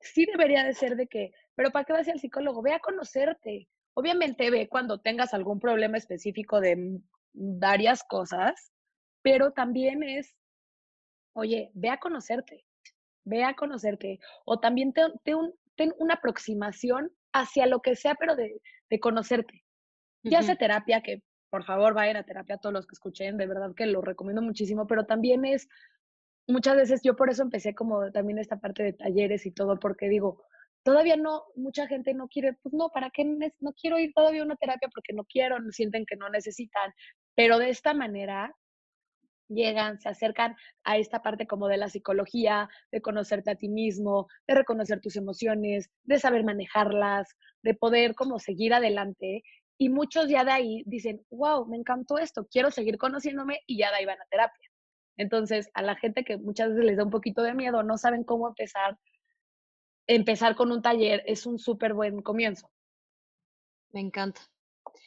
sí 0.00 0.26
debería 0.26 0.64
de 0.64 0.74
ser 0.74 0.96
de 0.96 1.06
que, 1.06 1.32
pero 1.54 1.70
¿para 1.70 1.84
qué 1.84 1.92
vas 1.92 2.08
al 2.08 2.20
psicólogo? 2.20 2.62
Ve 2.62 2.72
a 2.72 2.80
conocerte. 2.80 3.68
Obviamente 3.94 4.50
ve 4.50 4.68
cuando 4.68 5.00
tengas 5.00 5.34
algún 5.34 5.60
problema 5.60 5.96
específico 5.96 6.60
de 6.60 7.00
varias 7.32 8.02
cosas, 8.04 8.72
pero 9.22 9.52
también 9.52 10.02
es, 10.02 10.36
oye, 11.34 11.70
ve 11.74 11.90
a 11.90 11.98
conocerte, 11.98 12.64
ve 13.24 13.44
a 13.44 13.54
conocerte. 13.54 14.18
O 14.44 14.58
también 14.58 14.92
ten, 14.92 15.12
ten, 15.76 15.94
una 15.98 16.14
aproximación 16.14 17.12
hacia 17.32 17.66
lo 17.66 17.80
que 17.80 17.96
sea, 17.96 18.14
pero 18.14 18.36
de, 18.36 18.60
de 18.90 19.00
conocerte. 19.00 19.64
Ya 20.22 20.42
sea 20.42 20.56
terapia, 20.56 21.02
que 21.02 21.22
por 21.54 21.62
favor 21.62 21.94
vayan 21.94 22.16
a 22.16 22.24
terapia 22.24 22.56
todos 22.56 22.72
los 22.72 22.84
que 22.84 22.94
escuchen, 22.94 23.36
de 23.36 23.46
verdad 23.46 23.76
que 23.76 23.86
lo 23.86 24.00
recomiendo 24.00 24.42
muchísimo, 24.42 24.88
pero 24.88 25.06
también 25.06 25.44
es, 25.44 25.68
muchas 26.48 26.74
veces 26.74 27.00
yo 27.04 27.14
por 27.14 27.30
eso 27.30 27.44
empecé 27.44 27.76
como 27.76 28.10
también 28.10 28.40
esta 28.40 28.58
parte 28.58 28.82
de 28.82 28.92
talleres 28.92 29.46
y 29.46 29.52
todo, 29.52 29.78
porque 29.78 30.08
digo, 30.08 30.42
todavía 30.82 31.14
no, 31.14 31.44
mucha 31.54 31.86
gente 31.86 32.12
no 32.12 32.26
quiere, 32.26 32.54
pues 32.54 32.74
no, 32.74 32.88
¿para 32.88 33.10
qué 33.10 33.24
no 33.60 33.72
quiero 33.80 34.00
ir 34.00 34.12
todavía 34.16 34.42
a 34.42 34.46
una 34.46 34.56
terapia? 34.56 34.88
Porque 34.92 35.12
no 35.12 35.22
quiero, 35.26 35.56
sienten 35.70 36.06
que 36.06 36.16
no 36.16 36.28
necesitan, 36.28 36.92
pero 37.36 37.60
de 37.60 37.70
esta 37.70 37.94
manera 37.94 38.52
llegan, 39.46 40.00
se 40.00 40.08
acercan 40.08 40.56
a 40.82 40.96
esta 40.96 41.22
parte 41.22 41.46
como 41.46 41.68
de 41.68 41.76
la 41.76 41.88
psicología, 41.88 42.68
de 42.90 43.00
conocerte 43.00 43.52
a 43.52 43.54
ti 43.54 43.68
mismo, 43.68 44.26
de 44.48 44.56
reconocer 44.56 45.00
tus 45.00 45.14
emociones, 45.14 45.88
de 46.02 46.18
saber 46.18 46.42
manejarlas, 46.42 47.28
de 47.62 47.74
poder 47.74 48.16
como 48.16 48.40
seguir 48.40 48.74
adelante 48.74 49.44
y 49.78 49.88
muchos 49.88 50.28
ya 50.28 50.44
de 50.44 50.52
ahí 50.52 50.82
dicen, 50.86 51.24
wow, 51.30 51.66
me 51.66 51.76
encantó 51.76 52.18
esto, 52.18 52.46
quiero 52.50 52.70
seguir 52.70 52.98
conociéndome 52.98 53.60
y 53.66 53.78
ya 53.78 53.90
de 53.90 53.96
ahí 53.96 54.06
van 54.06 54.20
a 54.20 54.26
terapia. 54.26 54.70
Entonces, 55.16 55.70
a 55.74 55.82
la 55.82 55.96
gente 55.96 56.24
que 56.24 56.36
muchas 56.38 56.70
veces 56.70 56.84
les 56.84 56.96
da 56.96 57.04
un 57.04 57.10
poquito 57.10 57.42
de 57.42 57.54
miedo, 57.54 57.82
no 57.82 57.98
saben 57.98 58.24
cómo 58.24 58.48
empezar, 58.48 58.98
empezar 60.06 60.56
con 60.56 60.72
un 60.72 60.82
taller 60.82 61.22
es 61.26 61.46
un 61.46 61.58
súper 61.58 61.94
buen 61.94 62.22
comienzo. 62.22 62.70
Me 63.92 64.00
encanta. 64.00 64.40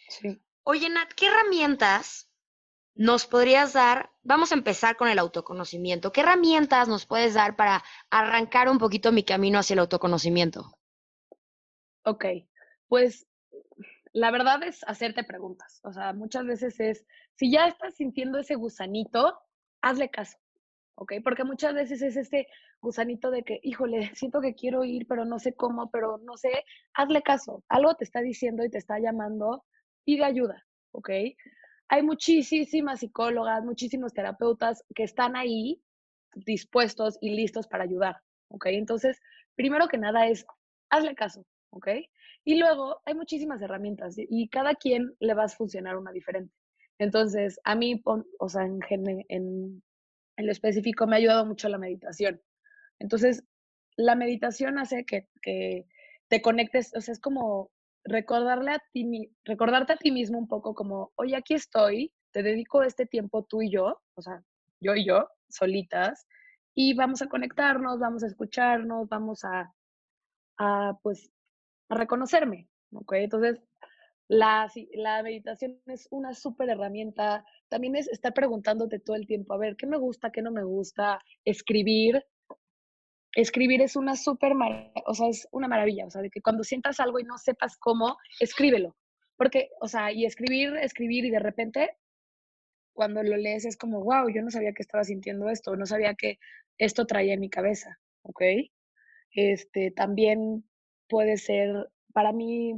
Sí. 0.10 0.42
Oye, 0.64 0.90
Nat, 0.90 1.12
¿qué 1.14 1.28
herramientas 1.28 2.30
nos 2.96 3.26
podrías 3.26 3.74
dar? 3.74 4.12
Vamos 4.24 4.52
a 4.52 4.56
empezar 4.56 4.96
con 4.96 5.08
el 5.08 5.20
autoconocimiento. 5.20 6.12
¿Qué 6.12 6.22
herramientas 6.22 6.88
nos 6.88 7.06
puedes 7.06 7.34
dar 7.34 7.56
para 7.56 7.84
arrancar 8.10 8.70
un 8.70 8.78
poquito 8.78 9.12
mi 9.12 9.24
camino 9.24 9.60
hacia 9.60 9.74
el 9.74 9.80
autoconocimiento? 9.80 10.78
Ok, 12.04 12.26
pues 12.88 13.28
la 14.18 14.32
verdad 14.32 14.64
es 14.64 14.84
hacerte 14.88 15.24
preguntas. 15.24 15.80
O 15.84 15.94
sea, 15.94 16.12
muchas 16.12 16.44
veces 16.46 16.80
es, 16.80 17.06
si 17.36 17.52
ya 17.52 17.68
estás 17.68 17.96
sintiendo 17.96 18.40
ese 18.40 18.56
gusanito, 18.56 19.38
hazle 19.82 20.10
caso, 20.10 20.40
¿ok? 20.96 21.14
Porque 21.24 21.44
muchas 21.44 21.76
veces 21.76 22.02
es 22.02 22.18
este 22.18 22.48
gusanito 22.82 23.30
de 23.30 23.44
que, 23.44 23.60
híjole, 23.62 24.10
siento 24.16 24.42
que 24.42 24.56
quiero 24.56 24.84
ir, 24.84 25.06
pero 25.08 25.24
no 25.24 25.38
sé 25.38 25.54
cómo, 25.54 25.92
pero 25.92 26.18
no 26.24 26.36
sé, 26.36 26.66
hazle 26.96 27.22
caso. 27.22 27.64
Algo 27.70 27.94
te 27.94 28.06
está 28.06 28.22
diciendo 28.22 28.66
y 28.66 28.72
te 28.72 28.80
está 28.80 28.98
llamando, 28.98 29.64
pide 30.04 30.24
ayuda, 30.24 30.66
¿ok? 30.94 31.10
Hay 31.90 32.02
muchísimas 32.02 33.02
psicólogas, 33.02 33.64
muchísimos 33.64 34.14
terapeutas 34.14 34.84
que 34.96 35.04
están 35.04 35.36
ahí 35.36 35.80
dispuestos 36.34 37.20
y 37.22 37.36
listos 37.36 37.68
para 37.68 37.84
ayudar, 37.84 38.16
¿ok? 38.50 38.66
Entonces, 38.70 39.22
primero 39.56 39.88
que 39.88 40.00
nada 40.00 40.26
es, 40.26 40.44
hazle 40.90 41.14
caso, 41.14 41.46
Y 42.44 42.56
luego 42.56 43.02
hay 43.06 43.14
muchísimas 43.14 43.62
herramientas 43.62 44.16
y 44.18 44.48
cada 44.50 44.76
quien 44.76 45.16
le 45.20 45.34
va 45.34 45.46
a 45.46 45.50
funcionar 45.50 45.98
una 45.98 46.12
diferente. 46.12 46.54
Entonces, 47.00 47.60
a 47.64 47.76
mí, 47.76 48.02
o 48.40 48.50
sea, 48.50 48.64
en, 48.64 48.80
en, 48.90 49.84
en 50.38 50.46
lo 50.46 50.52
específico 50.52 51.06
me 51.06 51.16
ha 51.16 51.20
ayudado 51.20 51.46
mucho 51.46 51.70
la 51.70 51.78
meditación. 51.78 52.42
Entonces, 53.00 53.44
la 53.98 54.16
meditación 54.16 54.78
hace 54.78 55.06
que, 55.06 55.28
que 55.42 55.86
te 56.30 56.42
conectes, 56.42 56.94
o 56.96 57.02
sea, 57.02 57.14
es 57.14 57.20
como 57.20 57.72
recordarle 58.04 58.72
a 58.72 58.84
ti, 58.94 59.32
recordarte 59.44 59.94
a 59.94 59.98
ti 59.98 60.12
mismo 60.12 60.38
un 60.38 60.48
poco 60.48 60.74
como, 60.74 61.12
oye, 61.16 61.36
aquí 61.36 61.56
estoy, 61.56 62.14
te 62.32 62.44
dedico 62.44 62.84
este 62.84 63.06
tiempo 63.06 63.44
tú 63.44 63.62
y 63.62 63.72
yo, 63.72 64.02
o 64.16 64.22
sea, 64.22 64.44
yo 64.80 64.96
y 64.96 65.06
yo, 65.06 65.28
solitas, 65.50 66.28
y 66.74 66.94
vamos 66.94 67.22
a 67.22 67.28
conectarnos, 67.28 68.00
vamos 68.00 68.24
a 68.24 68.28
escucharnos, 68.28 69.10
vamos 69.10 69.44
a, 69.44 69.74
a 70.58 70.98
pues, 71.02 71.32
a 71.90 71.96
reconocerme, 71.96 72.68
¿ok? 72.92 73.14
Entonces, 73.14 73.62
la, 74.28 74.70
la 74.94 75.24
meditación 75.24 75.80
es 75.86 76.08
una 76.12 76.34
súper 76.34 76.70
herramienta. 76.70 77.46
También 77.70 77.96
es 77.96 78.08
estar 78.10 78.34
preguntándote 78.34 79.00
todo 79.00 79.16
el 79.16 79.28
tiempo, 79.28 79.54
a 79.54 79.58
ver, 79.58 79.76
¿qué 79.76 79.88
me 79.88 79.98
gusta, 79.98 80.32
qué 80.32 80.42
no 80.42 80.52
me 80.52 80.64
gusta? 80.64 81.20
Escribir. 81.46 82.24
Escribir 83.34 83.82
es 83.82 83.96
una 83.96 84.16
súper, 84.16 84.54
o 85.06 85.14
sea, 85.14 85.28
es 85.30 85.48
una 85.52 85.68
maravilla. 85.68 86.06
O 86.06 86.10
sea, 86.10 86.22
de 86.22 86.30
que 86.30 86.42
cuando 86.42 86.64
sientas 86.64 87.00
algo 87.00 87.20
y 87.20 87.24
no 87.24 87.38
sepas 87.38 87.78
cómo, 87.78 88.18
escríbelo. 88.40 88.96
Porque, 89.38 89.70
o 89.80 89.88
sea, 89.88 90.12
y 90.12 90.26
escribir, 90.26 90.76
escribir 90.78 91.26
y 91.26 91.30
de 91.30 91.40
repente, 91.40 91.98
cuando 92.94 93.22
lo 93.22 93.38
lees 93.38 93.66
es 93.66 93.78
como, 93.78 94.04
wow, 94.04 94.28
yo 94.30 94.42
no 94.42 94.50
sabía 94.50 94.74
que 94.74 94.82
estaba 94.82 95.04
sintiendo 95.04 95.50
esto, 95.50 95.76
no 95.76 95.86
sabía 95.86 96.16
que 96.16 96.40
esto 96.80 97.06
traía 97.06 97.36
en 97.36 97.42
mi 97.42 97.50
cabeza, 97.50 98.00
¿ok? 98.24 98.42
Este, 99.32 99.92
también 99.92 100.68
puede 101.08 101.38
ser, 101.38 101.90
para 102.14 102.32
mí, 102.32 102.74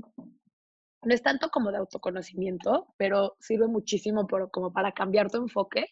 no 1.04 1.14
es 1.14 1.22
tanto 1.22 1.50
como 1.50 1.72
de 1.72 1.78
autoconocimiento, 1.78 2.94
pero 2.98 3.36
sirve 3.40 3.68
muchísimo 3.68 4.28
por, 4.28 4.52
como 4.52 4.74
para 4.74 4.92
cambiar 4.92 5.32
tu 5.32 5.38
enfoque 5.38 5.88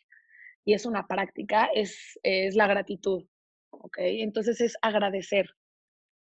y 0.66 0.74
es 0.74 0.86
una 0.86 1.08
práctica, 1.08 1.70
es, 1.74 2.20
es 2.24 2.56
la 2.56 2.68
gratitud, 2.68 3.26
¿ok? 3.70 3.98
Entonces 4.00 4.60
es 4.60 4.78
agradecer, 4.82 5.50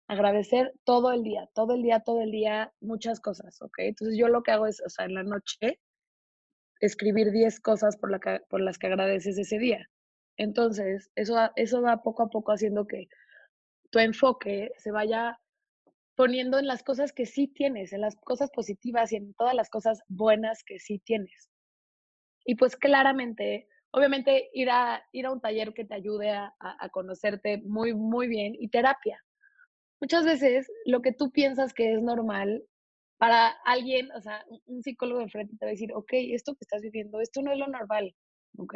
agradecer 0.07 0.73
todo 0.83 1.11
el 1.11 1.23
día, 1.23 1.49
todo 1.53 1.73
el 1.73 1.81
día, 1.81 2.01
todo 2.01 2.21
el 2.21 2.31
día, 2.31 2.71
muchas 2.79 3.19
cosas, 3.19 3.61
¿ok? 3.61 3.79
Entonces 3.79 4.17
yo 4.17 4.27
lo 4.27 4.43
que 4.43 4.51
hago 4.51 4.67
es, 4.67 4.81
o 4.85 4.89
sea, 4.89 5.05
en 5.05 5.15
la 5.15 5.23
noche, 5.23 5.79
escribir 6.79 7.31
10 7.31 7.59
cosas 7.61 7.97
por, 7.97 8.11
la 8.11 8.19
por 8.49 8.61
las 8.61 8.77
que 8.77 8.87
agradeces 8.87 9.37
ese 9.37 9.57
día. 9.57 9.89
Entonces, 10.37 11.09
eso, 11.15 11.37
eso 11.55 11.81
va 11.81 12.03
poco 12.03 12.23
a 12.23 12.29
poco 12.29 12.51
haciendo 12.51 12.85
que 12.85 13.07
tu 13.89 13.99
enfoque 13.99 14.71
se 14.77 14.91
vaya 14.91 15.39
poniendo 16.15 16.57
en 16.57 16.67
las 16.67 16.83
cosas 16.83 17.11
que 17.11 17.25
sí 17.25 17.47
tienes, 17.47 17.93
en 17.93 18.01
las 18.01 18.15
cosas 18.15 18.49
positivas 18.51 19.11
y 19.11 19.17
en 19.17 19.33
todas 19.33 19.53
las 19.53 19.69
cosas 19.69 20.01
buenas 20.07 20.63
que 20.63 20.79
sí 20.79 20.99
tienes. 20.99 21.49
Y 22.45 22.55
pues 22.55 22.75
claramente, 22.75 23.67
obviamente 23.91 24.49
ir 24.53 24.69
a, 24.69 25.03
ir 25.11 25.25
a 25.25 25.31
un 25.31 25.41
taller 25.41 25.73
que 25.73 25.85
te 25.85 25.95
ayude 25.95 26.29
a, 26.31 26.53
conocerte 26.91 27.61
muy, 27.65 27.93
muy 27.93 28.27
bien 28.27 28.55
y 28.57 28.69
terapia. 28.69 29.21
Muchas 29.99 30.25
veces 30.25 30.71
lo 30.85 31.01
que 31.01 31.11
tú 31.11 31.31
piensas 31.31 31.73
que 31.73 31.93
es 31.93 32.01
normal, 32.01 32.63
para 33.17 33.47
alguien, 33.65 34.11
o 34.11 34.21
sea, 34.21 34.43
un 34.65 34.83
psicólogo 34.83 35.21
de 35.21 35.29
frente 35.29 35.55
te 35.57 35.65
va 35.65 35.69
a 35.69 35.71
decir, 35.71 35.93
ok, 35.93 36.09
esto 36.11 36.53
que 36.53 36.63
estás 36.63 36.81
viviendo, 36.81 37.21
esto 37.21 37.41
no 37.41 37.51
es 37.53 37.57
lo 37.57 37.67
normal, 37.67 38.13
ok, 38.57 38.75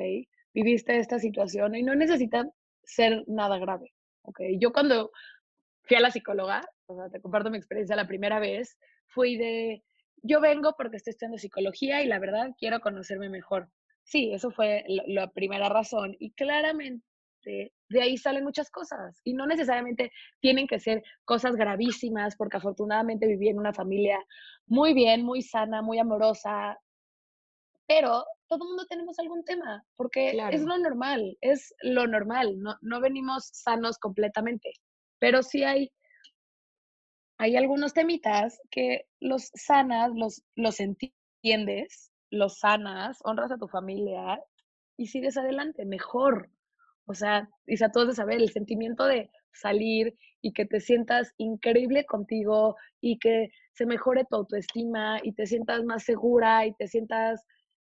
viviste 0.54 0.98
esta 0.98 1.20
situación 1.20 1.76
y 1.76 1.84
no 1.84 1.94
necesita 1.94 2.50
ser 2.84 3.26
nada 3.28 3.60
grave, 3.60 3.94
ok. 4.24 4.40
Yo 4.58 4.72
cuando 4.72 5.12
fui 5.84 5.98
a 5.98 6.00
la 6.00 6.10
psicóloga, 6.10 6.62
o 6.90 6.96
sea, 6.96 7.10
te 7.10 7.22
comparto 7.22 7.50
mi 7.50 7.58
experiencia 7.58 7.96
la 7.96 8.08
primera 8.08 8.40
vez, 8.40 8.78
fui 9.08 9.38
de, 9.38 9.84
yo 10.24 10.42
vengo 10.42 10.76
porque 10.78 10.98
estoy 10.98 11.12
estudiando 11.12 11.38
psicología 11.38 12.02
y 12.02 12.08
la 12.08 12.20
verdad 12.20 12.50
quiero 12.58 12.80
conocerme 12.80 13.30
mejor. 13.30 13.70
Sí, 14.04 14.32
eso 14.34 14.50
fue 14.50 14.84
la 14.88 15.30
primera 15.32 15.70
razón 15.70 16.16
y 16.20 16.32
claramente 16.32 17.04
de 17.90 18.02
ahí 18.02 18.18
salen 18.18 18.44
muchas 18.44 18.70
cosas 18.70 19.22
y 19.24 19.34
no 19.34 19.46
necesariamente 19.46 20.12
tienen 20.42 20.68
que 20.68 20.80
ser 20.80 21.02
cosas 21.26 21.56
gravísimas 21.56 22.36
porque 22.36 22.58
afortunadamente 22.58 23.28
viví 23.28 23.50
en 23.50 23.60
una 23.60 23.74
familia 23.74 24.20
muy 24.66 24.94
bien, 24.94 25.24
muy 25.24 25.42
sana, 25.42 25.82
muy 25.82 26.00
amorosa, 26.00 26.78
pero 27.88 28.26
todo 28.48 28.64
el 28.64 28.70
mundo 28.70 28.86
tenemos 28.88 29.18
algún 29.20 29.44
tema 29.46 29.84
porque 29.96 30.32
es 30.52 30.64
lo 30.64 30.78
normal, 30.78 31.38
es 31.42 31.74
lo 31.82 32.08
normal, 32.08 32.60
no, 32.60 32.76
no 32.82 33.00
venimos 33.00 33.50
sanos 33.54 33.98
completamente 34.00 34.74
pero 35.20 35.44
sí 35.44 35.64
hay 35.64 35.92
hay 37.40 37.56
algunos 37.56 37.94
temitas 37.94 38.62
que 38.70 39.06
los 39.22 39.50
sanas, 39.56 40.12
los, 40.14 40.44
los 40.56 40.80
entiendes, 40.82 42.12
los 42.30 42.60
sanas, 42.60 43.18
honras 43.24 43.52
a 43.52 43.58
tu 43.58 43.70
familia 43.70 44.44
y 44.98 45.08
sigues 45.08 45.38
adelante, 45.38 45.86
mejor. 45.86 46.50
O 47.06 47.14
sea, 47.14 47.50
y 47.66 47.82
a 47.82 47.92
todos 47.92 48.10
de 48.10 48.14
saber 48.14 48.40
el 48.40 48.50
sentimiento 48.50 49.06
de 49.06 49.32
salir 49.54 50.16
y 50.42 50.52
que 50.52 50.66
te 50.66 50.82
sientas 50.82 51.34
increíble 51.38 52.06
contigo 52.06 52.76
y 53.00 53.18
que 53.20 53.48
se 53.74 53.86
mejore 53.86 54.26
tu 54.26 54.36
autoestima 54.36 55.20
y 55.24 55.32
te 55.32 55.48
sientas 55.48 55.86
más 55.86 56.04
segura 56.04 56.66
y 56.66 56.74
te 56.74 56.90
sientas 56.90 57.42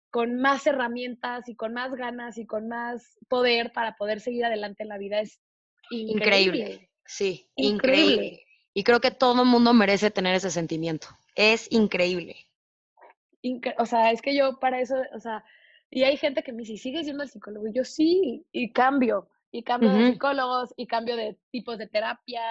con 0.09 0.39
más 0.39 0.65
herramientas 0.67 1.49
y 1.49 1.55
con 1.55 1.73
más 1.73 1.93
ganas 1.95 2.37
y 2.37 2.45
con 2.45 2.69
más 2.69 3.19
poder 3.27 3.73
para 3.73 3.97
poder 3.97 4.21
seguir 4.21 4.45
adelante 4.45 4.83
en 4.83 4.89
la 4.89 4.97
vida 4.97 5.19
es 5.19 5.41
increíble. 5.89 6.89
Sí, 7.05 7.45
increíble. 7.57 8.41
Y 8.73 8.83
creo 8.83 8.99
que 8.99 9.11
todo 9.11 9.43
el 9.43 9.47
mundo 9.47 9.73
merece 9.73 10.11
tener 10.11 10.35
ese 10.35 10.49
sentimiento. 10.49 11.07
Es 11.35 11.71
increíble. 11.71 12.35
o 13.77 13.85
sea, 13.85 14.11
es 14.11 14.21
que 14.21 14.35
yo 14.35 14.59
para 14.59 14.79
eso, 14.79 14.95
o 15.13 15.19
sea, 15.19 15.43
y 15.89 16.03
hay 16.03 16.17
gente 16.17 16.41
que 16.41 16.51
me 16.51 16.63
dice, 16.63 16.77
¿sigues 16.77 17.05
yendo 17.05 17.21
al 17.21 17.29
psicólogo? 17.29 17.67
Y 17.67 17.73
yo 17.73 17.83
sí, 17.83 18.45
y 18.51 18.71
cambio, 18.71 19.29
y 19.51 19.63
cambio 19.63 19.91
de 19.91 20.11
psicólogos, 20.11 20.73
y 20.75 20.87
cambio 20.87 21.15
de 21.15 21.37
tipos 21.51 21.77
de 21.77 21.87
terapia, 21.87 22.41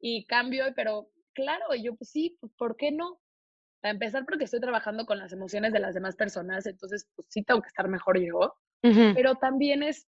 y 0.00 0.24
cambio, 0.24 0.64
pero 0.74 1.08
claro, 1.34 1.74
y 1.74 1.84
yo 1.84 1.94
pues 1.94 2.10
sí, 2.10 2.36
pues 2.40 2.52
¿por 2.58 2.76
qué 2.76 2.90
no? 2.90 3.20
Para 3.80 3.92
empezar, 3.92 4.24
porque 4.26 4.44
estoy 4.44 4.60
trabajando 4.60 5.06
con 5.06 5.18
las 5.18 5.32
emociones 5.32 5.72
de 5.72 5.78
las 5.78 5.94
demás 5.94 6.16
personas, 6.16 6.66
entonces 6.66 7.08
pues 7.14 7.28
sí 7.30 7.44
tengo 7.44 7.62
que 7.62 7.68
estar 7.68 7.86
mejor 7.88 8.18
yo, 8.18 8.56
pero 8.82 9.36
también 9.36 9.82
es, 9.82 10.08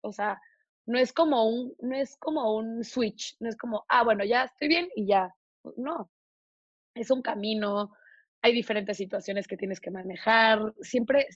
o 0.00 0.12
sea, 0.12 0.40
no 0.88 0.98
es 0.98 1.12
como 1.12 1.46
un, 1.46 1.74
no 1.80 1.94
es 1.96 2.16
como 2.16 2.56
un 2.56 2.82
switch, 2.82 3.36
no 3.40 3.48
es 3.50 3.56
como, 3.56 3.84
ah, 3.88 4.02
bueno, 4.04 4.24
ya 4.24 4.44
estoy 4.44 4.68
bien 4.68 4.88
y 4.96 5.06
ya. 5.06 5.30
No, 5.76 6.10
es 6.94 7.10
un 7.10 7.20
camino, 7.20 7.92
hay 8.40 8.54
diferentes 8.54 8.96
situaciones 8.96 9.46
que 9.46 9.58
tienes 9.58 9.80
que 9.80 9.90
manejar, 9.90 10.72
siempre, 10.80 11.26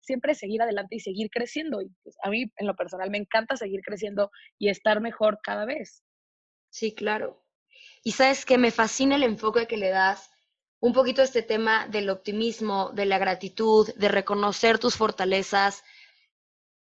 siempre 0.00 0.34
seguir 0.34 0.62
adelante 0.62 0.96
y 0.96 1.00
seguir 1.00 1.28
creciendo. 1.30 1.82
Y 1.82 1.90
pues, 2.02 2.16
a 2.22 2.30
mí, 2.30 2.50
en 2.56 2.66
lo 2.66 2.74
personal, 2.74 3.10
me 3.10 3.18
encanta 3.18 3.54
seguir 3.56 3.82
creciendo 3.84 4.30
y 4.58 4.70
estar 4.70 5.02
mejor 5.02 5.38
cada 5.42 5.66
vez. 5.66 6.02
Sí, 6.70 6.94
claro. 6.94 7.44
Y 8.02 8.12
sabes 8.12 8.46
que 8.46 8.56
me 8.56 8.70
fascina 8.70 9.16
el 9.16 9.24
enfoque 9.24 9.66
que 9.66 9.76
le 9.76 9.90
das 9.90 10.30
un 10.80 10.94
poquito 10.94 11.20
este 11.20 11.42
tema 11.42 11.86
del 11.86 12.08
optimismo, 12.08 12.92
de 12.94 13.04
la 13.04 13.18
gratitud, 13.18 13.92
de 13.94 14.08
reconocer 14.08 14.78
tus 14.78 14.96
fortalezas, 14.96 15.84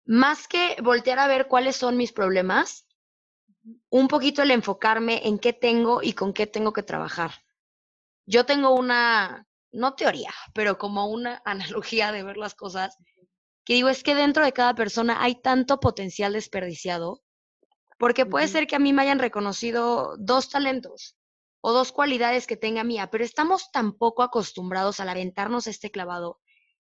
más 0.05 0.47
que 0.47 0.75
voltear 0.81 1.19
a 1.19 1.27
ver 1.27 1.47
cuáles 1.47 1.75
son 1.75 1.97
mis 1.97 2.12
problemas, 2.12 2.88
un 3.89 4.07
poquito 4.07 4.41
el 4.41 4.51
enfocarme 4.51 5.27
en 5.27 5.39
qué 5.39 5.53
tengo 5.53 6.01
y 6.01 6.13
con 6.13 6.33
qué 6.33 6.47
tengo 6.47 6.73
que 6.73 6.83
trabajar. 6.83 7.31
Yo 8.25 8.45
tengo 8.45 8.75
una, 8.75 9.47
no 9.71 9.95
teoría, 9.95 10.33
pero 10.53 10.77
como 10.77 11.07
una 11.07 11.41
analogía 11.45 12.12
de 12.12 12.23
ver 12.23 12.38
las 12.38 12.55
cosas, 12.55 12.97
que 13.65 13.73
digo, 13.73 13.89
es 13.89 14.03
que 14.03 14.15
dentro 14.15 14.43
de 14.43 14.53
cada 14.53 14.73
persona 14.73 15.21
hay 15.21 15.35
tanto 15.41 15.79
potencial 15.79 16.33
desperdiciado, 16.33 17.21
porque 17.97 18.25
puede 18.25 18.47
ser 18.47 18.65
que 18.65 18.75
a 18.75 18.79
mí 18.79 18.93
me 18.93 19.01
hayan 19.01 19.19
reconocido 19.19 20.15
dos 20.17 20.49
talentos 20.49 21.17
o 21.62 21.73
dos 21.73 21.91
cualidades 21.91 22.47
que 22.47 22.55
tenga 22.55 22.83
mía, 22.83 23.09
pero 23.12 23.23
estamos 23.23 23.71
tan 23.71 23.93
poco 23.93 24.23
acostumbrados 24.23 24.99
al 24.99 25.09
aventarnos 25.09 25.67
este 25.67 25.91
clavado 25.91 26.39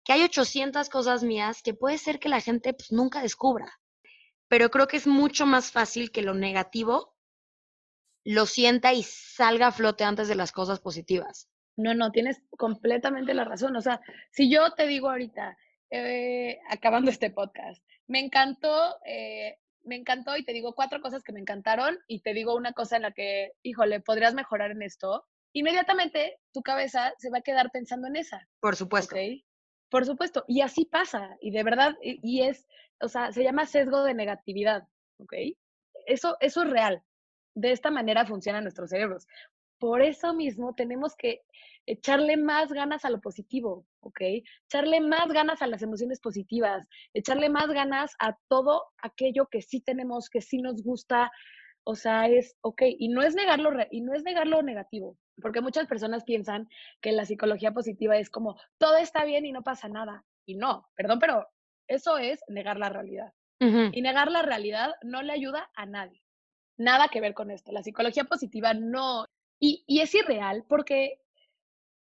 que 0.05 0.13
hay 0.13 0.23
800 0.23 0.89
cosas 0.89 1.23
mías 1.23 1.63
que 1.63 1.75
puede 1.75 1.99
ser 1.99 2.19
que 2.19 2.29
la 2.29 2.41
gente 2.41 2.73
pues, 2.73 2.93
nunca 2.93 3.23
descubra. 3.23 3.81
Pero 4.49 4.71
creo 4.71 4.87
que 4.87 4.97
es 4.97 5.07
mucho 5.07 5.47
más 5.47 5.71
fácil 5.71 6.11
que 6.11 6.23
lo 6.23 6.35
negativo 6.35 7.13
lo 8.25 8.47
sienta 8.47 8.93
y 8.93 9.03
salga 9.03 9.69
a 9.69 9.73
flote 9.73 10.05
antes 10.05 10.29
de 10.29 10.35
las 10.35 10.53
cosas 10.53 10.81
positivas. 10.81 11.49
No, 11.77 11.95
no, 11.95 12.13
tienes 12.13 12.41
completamente 12.57 13.35
la 13.35 13.45
razón. 13.45 13.75
O 13.77 13.81
sea, 13.81 14.01
si 14.31 14.51
yo 14.51 14.75
te 14.75 14.87
digo 14.87 15.11
ahorita, 15.11 15.57
eh, 15.91 16.59
acabando 16.69 17.11
este 17.11 17.31
podcast, 17.31 17.83
me 18.07 18.21
encantó, 18.21 18.97
eh, 19.07 19.59
me 19.85 19.97
encantó 19.97 20.37
y 20.37 20.45
te 20.45 20.53
digo 20.53 20.75
cuatro 20.75 21.01
cosas 21.01 21.23
que 21.23 21.33
me 21.33 21.41
encantaron 21.41 21.99
y 22.07 22.21
te 22.21 22.35
digo 22.35 22.55
una 22.55 22.73
cosa 22.73 22.97
en 22.97 23.03
la 23.03 23.13
que, 23.13 23.53
híjole, 23.63 24.01
podrías 24.01 24.35
mejorar 24.35 24.71
en 24.71 24.83
esto, 24.83 25.27
inmediatamente 25.53 26.39
tu 26.53 26.63
cabeza 26.63 27.13
se 27.19 27.31
va 27.31 27.39
a 27.39 27.43
quedar 27.43 27.71
pensando 27.73 28.07
en 28.07 28.17
esa. 28.17 28.49
Por 28.61 28.77
supuesto. 28.77 29.17
Por 29.93 30.07
supuesto, 30.07 30.43
y 30.49 30.63
así 30.63 30.87
pasa, 30.87 31.37
y 31.43 31.51
de 31.51 31.63
verdad, 31.63 31.95
y, 32.01 32.41
es, 32.41 32.67
o 32.99 33.09
sea, 33.09 33.31
se 33.31 33.43
llama 33.45 33.67
sesgo 33.67 34.03
de 34.05 34.15
negatividad, 34.15 34.89
¿ok? 35.19 35.35
Eso, 36.07 36.39
eso 36.41 36.63
es 36.63 36.71
real. 36.71 37.03
De 37.55 37.73
esta 37.73 37.91
manera 37.91 38.25
funcionan 38.25 38.65
nuestros 38.65 38.89
cerebros. 38.89 39.27
Por 39.79 40.01
eso 40.01 40.33
mismo 40.33 40.75
tenemos 40.75 41.15
que 41.15 41.43
echarle 41.85 42.39
más 42.39 42.73
ganas 42.73 43.05
a 43.05 43.11
lo 43.11 43.21
positivo, 43.21 43.85
¿ok? 44.01 44.19
Echarle 44.65 45.03
más 45.03 45.29
ganas 45.29 45.61
a 45.61 45.67
las 45.67 45.83
emociones 45.83 46.21
positivas, 46.21 46.89
echarle 47.13 47.51
más 47.51 47.67
ganas 47.67 48.15
a 48.19 48.39
todo 48.49 48.87
aquello 48.97 49.47
que 49.51 49.61
sí 49.61 49.83
tenemos, 49.83 50.31
que 50.31 50.41
sí 50.41 50.63
nos 50.63 50.83
gusta, 50.83 51.31
o 51.85 51.97
sea, 51.97 52.29
es, 52.29 52.57
ok, 52.63 52.81
y 52.99 53.11
no 53.11 53.21
es 53.21 53.35
negarlo, 53.35 53.73
y 53.91 54.01
no 54.01 54.15
es 54.15 54.23
negar 54.23 54.47
lo 54.47 54.63
negativo, 54.63 55.19
porque 55.41 55.61
muchas 55.61 55.87
personas 55.87 56.25
piensan 56.25 56.69
que 57.01 57.13
la 57.13 57.25
psicología 57.25 57.73
positiva 57.73 58.17
es 58.17 58.31
como 58.31 58.61
todo 58.79 58.97
está 58.97 59.25
bien 59.25 59.47
y 59.47 59.53
no 59.53 59.63
pasa 59.63 59.89
nada. 59.89 60.25
Y 60.45 60.57
no, 60.57 60.89
perdón, 60.95 61.19
pero 61.19 61.49
eso 61.87 62.19
es 62.19 62.41
negar 62.49 62.79
la 62.79 62.89
realidad. 62.89 63.33
Y 63.93 64.03
negar 64.03 64.29
la 64.29 64.43
realidad 64.43 64.93
no 65.03 65.23
le 65.23 65.33
ayuda 65.33 65.71
a 65.77 65.87
nadie. 65.87 66.21
Nada 66.77 67.07
que 67.07 67.21
ver 67.21 67.33
con 67.33 67.53
esto. 67.53 67.71
La 67.71 67.85
psicología 67.85 68.25
positiva 68.25 68.75
no. 68.75 69.25
Y, 69.61 69.85
y 69.87 70.01
es 70.01 70.13
irreal 70.17 70.65
porque, 70.69 71.21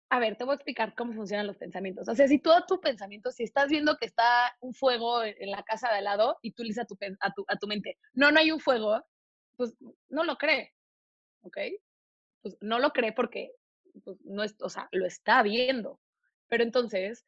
a 0.09 0.19
ver, 0.21 0.37
te 0.37 0.45
voy 0.45 0.53
a 0.53 0.55
explicar 0.55 0.95
cómo 0.95 1.13
funcionan 1.13 1.47
los 1.47 1.59
pensamientos. 1.59 2.09
O 2.09 2.15
sea, 2.15 2.29
si 2.29 2.39
todo 2.39 2.65
tu 2.67 2.81
pensamiento, 2.81 3.31
si 3.31 3.43
estás 3.43 3.69
viendo 3.69 3.99
que 3.99 4.07
está 4.07 4.57
un 4.61 4.73
fuego 4.73 5.23
en 5.23 5.51
la 5.51 5.63
casa 5.65 5.91
de 5.91 5.99
al 5.99 6.05
lado 6.05 6.39
y 6.41 6.53
tú 6.53 6.63
le 6.63 6.69
dices 6.69 6.85
a 6.85 6.87
tu, 6.87 6.97
a 7.21 7.35
tu, 7.35 7.45
a 7.47 7.57
tu 7.57 7.67
mente, 7.67 7.99
no, 8.15 8.33
no 8.33 8.41
hay 8.41 8.51
un 8.51 8.61
fuego, 8.61 9.05
pues 9.57 9.77
no 10.09 10.25
lo 10.25 10.39
cree. 10.39 10.73
¿Ok? 11.43 11.59
Pues 12.45 12.59
no 12.61 12.79
lo 12.79 12.93
cree 12.93 13.13
porque 13.13 13.53
pues, 14.05 14.19
no 14.23 14.43
es, 14.45 14.55
o 14.61 14.69
sea, 14.69 14.89
lo 14.93 15.07
está 15.07 15.43
viendo. 15.43 15.99
Pero 16.49 16.63
entonces, 16.63 17.25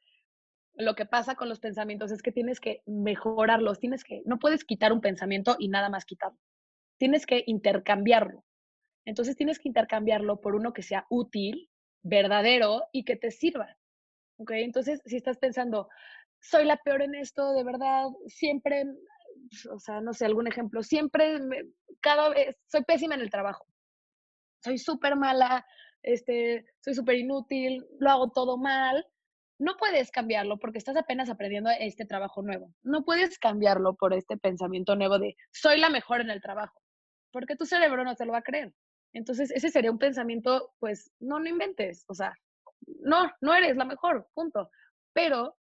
lo 0.75 0.95
que 0.95 1.07
pasa 1.07 1.37
con 1.37 1.49
los 1.49 1.59
pensamientos 1.59 2.13
es 2.13 2.21
que 2.21 2.33
tienes 2.33 2.61
que 2.61 2.83
mejorarlos, 2.85 3.81
tienes 3.81 4.05
que, 4.05 4.23
no 4.27 4.39
puedes 4.39 4.65
quitar 4.65 4.93
un 4.93 5.01
pensamiento 5.01 5.57
y 5.59 5.69
nada 5.69 5.89
más 5.89 6.05
quitarlo. 6.05 6.39
Tienes 6.99 7.25
que 7.25 7.45
intercambiarlo. 7.47 8.45
Entonces 9.07 9.37
tienes 9.37 9.59
que 9.59 9.69
intercambiarlo 9.69 10.41
por 10.43 10.55
uno 10.55 10.75
que 10.75 10.83
sea 10.83 11.07
útil, 11.09 11.71
verdadero 12.03 12.85
y 12.93 13.05
que 13.05 13.17
te 13.17 13.31
sirva. 13.31 13.75
¿Ok? 14.37 14.51
Entonces, 14.51 15.01
si 15.07 15.17
estás 15.17 15.39
pensando, 15.39 15.89
soy 16.41 16.67
la 16.67 16.77
peor 16.77 17.01
en 17.01 17.15
esto, 17.15 17.55
de 17.55 17.65
verdad, 17.65 18.09
siempre, 18.27 18.85
o 19.71 19.79
sea, 19.79 20.03
no 20.03 20.13
sé, 20.13 20.27
algún 20.27 20.47
ejemplo, 20.47 20.83
siempre, 20.83 21.39
cada 22.01 22.29
vez, 22.29 22.55
soy 22.67 22.85
pésima 22.85 23.15
en 23.15 23.23
el 23.23 23.31
trabajo 23.31 23.67
soy 24.67 24.79
súper 24.79 25.15
mala, 25.15 25.65
este, 26.03 26.67
soy 26.81 26.95
súper 26.95 27.17
inútil, 27.17 27.87
lo 28.01 28.11
hago 28.11 28.31
todo 28.31 28.59
mal. 28.59 29.07
No 29.59 29.77
puedes 29.79 30.11
cambiarlo 30.11 30.59
porque 30.59 30.79
estás 30.79 30.97
apenas 30.97 31.31
aprendiendo 31.31 31.71
este 31.79 32.05
trabajo 32.05 32.43
nuevo. 32.43 32.75
No 32.83 33.05
puedes 33.05 33.39
cambiarlo 33.39 33.95
por 33.95 34.13
este 34.13 34.37
pensamiento 34.37 34.97
nuevo 34.97 35.19
de 35.19 35.37
soy 35.53 35.79
la 35.79 35.89
mejor 35.89 36.21
en 36.21 36.31
el 36.31 36.43
trabajo, 36.43 36.83
porque 37.33 37.57
tu 37.57 37.65
cerebro 37.65 38.03
no 38.05 38.17
te 38.17 38.27
lo 38.27 38.33
va 38.33 38.39
a 38.39 38.43
creer. 38.43 38.75
Entonces, 39.13 39.51
ese 39.53 39.71
sería 39.71 39.93
un 39.93 39.99
pensamiento, 39.99 40.75
pues, 40.79 41.11
no, 41.21 41.39
no 41.39 41.49
inventes, 41.49 42.05
o 42.09 42.15
sea, 42.15 42.35
no, 43.01 43.31
no 43.41 43.55
eres 43.55 43.77
la 43.77 43.85
mejor, 43.85 44.29
punto. 44.35 44.69
Pero 45.15 45.57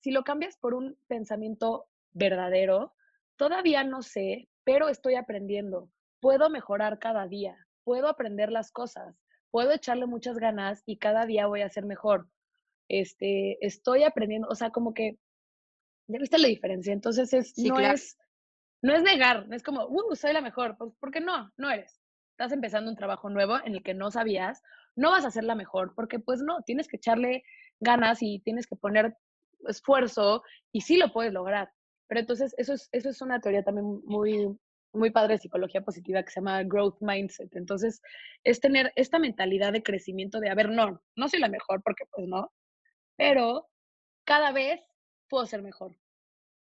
si 0.00 0.12
lo 0.12 0.22
cambias 0.22 0.56
por 0.58 0.74
un 0.74 0.96
pensamiento 1.08 1.86
verdadero, 2.12 2.92
todavía 3.36 3.82
no 3.84 4.02
sé, 4.02 4.48
pero 4.64 4.88
estoy 4.88 5.14
aprendiendo. 5.14 5.90
Puedo 6.20 6.50
mejorar 6.50 6.98
cada 6.98 7.26
día 7.26 7.56
puedo 7.84 8.08
aprender 8.08 8.50
las 8.50 8.72
cosas, 8.72 9.16
puedo 9.50 9.72
echarle 9.72 10.06
muchas 10.06 10.38
ganas 10.38 10.82
y 10.86 10.98
cada 10.98 11.26
día 11.26 11.46
voy 11.46 11.62
a 11.62 11.68
ser 11.68 11.84
mejor. 11.84 12.28
Este, 12.88 13.64
estoy 13.64 14.02
aprendiendo, 14.02 14.48
o 14.48 14.54
sea, 14.54 14.70
como 14.70 14.94
que, 14.94 15.18
¿ya 16.08 16.18
viste 16.18 16.38
la 16.38 16.48
diferencia? 16.48 16.92
Entonces 16.92 17.32
es, 17.32 17.56
no 17.56 17.78
es, 17.78 18.18
no 18.82 18.94
es 18.94 19.02
negar, 19.02 19.48
no 19.48 19.54
es 19.54 19.62
como, 19.62 19.86
uh, 19.86 20.14
soy 20.16 20.32
la 20.32 20.40
mejor, 20.40 20.76
pues, 20.76 20.92
porque 20.98 21.20
no, 21.20 21.52
no 21.56 21.70
eres. 21.70 22.00
Estás 22.32 22.52
empezando 22.52 22.90
un 22.90 22.96
trabajo 22.96 23.28
nuevo 23.28 23.58
en 23.64 23.74
el 23.74 23.82
que 23.82 23.94
no 23.94 24.10
sabías, 24.10 24.62
no 24.96 25.10
vas 25.10 25.24
a 25.24 25.30
ser 25.30 25.44
la 25.44 25.54
mejor, 25.54 25.94
porque 25.94 26.18
pues 26.18 26.40
no, 26.40 26.62
tienes 26.62 26.88
que 26.88 26.96
echarle 26.96 27.44
ganas 27.80 28.22
y 28.22 28.40
tienes 28.40 28.66
que 28.66 28.76
poner 28.76 29.16
esfuerzo 29.68 30.42
y 30.72 30.80
sí 30.80 30.96
lo 30.96 31.12
puedes 31.12 31.32
lograr. 31.32 31.70
Pero 32.08 32.20
entonces 32.20 32.54
eso 32.58 32.72
es, 32.72 32.88
eso 32.92 33.08
es 33.08 33.20
una 33.22 33.40
teoría 33.40 33.62
también 33.62 34.00
muy, 34.04 34.48
muy 34.92 35.10
padre 35.10 35.34
de 35.34 35.38
psicología 35.38 35.82
positiva 35.82 36.22
que 36.22 36.30
se 36.30 36.40
llama 36.40 36.62
growth 36.64 36.98
mindset. 37.00 37.54
Entonces, 37.56 38.00
es 38.44 38.60
tener 38.60 38.92
esta 38.96 39.18
mentalidad 39.18 39.72
de 39.72 39.82
crecimiento 39.82 40.40
de, 40.40 40.50
a 40.50 40.54
ver, 40.54 40.70
no, 40.70 41.00
no 41.16 41.28
soy 41.28 41.40
la 41.40 41.48
mejor 41.48 41.82
porque 41.82 42.04
pues 42.10 42.26
no, 42.26 42.52
pero 43.16 43.68
cada 44.24 44.52
vez 44.52 44.80
puedo 45.28 45.46
ser 45.46 45.62
mejor. 45.62 45.96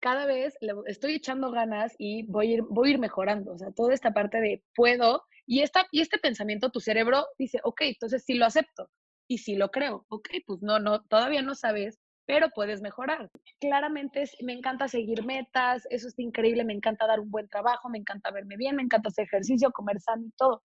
Cada 0.00 0.26
vez 0.26 0.56
le 0.60 0.72
estoy 0.86 1.14
echando 1.16 1.50
ganas 1.50 1.94
y 1.98 2.24
voy 2.24 2.52
a, 2.52 2.54
ir, 2.56 2.62
voy 2.68 2.90
a 2.90 2.92
ir 2.92 2.98
mejorando. 2.98 3.52
O 3.52 3.58
sea, 3.58 3.72
toda 3.72 3.94
esta 3.94 4.12
parte 4.12 4.40
de 4.40 4.62
puedo 4.74 5.24
Y, 5.46 5.62
esta, 5.62 5.86
y 5.90 6.00
este 6.00 6.18
pensamiento, 6.18 6.70
tu 6.70 6.80
cerebro 6.80 7.26
dice, 7.38 7.60
ok, 7.64 7.82
entonces 7.82 8.24
sí 8.24 8.34
lo 8.34 8.46
acepto 8.46 8.90
y 9.28 9.38
sí 9.38 9.56
lo 9.56 9.70
creo. 9.70 10.06
Ok, 10.08 10.28
pues 10.46 10.60
no, 10.62 10.78
no, 10.80 11.02
todavía 11.04 11.42
no 11.42 11.54
sabes, 11.54 11.98
pero 12.26 12.50
puedes 12.50 12.82
mejorar. 12.82 13.30
Claramente 13.60 14.24
me 14.42 14.52
encanta 14.52 14.88
seguir 14.88 15.24
metas, 15.24 15.86
eso 15.90 16.08
es 16.08 16.18
increíble, 16.18 16.64
me 16.64 16.74
encanta 16.74 17.06
dar 17.06 17.20
un 17.20 17.30
buen 17.30 17.48
trabajo, 17.48 17.88
me 17.88 17.98
encanta 17.98 18.30
verme 18.30 18.56
bien, 18.56 18.76
me 18.76 18.82
encanta 18.82 19.08
hacer 19.08 19.24
ejercicio, 19.24 19.70
comer 19.70 20.00
sano 20.00 20.26
y 20.26 20.32
todo. 20.36 20.62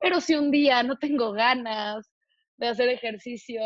Pero 0.00 0.20
si 0.20 0.34
un 0.36 0.50
día 0.50 0.82
no 0.82 0.96
tengo 0.98 1.32
ganas 1.32 2.08
de 2.56 2.68
hacer 2.68 2.88
ejercicio, 2.88 3.60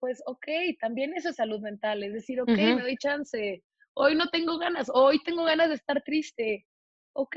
pues 0.00 0.22
ok, 0.26 0.46
también 0.80 1.12
eso 1.14 1.30
es 1.30 1.36
salud 1.36 1.60
mental, 1.60 2.02
es 2.02 2.12
decir, 2.12 2.40
ok, 2.40 2.48
me 2.48 2.82
doy 2.82 2.96
chance, 2.96 3.62
hoy 3.94 4.14
no 4.14 4.28
tengo 4.30 4.58
ganas, 4.58 4.90
hoy 4.92 5.22
tengo 5.24 5.44
ganas 5.44 5.68
de 5.68 5.74
estar 5.74 6.02
triste, 6.02 6.66
ok, 7.14 7.36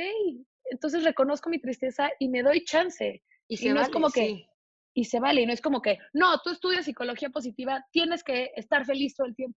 entonces 0.65 1.03
reconozco 1.03 1.49
mi 1.49 1.59
tristeza 1.59 2.11
y 2.19 2.29
me 2.29 2.43
doy 2.43 2.63
chance. 2.63 3.21
Y, 3.47 3.69
no 3.69 3.81
es 3.81 3.89
como 3.89 4.09
que, 4.09 4.45
y 4.93 5.05
se 5.05 5.19
vale, 5.19 5.41
y 5.41 5.45
no 5.45 5.53
es 5.53 5.61
como 5.61 5.81
que, 5.81 5.97
no, 6.13 6.39
tú 6.41 6.51
estudias 6.51 6.85
psicología 6.85 7.29
positiva, 7.29 7.85
tienes 7.91 8.23
que 8.23 8.51
estar 8.55 8.85
feliz 8.85 9.15
todo 9.15 9.27
el 9.27 9.35
tiempo. 9.35 9.57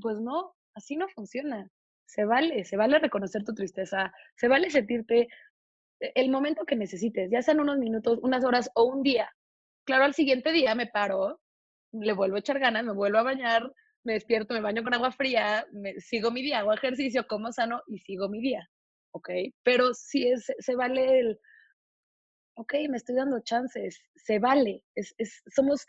Pues 0.00 0.18
no, 0.20 0.54
así 0.74 0.96
no 0.96 1.08
funciona. 1.08 1.68
Se 2.06 2.24
vale, 2.24 2.64
se 2.64 2.76
vale 2.76 2.98
reconocer 2.98 3.44
tu 3.44 3.54
tristeza, 3.54 4.12
se 4.36 4.48
vale 4.48 4.70
sentirte 4.70 5.28
e, 6.00 6.12
el 6.14 6.30
momento 6.30 6.64
que 6.64 6.76
necesites, 6.76 7.30
ya 7.30 7.42
sean 7.42 7.60
unos 7.60 7.78
minutos, 7.78 8.18
unas 8.22 8.44
horas 8.44 8.70
o 8.74 8.84
un 8.84 9.02
día. 9.02 9.30
Claro, 9.84 10.04
al 10.04 10.14
siguiente 10.14 10.52
día 10.52 10.74
me 10.74 10.86
paro, 10.86 11.40
le 11.92 12.12
vuelvo 12.12 12.36
a 12.36 12.40
echar 12.40 12.58
ganas, 12.58 12.84
me 12.84 12.92
vuelvo 12.92 13.18
a 13.18 13.22
bañar, 13.22 13.72
me 14.04 14.14
despierto, 14.14 14.54
me 14.54 14.60
baño 14.60 14.82
con 14.82 14.94
agua 14.94 15.12
fría, 15.12 15.66
me, 15.72 16.00
sigo 16.00 16.30
mi 16.30 16.42
día, 16.42 16.60
hago 16.60 16.72
ejercicio, 16.72 17.26
como 17.26 17.52
sano 17.52 17.82
y 17.86 17.98
sigo 17.98 18.28
mi 18.28 18.40
día. 18.40 18.68
¿Ok? 19.12 19.30
Pero 19.62 19.92
si 19.92 20.28
es, 20.28 20.46
se 20.58 20.74
vale 20.76 21.20
el, 21.20 21.38
ok, 22.60 22.74
me 22.88 22.96
estoy 22.96 23.16
dando 23.16 23.40
chances, 23.40 24.00
se 24.14 24.38
vale. 24.38 24.84
Es, 24.94 25.14
es, 25.18 25.42
somos, 25.54 25.86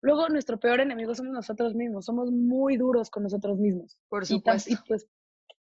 luego 0.00 0.28
nuestro 0.28 0.58
peor 0.58 0.80
enemigo 0.80 1.14
somos 1.14 1.32
nosotros 1.32 1.74
mismos, 1.74 2.04
somos 2.04 2.30
muy 2.30 2.76
duros 2.76 3.10
con 3.10 3.22
nosotros 3.22 3.58
mismos. 3.58 3.98
Por 4.08 4.26
supuesto. 4.26 4.70
Y, 4.70 4.76
pues, 4.86 5.06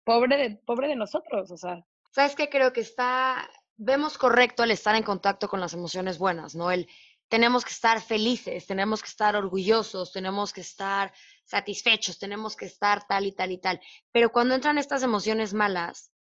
pobre 0.05 0.36
de, 0.36 0.57
pobre 0.64 0.88
de 0.88 0.96
nosotros, 0.96 1.50
o 1.50 1.57
sea. 1.57 1.84
¿Sabes 2.11 2.36
qué? 2.36 2.48
Creo 2.48 2.72
que 2.72 2.80
está, 2.80 3.48
vemos 3.76 4.16
correcto 4.16 4.62
el 4.62 4.70
estar 4.70 4.94
en 4.94 5.02
contacto 5.02 5.48
con 5.48 5.61
las 5.61 5.74
emociones 5.74 6.18
buenas, 6.18 6.55
¿no? 6.55 6.70
El 6.70 6.88
tenemos 7.28 7.64
que 7.64 7.72
estar 7.72 8.00
felices, 8.00 8.66
tenemos 8.66 9.02
que 9.02 9.09
estar 9.09 9.34
orgullosos, 9.34 10.12
tenemos 10.12 10.52
que 10.52 10.61
estar 10.61 11.12
satisfechos, 11.44 12.18
tenemos 12.18 12.55
que 12.55 12.66
estar 12.66 13.07
tal 13.07 13.26
y 13.26 13.32
tal 13.32 13.50
y 13.50 13.59
tal. 13.59 13.80
Pero 14.12 14.30
cuando 14.30 14.55
entran 14.55 14.78
estas 14.78 15.02
emociones 15.02 15.52
malas, 15.52 16.12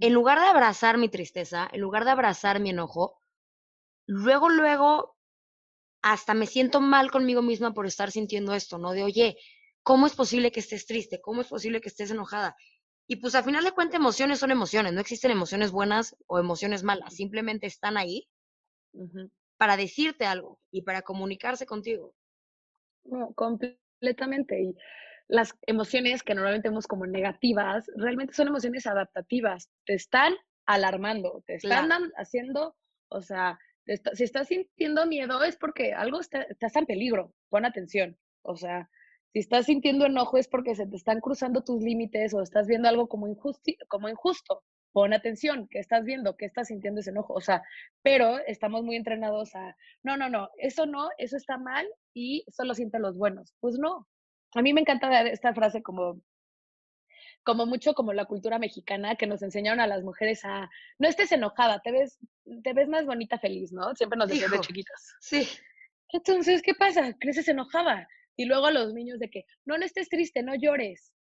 en 0.00 0.12
lugar 0.12 0.40
de 0.40 0.46
abrazar 0.46 0.98
mi 0.98 1.08
tristeza, 1.08 1.68
en 1.72 1.80
lugar 1.80 2.04
de 2.04 2.10
abrazar 2.10 2.60
mi 2.60 2.70
enojo, 2.70 3.18
luego, 4.06 4.48
luego, 4.48 5.16
hasta 6.02 6.34
me 6.34 6.46
siento 6.46 6.80
mal 6.80 7.10
conmigo 7.10 7.42
misma 7.42 7.74
por 7.74 7.86
estar 7.86 8.10
sintiendo 8.10 8.54
esto, 8.54 8.78
¿no? 8.78 8.92
De, 8.92 9.02
oye, 9.02 9.36
¿cómo 9.82 10.06
es 10.06 10.14
posible 10.14 10.52
que 10.52 10.60
estés 10.60 10.86
triste? 10.86 11.20
¿Cómo 11.20 11.40
es 11.40 11.48
posible 11.48 11.80
que 11.80 11.88
estés 11.88 12.10
enojada? 12.10 12.56
Y 13.08 13.16
pues 13.16 13.34
al 13.34 13.44
final 13.44 13.64
de 13.64 13.72
cuentas, 13.72 14.00
emociones 14.00 14.40
son 14.40 14.50
emociones, 14.50 14.92
no 14.92 15.00
existen 15.00 15.30
emociones 15.30 15.70
buenas 15.70 16.16
o 16.26 16.38
emociones 16.38 16.82
malas, 16.82 17.14
simplemente 17.14 17.66
están 17.66 17.96
ahí 17.96 18.28
para 19.56 19.76
decirte 19.76 20.26
algo 20.26 20.60
y 20.70 20.82
para 20.82 21.02
comunicarse 21.02 21.66
contigo. 21.66 22.14
completamente. 23.34 24.60
Y 24.60 24.76
las 25.28 25.54
emociones 25.66 26.22
que 26.22 26.34
normalmente 26.34 26.68
vemos 26.68 26.86
como 26.86 27.06
negativas, 27.06 27.86
realmente 27.96 28.34
son 28.34 28.48
emociones 28.48 28.86
adaptativas. 28.86 29.70
Te 29.84 29.94
están 29.94 30.34
alarmando, 30.66 31.42
te 31.46 31.56
están 31.56 31.90
haciendo, 32.16 32.76
o 33.08 33.22
sea, 33.22 33.58
si 34.14 34.24
estás 34.24 34.48
sintiendo 34.48 35.06
miedo 35.06 35.42
es 35.44 35.56
porque 35.56 35.92
algo 35.92 36.20
está, 36.20 36.42
estás 36.42 36.74
en 36.76 36.86
peligro, 36.86 37.32
pon 37.48 37.64
atención. 37.64 38.16
O 38.42 38.56
sea, 38.56 38.88
si 39.32 39.40
estás 39.40 39.66
sintiendo 39.66 40.06
enojo 40.06 40.38
es 40.38 40.48
porque 40.48 40.74
se 40.74 40.86
te 40.86 40.96
están 40.96 41.20
cruzando 41.20 41.62
tus 41.62 41.82
límites 41.82 42.34
o 42.34 42.42
estás 42.42 42.66
viendo 42.66 42.88
algo 42.88 43.08
como, 43.08 43.26
como 43.88 44.08
injusto. 44.08 44.62
Pon 44.92 45.12
atención, 45.12 45.68
¿qué 45.68 45.78
estás 45.78 46.04
viendo? 46.04 46.36
¿Qué 46.36 46.46
estás 46.46 46.68
sintiendo 46.68 47.00
ese 47.00 47.10
enojo? 47.10 47.34
O 47.34 47.40
sea, 47.40 47.62
pero 48.02 48.38
estamos 48.46 48.82
muy 48.82 48.96
entrenados 48.96 49.54
a, 49.54 49.76
no, 50.02 50.16
no, 50.16 50.30
no, 50.30 50.48
eso 50.56 50.86
no, 50.86 51.10
eso 51.18 51.36
está 51.36 51.58
mal 51.58 51.86
y 52.14 52.44
solo 52.48 52.74
sienten 52.74 53.02
los 53.02 53.18
buenos. 53.18 53.52
Pues 53.60 53.78
no. 53.78 54.08
A 54.54 54.62
mí 54.62 54.72
me 54.72 54.80
encanta 54.80 55.20
esta 55.22 55.52
frase 55.52 55.82
como 55.82 56.22
como 57.46 57.64
mucho 57.64 57.94
como 57.94 58.12
la 58.12 58.24
cultura 58.24 58.58
mexicana 58.58 59.14
que 59.14 59.28
nos 59.28 59.40
enseñaron 59.40 59.78
a 59.78 59.86
las 59.86 60.02
mujeres 60.02 60.44
a 60.44 60.68
no 60.98 61.08
estés 61.08 61.30
enojada, 61.30 61.78
te 61.78 61.92
ves, 61.92 62.18
te 62.64 62.72
ves 62.72 62.88
más 62.88 63.06
bonita 63.06 63.38
feliz, 63.38 63.72
¿no? 63.72 63.94
Siempre 63.94 64.18
nos 64.18 64.28
decían 64.28 64.50
de 64.50 64.60
chiquitos. 64.60 65.14
Sí. 65.20 65.48
Entonces, 66.08 66.60
¿qué 66.60 66.74
pasa? 66.74 67.14
Creces 67.20 67.46
enojada. 67.46 68.08
Y 68.36 68.46
luego 68.46 68.66
a 68.66 68.72
los 68.72 68.92
niños 68.92 69.20
de 69.20 69.30
que 69.30 69.44
no, 69.64 69.78
no 69.78 69.84
estés 69.84 70.08
triste, 70.08 70.42
no 70.42 70.56
llores. 70.56 71.12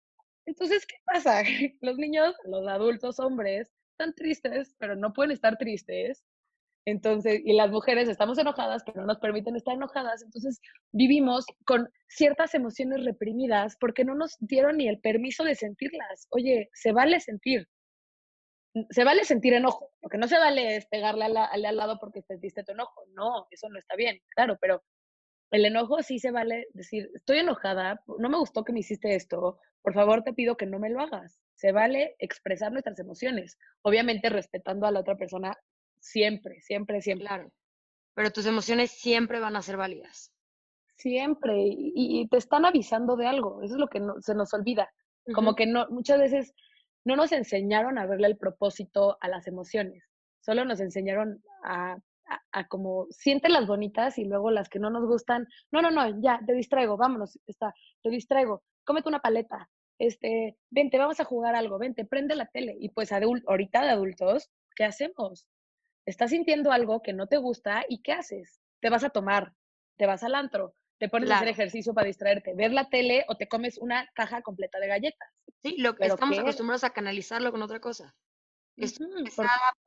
Entonces, 0.46 0.86
¿qué 0.86 0.96
pasa? 1.04 1.42
Los 1.82 1.98
niños, 1.98 2.34
los 2.46 2.66
adultos 2.66 3.20
hombres, 3.20 3.70
están 3.92 4.14
tristes, 4.14 4.74
pero 4.78 4.96
no 4.96 5.12
pueden 5.12 5.30
estar 5.30 5.58
tristes 5.58 6.24
entonces, 6.86 7.40
y 7.44 7.54
las 7.54 7.70
mujeres 7.70 8.08
estamos 8.08 8.38
enojadas, 8.38 8.82
pero 8.84 9.00
no 9.00 9.06
nos 9.06 9.18
permiten 9.18 9.56
estar 9.56 9.74
enojadas. 9.74 10.22
Entonces, 10.22 10.60
vivimos 10.92 11.46
con 11.64 11.88
ciertas 12.08 12.54
emociones 12.54 13.04
reprimidas 13.04 13.76
porque 13.80 14.04
no 14.04 14.14
nos 14.14 14.36
dieron 14.40 14.76
ni 14.76 14.88
el 14.88 15.00
permiso 15.00 15.44
de 15.44 15.54
sentirlas. 15.54 16.26
Oye, 16.30 16.68
se 16.74 16.92
vale 16.92 17.20
sentir. 17.20 17.66
Se 18.90 19.04
vale 19.04 19.24
sentir 19.24 19.54
enojo. 19.54 19.92
Lo 20.02 20.08
que 20.10 20.18
no 20.18 20.28
se 20.28 20.38
vale 20.38 20.76
es 20.76 20.86
pegarle 20.86 21.24
al, 21.24 21.36
al, 21.36 21.76
lado 21.76 21.98
porque 21.98 22.22
sentiste 22.22 22.64
tu 22.64 22.72
enojo. 22.72 23.02
No, 23.14 23.46
eso 23.50 23.68
no 23.70 23.78
está 23.78 23.96
bien, 23.96 24.20
claro, 24.34 24.58
pero 24.60 24.82
el 25.52 25.64
enojo 25.64 26.02
sí 26.02 26.18
se 26.18 26.32
vale 26.32 26.66
decir, 26.74 27.08
estoy 27.14 27.38
enojada, 27.38 28.02
no 28.18 28.28
me 28.28 28.38
gustó 28.38 28.64
que 28.64 28.72
me 28.72 28.80
hiciste 28.80 29.14
esto, 29.14 29.58
por 29.82 29.94
favor 29.94 30.24
te 30.24 30.32
pido 30.32 30.56
que 30.56 30.66
no 30.66 30.80
me 30.80 30.90
lo 30.90 31.00
hagas. 31.00 31.38
Se 31.54 31.70
vale 31.70 32.16
expresar 32.18 32.72
nuestras 32.72 32.98
emociones, 32.98 33.58
obviamente 33.82 34.28
respetando 34.28 34.86
a 34.86 34.90
la 34.90 35.00
otra 35.00 35.16
persona 35.16 35.56
Siempre, 36.04 36.60
siempre, 36.60 37.00
siempre. 37.00 37.26
Claro. 37.26 37.50
Pero 38.14 38.30
tus 38.30 38.44
emociones 38.44 38.90
siempre 38.90 39.40
van 39.40 39.56
a 39.56 39.62
ser 39.62 39.78
válidas. 39.78 40.30
Siempre. 40.96 41.54
Y, 41.56 42.28
te 42.28 42.36
están 42.36 42.66
avisando 42.66 43.16
de 43.16 43.26
algo. 43.26 43.62
Eso 43.62 43.74
es 43.74 43.80
lo 43.80 43.88
que 43.88 44.02
se 44.20 44.34
nos 44.34 44.52
olvida. 44.52 44.92
Como 45.34 45.54
que 45.54 45.66
no, 45.66 45.88
muchas 45.88 46.18
veces 46.18 46.54
no 47.04 47.16
nos 47.16 47.32
enseñaron 47.32 47.96
a 47.98 48.06
verle 48.06 48.26
el 48.26 48.36
propósito 48.36 49.16
a 49.22 49.28
las 49.28 49.46
emociones. 49.46 50.04
Solo 50.40 50.66
nos 50.66 50.80
enseñaron 50.80 51.42
a, 51.64 51.96
a, 52.52 52.68
como 52.68 53.06
siente 53.10 53.48
las 53.48 53.66
bonitas 53.66 54.18
y 54.18 54.24
luego 54.24 54.50
las 54.50 54.68
que 54.68 54.78
no 54.78 54.90
nos 54.90 55.06
gustan. 55.06 55.48
No, 55.72 55.80
no, 55.80 55.90
no, 55.90 56.20
ya, 56.20 56.38
te 56.46 56.52
distraigo, 56.52 56.98
vámonos, 56.98 57.38
está, 57.46 57.74
te 58.02 58.10
distraigo, 58.10 58.62
cómete 58.84 59.08
una 59.08 59.20
paleta, 59.20 59.70
este, 59.98 60.58
vente, 60.70 60.98
vamos 60.98 61.18
a 61.20 61.24
jugar 61.24 61.54
algo, 61.54 61.78
vente, 61.78 62.04
prende 62.04 62.36
la 62.36 62.46
tele. 62.46 62.76
Y 62.78 62.90
pues 62.90 63.10
ahorita 63.10 63.82
de 63.82 63.88
adultos, 63.88 64.50
¿qué 64.76 64.84
hacemos? 64.84 65.46
Estás 66.06 66.30
sintiendo 66.30 66.72
algo 66.72 67.02
que 67.02 67.12
no 67.12 67.26
te 67.26 67.36
gusta 67.36 67.84
y 67.88 68.02
¿qué 68.02 68.12
haces? 68.12 68.60
Te 68.80 68.90
vas 68.90 69.04
a 69.04 69.10
tomar, 69.10 69.54
te 69.96 70.06
vas 70.06 70.22
al 70.22 70.34
antro, 70.34 70.74
te 70.98 71.08
pones 71.08 71.30
a 71.30 71.36
hacer 71.36 71.48
ejercicio 71.48 71.94
para 71.94 72.06
distraerte, 72.06 72.54
ver 72.54 72.72
la 72.72 72.88
tele 72.88 73.24
o 73.28 73.36
te 73.36 73.48
comes 73.48 73.78
una 73.78 74.08
caja 74.14 74.42
completa 74.42 74.78
de 74.78 74.88
galletas. 74.88 75.28
Sí, 75.62 75.76
lo 75.78 75.94
que 75.94 76.06
estamos 76.06 76.38
acostumbrados 76.38 76.84
a 76.84 76.90
canalizarlo 76.90 77.50
con 77.50 77.62
otra 77.62 77.80
cosa. 77.80 78.14
Estoy 78.76 79.06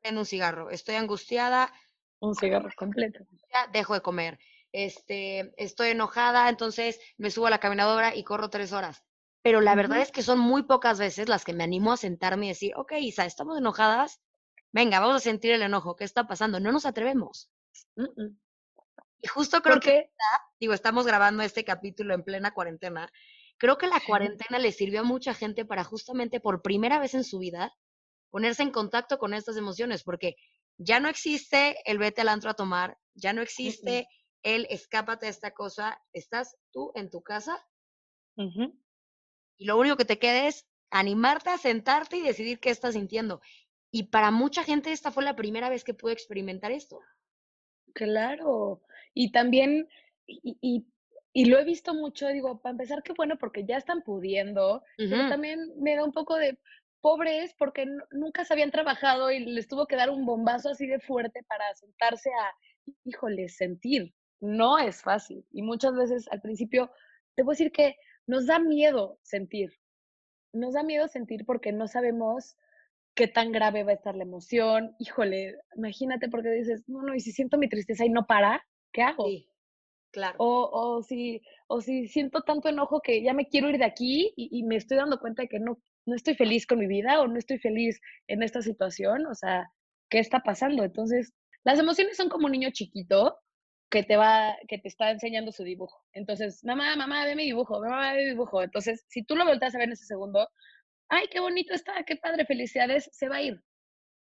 en 0.03 0.17
un 0.17 0.25
cigarro, 0.25 0.69
estoy 0.69 0.95
angustiada. 0.95 1.71
Un 2.19 2.35
cigarro 2.35 2.69
completo. 2.75 3.25
Dejo 3.71 3.93
de 3.93 4.01
comer. 4.01 4.39
Este, 4.71 5.53
estoy 5.57 5.89
enojada, 5.89 6.49
entonces 6.49 6.99
me 7.17 7.31
subo 7.31 7.47
a 7.47 7.49
la 7.49 7.59
caminadora 7.59 8.15
y 8.15 8.23
corro 8.23 8.49
tres 8.49 8.73
horas. 8.73 9.03
Pero 9.43 9.61
la 9.61 9.75
verdad 9.75 10.01
es 10.01 10.11
que 10.11 10.23
son 10.23 10.39
muy 10.39 10.63
pocas 10.63 10.99
veces 10.99 11.29
las 11.29 11.45
que 11.45 11.53
me 11.53 11.63
animo 11.63 11.93
a 11.93 11.97
sentarme 11.97 12.47
y 12.47 12.49
decir, 12.49 12.73
ok, 12.75 12.93
Isa, 12.99 13.25
estamos 13.25 13.57
enojadas, 13.57 14.19
venga, 14.71 14.99
vamos 14.99 15.17
a 15.17 15.19
sentir 15.19 15.51
el 15.51 15.61
enojo, 15.61 15.95
¿qué 15.95 16.03
está 16.03 16.27
pasando? 16.27 16.59
No 16.59 16.71
nos 16.71 16.85
atrevemos. 16.85 17.49
Y 19.19 19.27
justo 19.27 19.61
creo 19.61 19.79
que, 19.79 20.11
digo, 20.59 20.73
estamos 20.73 21.05
grabando 21.05 21.43
este 21.43 21.63
capítulo 21.63 22.13
en 22.13 22.23
plena 22.23 22.53
cuarentena. 22.53 23.11
Creo 23.57 23.77
que 23.77 23.87
la 23.87 23.99
cuarentena 24.05 24.59
le 24.59 24.71
sirvió 24.71 25.01
a 25.01 25.03
mucha 25.03 25.33
gente 25.33 25.65
para 25.65 25.83
justamente 25.83 26.39
por 26.39 26.61
primera 26.61 26.99
vez 26.99 27.15
en 27.15 27.23
su 27.23 27.39
vida 27.39 27.75
ponerse 28.29 28.61
en 28.61 28.71
contacto 28.71 29.17
con 29.17 29.33
estas 29.33 29.57
emociones, 29.57 30.03
porque 30.03 30.35
ya 30.77 30.99
no 30.99 31.09
existe 31.09 31.77
el 31.89 31.97
vete 31.97 32.21
al 32.21 32.29
antro 32.29 32.51
a 32.51 32.53
tomar, 32.53 32.99
ya 33.15 33.33
no 33.33 33.41
existe 33.41 34.07
el 34.43 34.67
escápate 34.69 35.25
de 35.25 35.31
esta 35.31 35.51
cosa, 35.51 35.99
estás 36.13 36.55
tú 36.71 36.91
en 36.93 37.09
tu 37.09 37.21
casa 37.23 37.65
y 39.57 39.65
lo 39.65 39.77
único 39.77 39.97
que 39.97 40.05
te 40.05 40.19
queda 40.19 40.47
es 40.47 40.67
animarte 40.91 41.49
a 41.49 41.57
sentarte 41.57 42.17
y 42.17 42.21
decidir 42.21 42.59
qué 42.59 42.69
estás 42.69 42.93
sintiendo. 42.93 43.41
Y 43.97 44.03
para 44.03 44.29
mucha 44.29 44.63
gente 44.63 44.91
esta 44.91 45.11
fue 45.11 45.23
la 45.23 45.35
primera 45.35 45.69
vez 45.69 45.83
que 45.83 45.95
pude 45.95 46.13
experimentar 46.13 46.71
esto. 46.71 46.99
Claro. 47.93 48.81
Y 49.15 49.31
también, 49.31 49.87
y, 50.27 50.85
y, 51.33 51.45
lo 51.45 51.57
he 51.57 51.63
visto 51.63 51.95
mucho, 51.95 52.27
digo, 52.27 52.61
para 52.61 52.73
empezar, 52.73 53.01
qué 53.01 53.13
bueno, 53.13 53.37
porque 53.39 53.65
ya 53.65 53.77
están 53.77 54.03
pudiendo, 54.03 54.83
pero 54.97 55.29
también 55.29 55.73
me 55.79 55.95
da 55.95 56.03
un 56.03 56.11
poco 56.11 56.35
de, 56.35 56.59
pobres 57.01 57.55
porque 57.57 57.87
nunca 58.11 58.45
se 58.45 58.53
habían 58.53 58.69
trabajado 58.69 59.31
y 59.31 59.39
les 59.39 59.67
tuvo 59.67 59.87
que 59.87 59.95
dar 59.95 60.09
un 60.09 60.25
bombazo 60.25 60.69
así 60.69 60.85
de 60.85 60.99
fuerte 60.99 61.43
para 61.47 61.73
sentarse 61.75 62.29
a, 62.29 62.91
híjole, 63.03 63.49
sentir. 63.49 64.13
No 64.39 64.77
es 64.77 65.01
fácil. 65.01 65.43
Y 65.51 65.63
muchas 65.63 65.95
veces 65.95 66.27
al 66.29 66.41
principio, 66.41 66.91
te 67.35 67.43
puedo 67.43 67.53
decir 67.53 67.71
que 67.71 67.95
nos 68.27 68.45
da 68.45 68.59
miedo 68.59 69.17
sentir. 69.23 69.73
Nos 70.53 70.73
da 70.73 70.83
miedo 70.83 71.07
sentir 71.07 71.45
porque 71.45 71.71
no 71.71 71.87
sabemos 71.87 72.55
qué 73.17 73.27
tan 73.27 73.51
grave 73.51 73.83
va 73.83 73.91
a 73.91 73.95
estar 73.95 74.15
la 74.15 74.23
emoción. 74.23 74.95
Híjole, 74.99 75.55
imagínate 75.75 76.29
porque 76.29 76.51
dices, 76.51 76.83
no, 76.87 77.01
no, 77.01 77.15
y 77.15 77.19
si 77.19 77.31
siento 77.31 77.57
mi 77.57 77.67
tristeza 77.67 78.05
y 78.05 78.09
no 78.09 78.27
para, 78.27 78.63
¿qué 78.93 79.01
hago? 79.01 79.25
Sí, 79.25 79.49
claro. 80.11 80.35
O, 80.37 80.69
o, 80.71 81.01
si, 81.01 81.41
o 81.65 81.81
si 81.81 82.07
siento 82.07 82.41
tanto 82.41 82.69
enojo 82.69 83.01
que 83.01 83.23
ya 83.23 83.33
me 83.33 83.47
quiero 83.47 83.69
ir 83.69 83.79
de 83.79 83.85
aquí 83.85 84.33
y, 84.37 84.59
y, 84.59 84.63
me 84.63 84.75
estoy 84.75 84.97
dando 84.97 85.19
cuenta 85.19 85.41
de 85.41 85.49
que 85.49 85.59
no, 85.59 85.81
no 86.05 86.15
estoy 86.15 86.35
feliz 86.35 86.67
con 86.67 86.77
mi 86.77 86.85
vida 86.85 87.19
o 87.19 87.27
no 87.27 87.39
estoy 87.39 87.57
feliz 87.57 87.99
en 88.27 88.43
esta 88.43 88.61
situación, 88.61 89.25
o 89.25 89.33
sea, 89.33 89.71
¿qué 90.09 90.19
está 90.19 90.41
pasando? 90.41 90.83
Entonces, 90.83 91.33
las 91.63 91.79
emociones 91.79 92.17
son 92.17 92.29
como 92.29 92.45
un 92.45 92.51
niño 92.51 92.69
chiquito 92.71 93.35
que 93.89 94.03
te 94.03 94.15
va, 94.15 94.55
que 94.67 94.77
te 94.77 94.89
está 94.89 95.09
enseñando 95.09 95.51
su 95.51 95.63
dibujo. 95.63 96.05
Entonces, 96.13 96.63
mamá, 96.63 96.95
mamá, 96.95 97.25
ve 97.25 97.35
mi 97.35 97.45
dibujo, 97.45 97.79
mamá, 97.79 98.13
ve 98.13 98.25
mi 98.25 98.29
dibujo. 98.31 98.61
Entonces, 98.61 99.05
si 99.07 99.23
tú 99.23 99.35
lo 99.35 99.43
volteas 99.43 99.73
a 99.73 99.79
ver 99.79 99.87
en 99.87 99.93
ese 99.93 100.05
segundo, 100.05 100.47
ay, 101.09 101.27
qué 101.31 101.39
bonito 101.39 101.73
está, 101.73 102.03
qué 102.03 102.15
padre, 102.15 102.45
felicidades, 102.45 103.09
se 103.13 103.29
va 103.29 103.37
a 103.37 103.41
ir. 103.41 103.61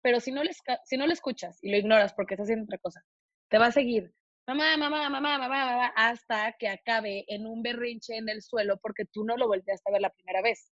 Pero 0.02 0.20
si 0.20 0.32
no, 0.32 0.44
le, 0.44 0.52
si 0.86 0.98
no 0.98 1.08
lo 1.08 1.14
escuchas 1.14 1.58
y 1.62 1.72
lo 1.72 1.78
ignoras 1.78 2.14
porque 2.14 2.34
está 2.34 2.44
haciendo 2.44 2.66
otra 2.66 2.78
cosa, 2.78 3.02
te 3.50 3.58
va 3.58 3.68
a 3.68 3.72
seguir. 3.72 4.14
Mamá, 4.46 4.76
mamá, 4.76 5.10
mamá, 5.10 5.38
mamá, 5.38 5.48
mamá, 5.48 5.94
hasta 5.96 6.54
que 6.60 6.68
acabe 6.68 7.24
en 7.30 7.46
un 7.46 7.62
berrinche 7.62 8.18
en 8.18 8.28
el 8.28 8.42
suelo 8.42 8.78
porque 8.82 9.06
tú 9.06 9.24
no 9.24 9.38
lo 9.38 9.48
volteaste 9.48 9.90
a 9.90 9.94
ver 9.94 10.02
la 10.02 10.10
primera 10.10 10.42
vez. 10.42 10.74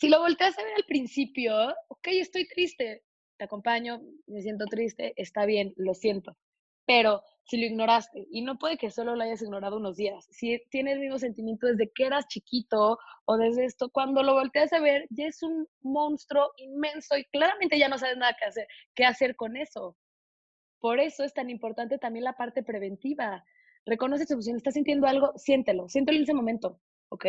Si 0.00 0.08
lo 0.08 0.18
volteas 0.18 0.58
a 0.58 0.64
ver 0.64 0.74
al 0.74 0.84
principio, 0.84 1.54
ok, 1.88 2.08
estoy 2.08 2.48
triste, 2.48 3.04
te 3.38 3.44
acompaño, 3.44 4.02
me 4.26 4.42
siento 4.42 4.64
triste, 4.66 5.12
está 5.16 5.46
bien, 5.46 5.72
lo 5.76 5.94
siento. 5.94 6.36
Pero 6.86 7.22
si 7.46 7.56
lo 7.58 7.66
ignoraste, 7.66 8.26
y 8.30 8.42
no 8.42 8.58
puede 8.58 8.76
que 8.76 8.90
solo 8.90 9.14
lo 9.14 9.22
hayas 9.22 9.40
ignorado 9.40 9.76
unos 9.76 9.96
días, 9.96 10.26
si 10.30 10.60
tienes 10.68 10.94
el 10.94 11.00
mismo 11.00 11.18
sentimiento 11.18 11.68
desde 11.68 11.90
que 11.94 12.06
eras 12.06 12.26
chiquito 12.26 12.98
o 13.24 13.36
desde 13.36 13.64
esto, 13.64 13.88
cuando 13.90 14.24
lo 14.24 14.34
volteas 14.34 14.72
a 14.72 14.80
ver, 14.80 15.06
ya 15.10 15.26
es 15.26 15.42
un 15.44 15.68
monstruo 15.80 16.50
inmenso 16.56 17.16
y 17.16 17.24
claramente 17.26 17.78
ya 17.78 17.88
no 17.88 17.98
sabes 17.98 18.16
nada 18.16 18.34
que 18.36 18.46
hacer, 18.46 18.66
qué 18.96 19.04
hacer 19.04 19.36
con 19.36 19.56
eso. 19.56 19.96
Por 20.80 20.98
eso 20.98 21.22
es 21.22 21.32
tan 21.34 21.48
importante 21.48 21.98
también 21.98 22.24
la 22.24 22.34
parte 22.34 22.64
preventiva. 22.64 23.44
Reconoce 23.84 24.26
tu 24.26 24.34
emoción, 24.34 24.56
estás 24.56 24.74
sintiendo 24.74 25.06
algo, 25.06 25.32
siéntelo, 25.36 25.88
siéntelo 25.88 26.16
en 26.16 26.24
ese 26.24 26.34
momento, 26.34 26.80
¿ok? 27.10 27.26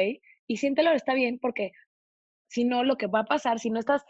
Y 0.48 0.58
siéntelo, 0.58 0.92
está 0.94 1.14
bien, 1.14 1.38
porque 1.40 1.74
si 2.48 2.66
no, 2.66 2.84
lo 2.84 2.98
que 2.98 3.06
va 3.06 3.20
a 3.20 3.26
pasar, 3.26 3.60
si 3.60 3.70
no 3.70 3.80
estás, 3.80 4.04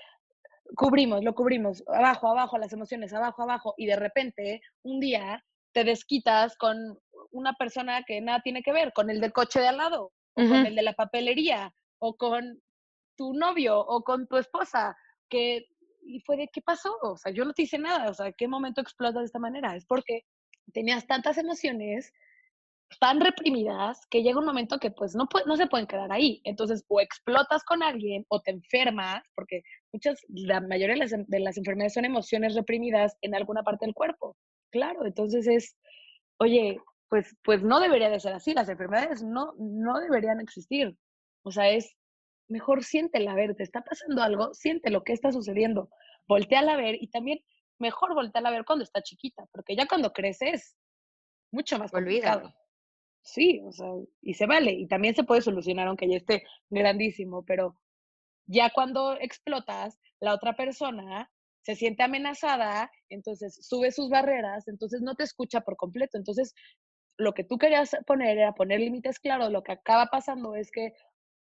cubrimos, 0.75 1.21
lo 1.21 1.35
cubrimos, 1.35 1.83
abajo, 1.87 2.29
abajo, 2.29 2.57
las 2.57 2.71
emociones, 2.71 3.13
abajo, 3.13 3.43
abajo, 3.43 3.73
y 3.77 3.87
de 3.87 3.97
repente 3.97 4.61
un 4.83 5.01
día 5.01 5.43
te 5.77 5.83
desquitas 5.83 6.57
con 6.57 6.97
una 7.29 7.53
persona 7.53 8.01
que 8.01 8.19
nada 8.19 8.41
tiene 8.41 8.63
que 8.63 8.73
ver, 8.73 8.93
con 8.93 9.11
el 9.11 9.21
del 9.21 9.31
coche 9.31 9.59
de 9.59 9.67
al 9.67 9.77
lado, 9.77 10.11
o 10.33 10.47
con 10.47 10.65
el 10.65 10.73
de 10.73 10.81
la 10.81 10.93
papelería, 10.93 11.71
o 11.99 12.17
con 12.17 12.59
tu 13.15 13.33
novio, 13.33 13.79
o 13.79 14.01
con 14.01 14.27
tu 14.27 14.37
esposa, 14.37 14.97
que, 15.29 15.67
y 16.01 16.19
fue 16.21 16.35
de, 16.35 16.47
¿qué 16.51 16.63
pasó? 16.63 16.97
O 17.03 17.15
sea, 17.15 17.31
yo 17.31 17.45
no 17.45 17.53
te 17.53 17.61
hice 17.61 17.77
nada, 17.77 18.09
o 18.09 18.13
sea, 18.15 18.31
¿qué 18.31 18.47
momento 18.47 18.81
explotas 18.81 19.19
de 19.19 19.25
esta 19.25 19.37
manera? 19.37 19.75
Es 19.75 19.85
porque 19.85 20.21
tenías 20.73 21.05
tantas 21.05 21.37
emociones 21.37 22.11
tan 22.99 23.21
reprimidas 23.21 24.07
que 24.09 24.23
llega 24.23 24.39
un 24.39 24.45
momento 24.45 24.79
que 24.79 24.89
pues 24.89 25.13
no, 25.13 25.29
no 25.45 25.57
se 25.57 25.67
pueden 25.67 25.85
quedar 25.85 26.11
ahí. 26.11 26.41
Entonces, 26.43 26.85
o 26.87 27.01
explotas 27.01 27.63
con 27.63 27.83
alguien 27.83 28.25
o 28.29 28.41
te 28.41 28.49
enfermas, 28.49 29.21
porque 29.35 29.61
muchas, 29.93 30.19
la 30.27 30.59
mayoría 30.59 30.95
de 30.95 31.01
las, 31.01 31.11
de 31.11 31.39
las 31.39 31.55
enfermedades 31.55 31.93
son 31.93 32.05
emociones 32.05 32.55
reprimidas 32.55 33.15
en 33.21 33.35
alguna 33.35 33.61
parte 33.61 33.85
del 33.85 33.93
cuerpo. 33.93 34.35
Claro, 34.71 35.05
entonces 35.05 35.47
es, 35.47 35.75
oye, 36.39 36.79
pues, 37.09 37.35
pues 37.43 37.63
no 37.63 37.79
debería 37.79 38.09
de 38.09 38.19
ser 38.19 38.33
así, 38.33 38.53
las 38.53 38.69
enfermedades 38.69 39.23
no, 39.23 39.53
no 39.57 39.99
deberían 39.99 40.41
existir. 40.41 40.95
O 41.43 41.51
sea, 41.51 41.69
es 41.69 41.95
mejor 42.47 42.83
siéntela 42.83 43.31
a 43.31 43.35
ver, 43.35 43.55
te 43.55 43.63
está 43.63 43.81
pasando 43.81 44.21
algo, 44.21 44.53
siente 44.53 44.89
lo 44.89 45.03
que 45.03 45.13
está 45.13 45.31
sucediendo, 45.31 45.89
volteala 46.27 46.73
a 46.73 46.77
ver 46.77 46.95
y 47.01 47.09
también 47.09 47.39
mejor 47.79 48.13
volteala 48.13 48.49
a 48.49 48.53
ver 48.53 48.65
cuando 48.65 48.83
está 48.83 49.01
chiquita, 49.01 49.45
porque 49.51 49.75
ya 49.75 49.87
cuando 49.87 50.11
creces, 50.11 50.75
mucho 51.51 51.77
más 51.79 51.91
complicado. 51.91 52.53
Sí, 53.21 53.61
o 53.65 53.71
sea, 53.71 53.87
y 54.21 54.33
se 54.35 54.45
vale. 54.45 54.71
Y 54.71 54.87
también 54.87 55.15
se 55.15 55.23
puede 55.23 55.41
solucionar 55.41 55.87
aunque 55.87 56.09
ya 56.09 56.17
esté 56.17 56.43
grandísimo, 56.69 57.43
pero 57.43 57.77
ya 58.45 58.69
cuando 58.69 59.17
explotas, 59.19 59.99
la 60.19 60.33
otra 60.33 60.55
persona 60.55 61.29
se 61.67 61.75
siente 61.75 62.01
amenazada, 62.01 62.89
entonces 63.09 63.59
sube 63.59 63.91
sus 63.91 64.09
barreras, 64.09 64.69
entonces 64.69 65.01
no 65.01 65.15
te 65.15 65.23
escucha 65.23 65.59
por 65.59 65.75
completo. 65.75 66.17
Entonces, 66.17 66.53
lo 67.17 67.33
que 67.33 67.43
tú 67.43 67.57
querías 67.57 67.93
poner 68.05 68.37
era 68.37 68.53
poner 68.53 68.79
límites 68.79 69.19
claros. 69.19 69.51
Lo 69.51 69.63
que 69.63 69.73
acaba 69.73 70.05
pasando 70.05 70.55
es 70.55 70.71
que 70.71 70.93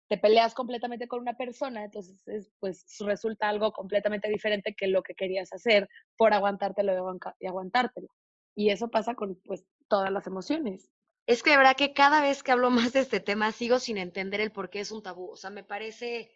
te 0.09 0.17
peleas 0.17 0.53
completamente 0.53 1.07
con 1.07 1.21
una 1.21 1.37
persona, 1.37 1.85
entonces 1.85 2.51
pues 2.59 2.85
resulta 2.99 3.47
algo 3.47 3.71
completamente 3.71 4.27
diferente 4.27 4.75
que 4.77 4.87
lo 4.87 5.01
que 5.01 5.15
querías 5.15 5.53
hacer 5.53 5.87
por 6.17 6.33
aguantártelo 6.33 6.91
y 7.39 7.47
aguantártelo. 7.47 8.09
Y 8.53 8.71
eso 8.71 8.89
pasa 8.89 9.15
con 9.15 9.39
pues 9.45 9.63
todas 9.87 10.11
las 10.11 10.27
emociones. 10.27 10.91
Es 11.25 11.41
que 11.41 11.51
de 11.51 11.57
verdad 11.57 11.77
que 11.77 11.93
cada 11.93 12.21
vez 12.21 12.43
que 12.43 12.51
hablo 12.51 12.69
más 12.69 12.91
de 12.91 12.99
este 12.99 13.21
tema 13.21 13.53
sigo 13.53 13.79
sin 13.79 13.97
entender 13.97 14.41
el 14.41 14.51
por 14.51 14.69
qué 14.69 14.81
es 14.81 14.91
un 14.91 15.03
tabú. 15.03 15.31
O 15.31 15.37
sea, 15.37 15.51
me 15.51 15.63
parece 15.63 16.33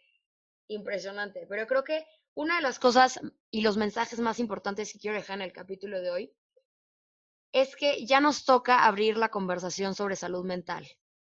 impresionante. 0.66 1.46
Pero 1.46 1.66
creo 1.66 1.84
que 1.84 2.06
una 2.36 2.56
de 2.56 2.62
las 2.62 2.78
cosas 2.78 3.18
y 3.50 3.62
los 3.62 3.78
mensajes 3.78 4.20
más 4.20 4.38
importantes 4.38 4.92
que 4.92 4.98
quiero 4.98 5.16
dejar 5.16 5.38
en 5.38 5.42
el 5.42 5.52
capítulo 5.52 6.00
de 6.00 6.10
hoy 6.10 6.32
es 7.52 7.74
que 7.76 8.04
ya 8.04 8.20
nos 8.20 8.44
toca 8.44 8.84
abrir 8.84 9.16
la 9.16 9.30
conversación 9.30 9.94
sobre 9.94 10.16
salud 10.16 10.44
mental. 10.44 10.86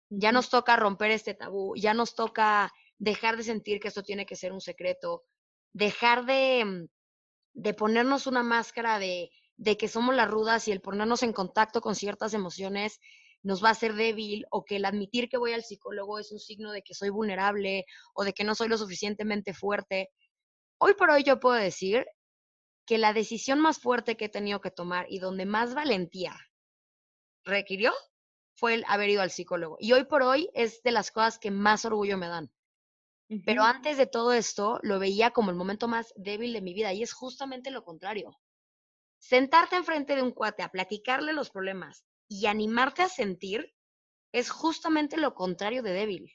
Ya 0.10 0.34
nos 0.34 0.50
toca 0.50 0.76
romper 0.76 1.12
este 1.12 1.34
tabú, 1.34 1.74
ya 1.78 1.94
nos 1.94 2.16
toca 2.16 2.74
dejar 2.98 3.38
de 3.38 3.44
sentir 3.44 3.80
que 3.80 3.88
esto 3.88 4.04
tiene 4.04 4.26
que 4.26 4.36
ser 4.36 4.52
un 4.52 4.60
secreto, 4.60 5.24
dejar 5.72 6.26
de, 6.26 6.90
de 7.54 7.74
ponernos 7.74 8.28
una 8.28 8.44
máscara 8.44 9.00
de, 9.00 9.32
de 9.56 9.78
que 9.78 9.88
somos 9.88 10.14
las 10.16 10.30
rudas 10.30 10.68
y 10.68 10.74
el 10.74 10.82
ponernos 10.82 11.24
en 11.24 11.32
contacto 11.32 11.80
con 11.80 11.96
ciertas 11.96 12.34
emociones 12.34 13.00
nos 13.42 13.64
va 13.64 13.70
a 13.70 13.72
hacer 13.72 13.94
débil 13.94 14.46
o 14.52 14.66
que 14.66 14.76
el 14.76 14.86
admitir 14.86 15.30
que 15.30 15.38
voy 15.38 15.54
al 15.54 15.64
psicólogo 15.64 16.20
es 16.20 16.34
un 16.34 16.40
signo 16.40 16.74
de 16.74 16.82
que 16.82 16.94
soy 16.94 17.10
vulnerable 17.10 17.86
o 18.14 18.26
de 18.26 18.34
que 18.34 18.44
no 18.44 18.54
soy 18.54 18.68
lo 18.68 18.78
suficientemente 18.78 19.54
fuerte. 19.54 20.10
Hoy 20.82 20.94
por 20.94 21.10
hoy 21.10 21.24
yo 21.24 21.40
puedo 21.42 21.56
decir 21.56 22.06
que 22.86 22.98
la 22.98 23.12
decisión 23.12 23.60
más 23.60 23.80
fuerte 23.80 24.16
que 24.16 24.26
he 24.26 24.30
tenido 24.30 24.62
que 24.62 24.72
tomar 24.72 25.06
y 25.10 25.20
donde 25.20 25.46
más 25.46 25.76
valentía 25.76 26.34
requirió 27.44 27.92
fue 28.56 28.76
el 28.76 28.86
haber 28.88 29.10
ido 29.10 29.22
al 29.22 29.30
psicólogo. 29.30 29.76
Y 29.80 29.92
hoy 29.92 30.06
por 30.06 30.24
hoy 30.24 30.50
es 30.54 30.82
de 30.82 30.92
las 30.92 31.12
cosas 31.12 31.38
que 31.38 31.52
más 31.52 31.84
orgullo 31.84 32.18
me 32.18 32.28
dan. 32.28 32.50
Pero 33.46 33.64
antes 33.64 33.98
de 33.98 34.08
todo 34.08 34.34
esto 34.34 34.80
lo 34.82 34.98
veía 34.98 35.32
como 35.32 35.52
el 35.52 35.58
momento 35.58 35.88
más 35.88 36.14
débil 36.16 36.54
de 36.54 36.62
mi 36.62 36.74
vida 36.74 36.94
y 36.94 37.04
es 37.04 37.14
justamente 37.14 37.70
lo 37.70 37.84
contrario. 37.84 38.40
Sentarte 39.20 39.76
enfrente 39.76 40.16
de 40.16 40.24
un 40.24 40.32
cuate 40.32 40.64
a 40.64 40.70
platicarle 40.70 41.34
los 41.34 41.52
problemas 41.52 42.06
y 42.28 42.48
animarte 42.48 43.04
a 43.04 43.10
sentir 43.10 43.76
es 44.32 44.50
justamente 44.50 45.18
lo 45.18 45.36
contrario 45.36 45.84
de 45.84 45.92
débil. 45.92 46.32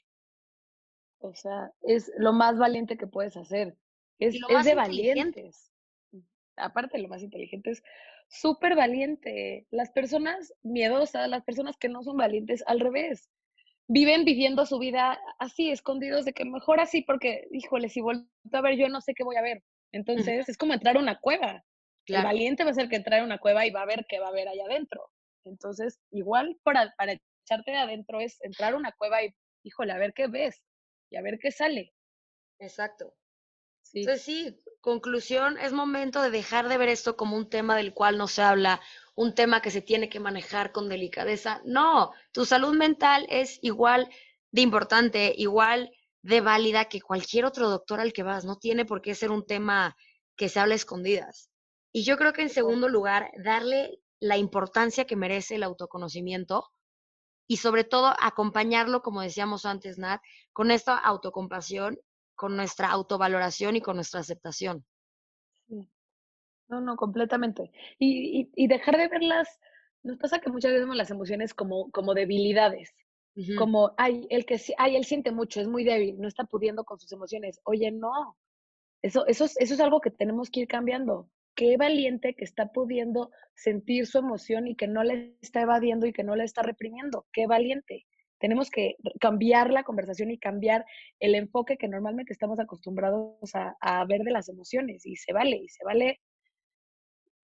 O 1.19 1.33
sea, 1.33 1.71
es 1.81 2.11
lo 2.17 2.31
más 2.31 2.57
valiente 2.57 2.95
que 2.97 3.07
puedes 3.07 3.35
hacer. 3.35 3.75
Es, 4.19 4.35
es 4.47 4.65
de 4.65 4.75
valientes. 4.75 5.71
Aparte, 6.57 6.97
lo 6.99 7.07
más 7.09 7.21
inteligente 7.21 7.71
es 7.71 7.83
súper 8.29 8.75
valiente. 8.75 9.67
Las 9.71 9.91
personas 9.91 10.53
miedosas, 10.63 11.29
las 11.29 11.43
personas 11.43 11.77
que 11.77 11.89
no 11.89 12.03
son 12.03 12.17
valientes, 12.17 12.63
al 12.67 12.79
revés. 12.79 13.29
Viven 13.87 14.25
viviendo 14.25 14.65
su 14.65 14.79
vida 14.79 15.19
así, 15.37 15.69
escondidos 15.69 16.25
de 16.25 16.33
que 16.33 16.45
mejor 16.45 16.79
así, 16.79 17.01
porque, 17.03 17.47
híjole, 17.51 17.89
si 17.89 18.01
vuelvo 18.01 18.27
a 18.51 18.61
ver, 18.61 18.77
yo 18.77 18.89
no 18.89 19.01
sé 19.01 19.13
qué 19.13 19.23
voy 19.23 19.35
a 19.35 19.43
ver. 19.43 19.63
Entonces, 19.91 20.49
es 20.49 20.57
como 20.57 20.73
entrar 20.73 20.97
a 20.97 20.99
una 20.99 21.19
cueva. 21.19 21.63
El 22.07 22.21
valiente 22.23 22.63
va 22.63 22.71
a 22.71 22.73
ser 22.73 22.89
que 22.89 22.95
entrar 22.95 23.21
a 23.21 23.23
una 23.23 23.37
cueva 23.37 23.65
y 23.65 23.71
va 23.71 23.81
a 23.81 23.85
ver 23.85 24.05
qué 24.07 24.19
va 24.19 24.27
a 24.27 24.29
haber 24.29 24.47
allá 24.47 24.65
adentro. 24.65 25.09
Entonces, 25.45 25.99
igual 26.11 26.57
para, 26.63 26.93
para 26.97 27.13
echarte 27.45 27.71
de 27.71 27.77
adentro 27.77 28.19
es 28.19 28.37
entrar 28.41 28.73
a 28.73 28.77
una 28.77 28.91
cueva 28.91 29.23
y, 29.23 29.35
híjole, 29.63 29.93
a 29.93 29.97
ver 29.97 30.13
qué 30.13 30.27
ves 30.27 30.61
y 31.11 31.17
a 31.17 31.21
ver 31.21 31.37
qué 31.39 31.51
sale. 31.51 31.93
Exacto. 32.59 33.13
Sí. 33.95 34.01
Entonces, 34.01 34.25
sí, 34.25 34.61
conclusión, 34.81 35.57
es 35.57 35.71
momento 35.71 36.21
de 36.21 36.29
dejar 36.29 36.67
de 36.67 36.77
ver 36.77 36.89
esto 36.89 37.15
como 37.15 37.37
un 37.37 37.49
tema 37.49 37.77
del 37.77 37.93
cual 37.93 38.17
no 38.17 38.27
se 38.27 38.41
habla, 38.41 38.81
un 39.15 39.33
tema 39.33 39.61
que 39.61 39.71
se 39.71 39.81
tiene 39.81 40.09
que 40.09 40.19
manejar 40.19 40.73
con 40.73 40.89
delicadeza. 40.89 41.61
No, 41.63 42.11
tu 42.33 42.43
salud 42.43 42.75
mental 42.75 43.25
es 43.29 43.57
igual 43.61 44.09
de 44.51 44.61
importante, 44.61 45.33
igual 45.37 45.91
de 46.23 46.41
válida 46.41 46.85
que 46.85 46.99
cualquier 46.99 47.45
otro 47.45 47.69
doctor 47.69 48.01
al 48.01 48.11
que 48.11 48.23
vas. 48.23 48.43
No 48.43 48.57
tiene 48.57 48.83
por 48.83 49.01
qué 49.01 49.15
ser 49.15 49.31
un 49.31 49.45
tema 49.45 49.95
que 50.35 50.49
se 50.49 50.59
hable 50.59 50.75
escondidas. 50.75 51.49
Y 51.93 52.03
yo 52.03 52.17
creo 52.17 52.33
que 52.33 52.41
en 52.41 52.49
segundo 52.49 52.89
lugar, 52.89 53.31
darle 53.45 54.01
la 54.19 54.35
importancia 54.35 55.05
que 55.05 55.15
merece 55.15 55.55
el 55.55 55.63
autoconocimiento 55.63 56.69
y 57.47 57.57
sobre 57.57 57.85
todo 57.85 58.13
acompañarlo, 58.19 59.01
como 59.01 59.21
decíamos 59.21 59.65
antes, 59.65 59.97
Nat, 59.97 60.21
con 60.51 60.71
esta 60.71 60.97
autocompasión 60.97 61.97
con 62.35 62.55
nuestra 62.55 62.89
autovaloración 62.89 63.75
y 63.75 63.81
con 63.81 63.95
nuestra 63.95 64.19
aceptación. 64.19 64.85
Sí. 65.67 65.89
No, 66.67 66.81
no, 66.81 66.95
completamente. 66.95 67.71
Y, 67.99 68.49
y, 68.55 68.67
dejar 68.67 68.97
de 68.97 69.07
verlas, 69.07 69.47
nos 70.03 70.17
pasa 70.17 70.39
que 70.39 70.49
muchas 70.49 70.71
veces 70.71 70.83
vemos 70.83 70.95
las 70.95 71.11
emociones 71.11 71.53
como, 71.53 71.89
como 71.91 72.13
debilidades. 72.13 72.93
Como, 73.57 73.91
ay, 73.97 74.25
el 74.29 74.45
que 74.45 74.57
ay, 74.77 74.95
él 74.95 75.03
siente 75.03 75.29
mucho, 75.31 75.59
es 75.59 75.67
muy 75.67 75.83
débil, 75.83 76.17
no 76.21 76.27
está 76.27 76.45
pudiendo 76.45 76.85
con 76.85 76.99
sus 76.99 77.11
emociones. 77.11 77.59
Oye, 77.65 77.91
no. 77.91 78.37
Eso, 79.01 79.27
eso, 79.27 79.43
eso 79.43 79.73
es 79.73 79.79
algo 79.81 79.99
que 79.99 80.09
tenemos 80.09 80.49
que 80.49 80.61
ir 80.61 80.67
cambiando. 80.69 81.29
Qué 81.53 81.75
valiente 81.75 82.33
que 82.33 82.45
está 82.45 82.71
pudiendo 82.71 83.31
sentir 83.53 84.07
su 84.07 84.19
emoción 84.19 84.67
y 84.67 84.75
que 84.75 84.87
no 84.87 85.03
le 85.03 85.35
está 85.41 85.61
evadiendo 85.61 86.05
y 86.05 86.13
que 86.13 86.23
no 86.23 86.37
le 86.37 86.45
está 86.45 86.61
reprimiendo. 86.61 87.25
Qué 87.33 87.45
valiente. 87.45 88.05
Tenemos 88.45 88.69
que 88.69 88.95
cambiar 89.19 89.71
la 89.71 89.83
conversación 89.83 90.29
y 90.29 90.37
cambiar 90.37 90.85
el 91.19 91.33
enfoque 91.33 91.77
que 91.77 91.87
normalmente 91.87 92.31
estamos 92.31 92.59
acostumbrados 92.59 93.55
a, 93.55 93.75
a 93.81 94.05
ver 94.05 94.21
de 94.21 94.29
las 94.29 94.49
emociones. 94.49 95.03
Y 95.07 95.15
se 95.15 95.33
vale, 95.33 95.55
y 95.55 95.67
se 95.69 95.83
vale 95.83 96.19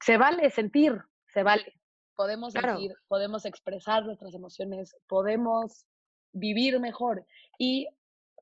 se 0.01 0.17
vale 0.17 0.49
sentir, 0.49 0.99
se 1.33 1.43
vale. 1.43 1.73
Podemos 2.15 2.53
sentir, 2.53 2.93
podemos 3.07 3.45
expresar 3.45 4.05
nuestras 4.05 4.35
emociones, 4.35 4.95
podemos 5.07 5.85
vivir 6.33 6.79
mejor 6.79 7.25
y 7.57 7.87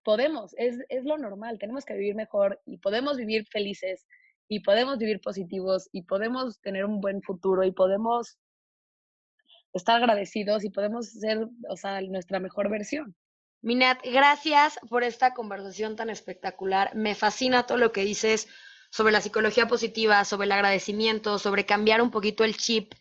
podemos, 0.04 0.54
es, 0.58 0.80
es 0.90 1.06
lo 1.06 1.18
normal, 1.18 1.60
tenemos 1.60 1.86
que 1.86 1.94
vivir 1.94 2.16
mejor 2.16 2.62
y 2.66 2.78
podemos 2.78 3.16
vivir 3.18 3.46
felices 3.48 4.06
y 4.50 4.62
podemos 4.62 4.98
vivir 4.98 5.22
positivos 5.22 5.88
y 5.94 6.02
podemos 6.02 6.60
tener 6.60 6.84
un 6.84 7.00
buen 7.00 7.22
futuro 7.22 7.64
y 7.64 7.72
podemos 7.72 8.38
estar 9.74 9.98
agradecidos 9.98 10.64
y 10.64 10.70
podemos 10.70 11.08
ser, 11.08 11.48
o 11.70 11.78
sea, 11.78 12.02
nuestra 12.02 12.40
mejor 12.40 12.70
versión. 12.70 13.16
Minat, 13.62 14.00
gracias 14.04 14.80
por 14.90 15.04
esta 15.04 15.34
conversación 15.34 15.96
tan 15.96 16.10
espectacular. 16.10 16.96
Me 16.96 17.16
fascina 17.16 17.66
todo 17.66 17.78
lo 17.78 17.92
que 17.92 18.06
dices 18.06 18.48
sobre 18.90 19.12
la 19.12 19.22
psicología 19.22 19.68
positiva, 19.68 20.24
sobre 20.26 20.46
el 20.46 20.54
agradecimiento, 20.54 21.38
sobre 21.40 21.66
cambiar 21.66 22.02
un 22.02 22.10
poquito 22.10 22.44
el 22.44 22.56
chip 22.56 22.94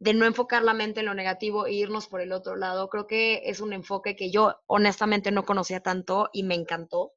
de 0.00 0.14
no 0.14 0.26
enfocar 0.26 0.64
la 0.64 0.74
mente 0.74 1.00
en 1.00 1.06
lo 1.06 1.14
negativo 1.14 1.66
e 1.66 1.74
irnos 1.74 2.08
por 2.08 2.20
el 2.20 2.32
otro 2.32 2.56
lado. 2.56 2.88
Creo 2.88 3.06
que 3.06 3.42
es 3.44 3.60
un 3.60 3.72
enfoque 3.72 4.16
que 4.16 4.32
yo 4.32 4.60
honestamente 4.66 5.30
no 5.30 5.44
conocía 5.44 5.80
tanto 5.80 6.28
y 6.32 6.42
me 6.42 6.56
encantó. 6.56 7.12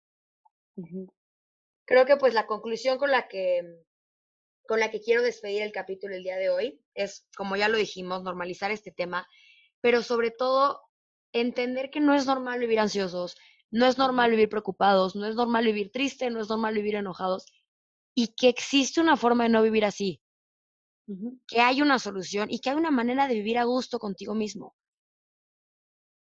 Creo 1.85 2.05
que 2.05 2.17
pues 2.17 2.35
la 2.35 2.45
conclusión 2.45 2.99
con 2.99 3.09
la 3.09 3.27
que 3.27 3.83
con 4.67 4.79
la 4.79 4.91
que 4.91 5.01
quiero 5.01 5.21
despedir 5.21 5.61
el 5.61 5.71
capítulo 5.71 6.15
el 6.15 6.23
día 6.23 6.37
de 6.37 6.49
hoy 6.49 6.81
es, 6.93 7.27
como 7.35 7.55
ya 7.55 7.69
lo 7.69 7.77
dijimos, 7.77 8.23
normalizar 8.23 8.71
este 8.71 8.91
tema, 8.91 9.27
pero 9.81 10.01
sobre 10.01 10.31
todo 10.31 10.81
entender 11.33 11.89
que 11.89 11.99
no 11.99 12.13
es 12.15 12.25
normal 12.25 12.59
vivir 12.59 12.79
ansiosos, 12.79 13.35
no 13.71 13.85
es 13.85 13.97
normal 13.97 14.31
vivir 14.31 14.49
preocupados, 14.49 15.15
no 15.15 15.25
es 15.25 15.35
normal 15.35 15.65
vivir 15.65 15.91
triste, 15.91 16.29
no 16.29 16.41
es 16.41 16.49
normal 16.49 16.73
vivir 16.73 16.95
enojados 16.95 17.45
y 18.15 18.29
que 18.35 18.47
existe 18.47 19.01
una 19.01 19.17
forma 19.17 19.43
de 19.43 19.49
no 19.49 19.61
vivir 19.61 19.85
así, 19.85 20.21
que 21.47 21.59
hay 21.59 21.81
una 21.81 21.99
solución 21.99 22.47
y 22.49 22.59
que 22.59 22.69
hay 22.69 22.75
una 22.77 22.91
manera 22.91 23.27
de 23.27 23.35
vivir 23.35 23.57
a 23.57 23.65
gusto 23.65 23.99
contigo 23.99 24.33
mismo. 24.33 24.75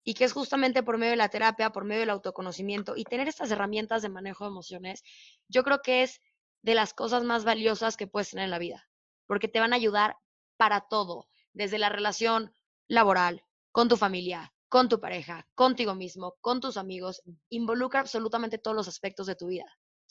Y 0.07 0.13
que 0.13 0.23
es 0.23 0.33
justamente 0.33 0.83
por 0.83 0.97
medio 0.97 1.11
de 1.11 1.17
la 1.17 1.29
terapia, 1.29 1.71
por 1.71 1.83
medio 1.83 2.01
del 2.01 2.11
autoconocimiento 2.11 2.95
y 2.95 3.03
tener 3.03 3.27
estas 3.27 3.51
herramientas 3.51 4.01
de 4.01 4.09
manejo 4.09 4.45
de 4.45 4.51
emociones, 4.51 5.03
yo 5.49 5.63
creo 5.63 5.81
que 5.81 6.03
es 6.03 6.21
de 6.65 6.73
las 6.73 6.95
cosas 6.95 7.23
más 7.23 7.45
valiosas 7.45 7.95
que 7.95 8.07
puedes 8.07 8.31
tener 8.31 8.45
en 8.45 8.49
la 8.49 8.57
vida, 8.57 8.89
porque 9.27 9.47
te 9.47 9.59
van 9.59 9.71
a 9.71 9.75
ayudar 9.75 10.17
para 10.57 10.81
todo, 10.81 11.27
desde 11.53 11.77
la 11.77 11.89
relación 11.89 12.51
laboral, 12.87 13.43
con 13.71 13.87
tu 13.87 13.97
familia, 13.97 14.51
con 14.67 14.89
tu 14.89 14.99
pareja, 14.99 15.47
contigo 15.53 15.93
mismo, 15.93 16.37
con 16.41 16.59
tus 16.61 16.77
amigos, 16.77 17.21
involucra 17.49 17.99
absolutamente 17.99 18.57
todos 18.57 18.75
los 18.75 18.87
aspectos 18.87 19.27
de 19.27 19.35
tu 19.35 19.45
vida. 19.45 19.65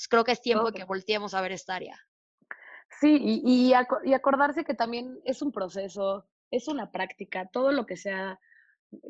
Creo 0.08 0.22
que 0.22 0.30
es 0.30 0.40
tiempo 0.40 0.70
de 0.70 0.78
que 0.78 0.84
volteemos 0.84 1.34
a 1.34 1.40
ver 1.40 1.50
esta 1.50 1.74
área. 1.74 2.00
Sí, 3.00 3.18
y, 3.20 3.72
y, 4.04 4.14
acordarse 4.14 4.64
que 4.64 4.74
también 4.74 5.18
es 5.24 5.42
un 5.42 5.50
proceso, 5.50 6.28
es 6.52 6.68
una 6.68 6.92
práctica, 6.92 7.48
todo 7.52 7.72
lo 7.72 7.84
que 7.84 7.96
sea 7.96 8.38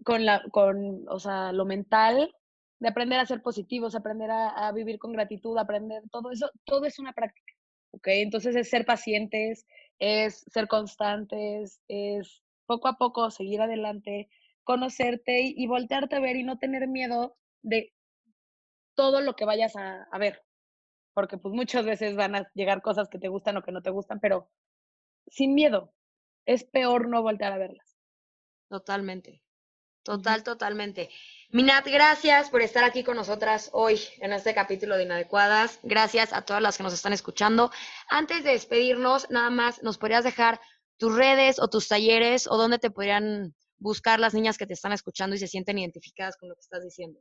con, 0.03 0.25
la, 0.25 0.43
con 0.51 1.05
o 1.09 1.19
sea, 1.21 1.53
lo 1.53 1.67
mental, 1.67 2.35
de 2.79 2.89
aprender 2.89 3.19
a 3.21 3.27
ser 3.27 3.43
positivos, 3.43 3.95
aprender 3.95 4.31
a, 4.31 4.71
vivir 4.73 4.99
con 4.99 5.13
gratitud, 5.13 5.57
aprender 5.59 6.03
todo 6.11 6.31
eso, 6.31 6.51
todo 6.65 6.87
es 6.87 6.99
una 6.99 7.13
práctica, 7.13 7.53
¿ok? 7.93 8.09
Entonces 8.09 8.57
es 8.57 8.69
ser 8.69 8.85
pacientes, 8.85 9.67
es 9.99 10.45
ser 10.53 10.69
constantes, 10.69 11.81
es 11.89 12.43
poco 12.67 12.89
a 12.89 12.97
poco 12.97 13.31
seguir 13.31 13.61
adelante, 13.61 14.29
conocerte 14.65 15.41
y, 15.43 15.67
voltearte 15.67 16.17
a 16.17 16.21
ver 16.21 16.37
y 16.37 16.43
no 16.43 16.59
tener 16.59 16.89
miedo 16.89 17.37
de 17.63 17.93
todo 18.95 19.21
lo 19.21 19.37
que 19.37 19.45
vayas 19.45 19.77
a, 19.77 20.05
a 20.05 20.19
ver, 20.19 20.43
porque 21.15 21.39
pues 21.39 21.55
muchas 21.55 21.85
veces 21.85 22.17
van 22.17 22.35
a 22.35 22.51
llegar 22.55 22.83
cosas 22.83 23.09
que 23.09 23.19
te 23.19 23.29
gustan 23.29 23.57
o 23.57 23.63
que 23.63 23.73
no 23.73 23.83
te 23.83 23.91
gustan, 23.91 24.21
pero 24.21 24.51
sin 25.29 25.55
miedo. 25.55 25.93
Es 26.47 26.65
peor 26.65 27.09
no 27.09 27.23
voltear 27.23 27.53
a 27.53 27.59
verlas. 27.59 27.97
Totalmente. 28.69 29.44
Total, 30.05 30.43
totalmente. 30.43 31.09
Minat, 31.49 31.87
gracias 31.87 32.51
por 32.51 32.61
estar 32.61 32.85
aquí 32.85 33.03
con 33.03 33.17
nosotras 33.17 33.71
hoy 33.73 33.99
en 34.21 34.35
este 34.35 34.55
capítulo 34.55 34.97
de 34.97 35.05
Inadecuadas. 35.05 35.81
Gracias 35.83 36.35
a 36.35 36.43
todas 36.43 36.61
las 36.61 36.77
que 36.77 36.83
nos 36.83 36.93
están 36.93 37.15
escuchando. 37.15 37.71
Antes 38.11 38.45
de 38.45 38.51
despedirnos, 38.51 39.31
nada 39.31 39.49
más, 39.49 39.83
¿nos 39.83 39.97
podrías 39.97 40.23
dejar 40.23 40.61
tus 40.99 41.17
redes 41.17 41.59
o 41.59 41.69
tus 41.69 41.89
talleres 41.89 42.47
o 42.47 42.59
dónde 42.59 42.79
te 42.79 42.91
podrían 42.91 43.55
buscar 43.79 44.21
las 44.21 44.35
niñas 44.35 44.59
que 44.59 44.67
te 44.67 44.75
están 44.75 44.93
escuchando 44.93 45.37
y 45.37 45.39
se 45.39 45.49
sienten 45.49 45.79
identificadas 45.79 46.37
con 46.37 46.51
lo 46.51 46.55
que 46.55 46.61
estás 46.61 46.83
diciendo? 46.85 47.19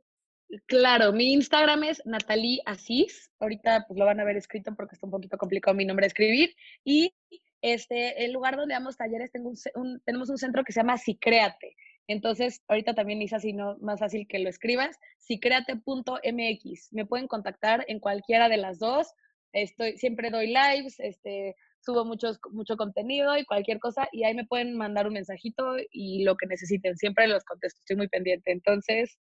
Claro, 0.66 1.12
mi 1.12 1.32
Instagram 1.32 1.84
es 1.84 2.02
Natalie 2.04 2.60
Asís. 2.66 3.30
Ahorita 3.40 3.86
pues 3.88 3.98
lo 3.98 4.04
van 4.04 4.20
a 4.20 4.24
ver 4.24 4.36
escrito 4.36 4.74
porque 4.76 4.94
está 4.94 5.06
un 5.06 5.12
poquito 5.12 5.38
complicado 5.38 5.74
mi 5.74 5.86
nombre 5.86 6.04
de 6.04 6.08
escribir. 6.08 6.54
Y 6.84 7.14
este, 7.62 8.26
el 8.26 8.32
lugar 8.32 8.56
donde 8.56 8.74
damos 8.74 8.98
talleres, 8.98 9.32
tengo 9.32 9.52
un, 9.74 10.00
tenemos 10.04 10.28
un 10.28 10.36
centro 10.36 10.64
que 10.64 10.72
se 10.72 10.80
llama 10.80 10.98
Sicréate. 10.98 11.76
Entonces, 12.06 12.62
ahorita 12.68 12.94
también 12.94 13.22
es 13.22 13.32
así, 13.32 13.52
no 13.52 13.76
más 13.78 14.00
fácil 14.00 14.26
que 14.28 14.38
lo 14.38 14.48
escribas, 14.48 14.98
sicreate.mx. 15.18 16.92
Me 16.92 17.06
pueden 17.06 17.28
contactar 17.28 17.84
en 17.88 18.00
cualquiera 18.00 18.48
de 18.48 18.58
las 18.58 18.78
dos. 18.78 19.12
Estoy, 19.52 19.96
siempre 19.96 20.30
doy 20.30 20.48
lives, 20.48 20.96
este, 20.98 21.54
subo 21.80 22.04
mucho 22.04 22.76
contenido 22.76 23.36
y 23.38 23.44
cualquier 23.44 23.78
cosa, 23.78 24.08
y 24.10 24.24
ahí 24.24 24.34
me 24.34 24.46
pueden 24.46 24.76
mandar 24.76 25.06
un 25.06 25.14
mensajito 25.14 25.76
y 25.90 26.24
lo 26.24 26.36
que 26.36 26.46
necesiten. 26.46 26.96
Siempre 26.96 27.28
los 27.28 27.44
contesto, 27.44 27.78
estoy 27.80 27.96
muy 27.96 28.08
pendiente. 28.08 28.50
Entonces, 28.50 29.18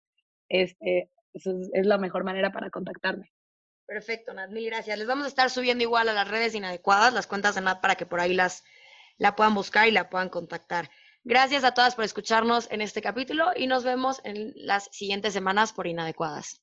este, 0.48 1.10
es, 1.34 1.46
la 1.86 1.98
mejor 1.98 2.24
manera 2.24 2.52
para 2.52 2.70
contactarme. 2.70 3.32
Perfecto, 3.86 4.32
Nat, 4.32 4.50
mil 4.50 4.66
gracias. 4.66 4.98
Les 4.98 5.06
vamos 5.06 5.24
a 5.24 5.28
estar 5.28 5.50
subiendo 5.50 5.82
igual 5.82 6.08
a 6.08 6.12
las 6.12 6.28
redes 6.28 6.54
inadecuadas, 6.54 7.12
las 7.12 7.26
cuentas 7.26 7.56
de 7.56 7.62
Nat, 7.62 7.80
para 7.80 7.96
que 7.96 8.06
por 8.06 8.20
ahí 8.20 8.34
las 8.34 8.62
la 9.18 9.36
puedan 9.36 9.54
buscar 9.54 9.88
y 9.88 9.90
la 9.90 10.08
puedan 10.08 10.28
contactar. 10.28 10.90
Gracias 11.24 11.64
a 11.64 11.72
todas 11.72 11.94
por 11.94 12.04
escucharnos 12.04 12.66
en 12.70 12.80
este 12.80 13.02
capítulo 13.02 13.50
y 13.54 13.66
nos 13.66 13.84
vemos 13.84 14.20
en 14.24 14.52
las 14.54 14.88
siguientes 14.90 15.34
semanas 15.34 15.72
por 15.72 15.86
Inadecuadas. 15.86 16.62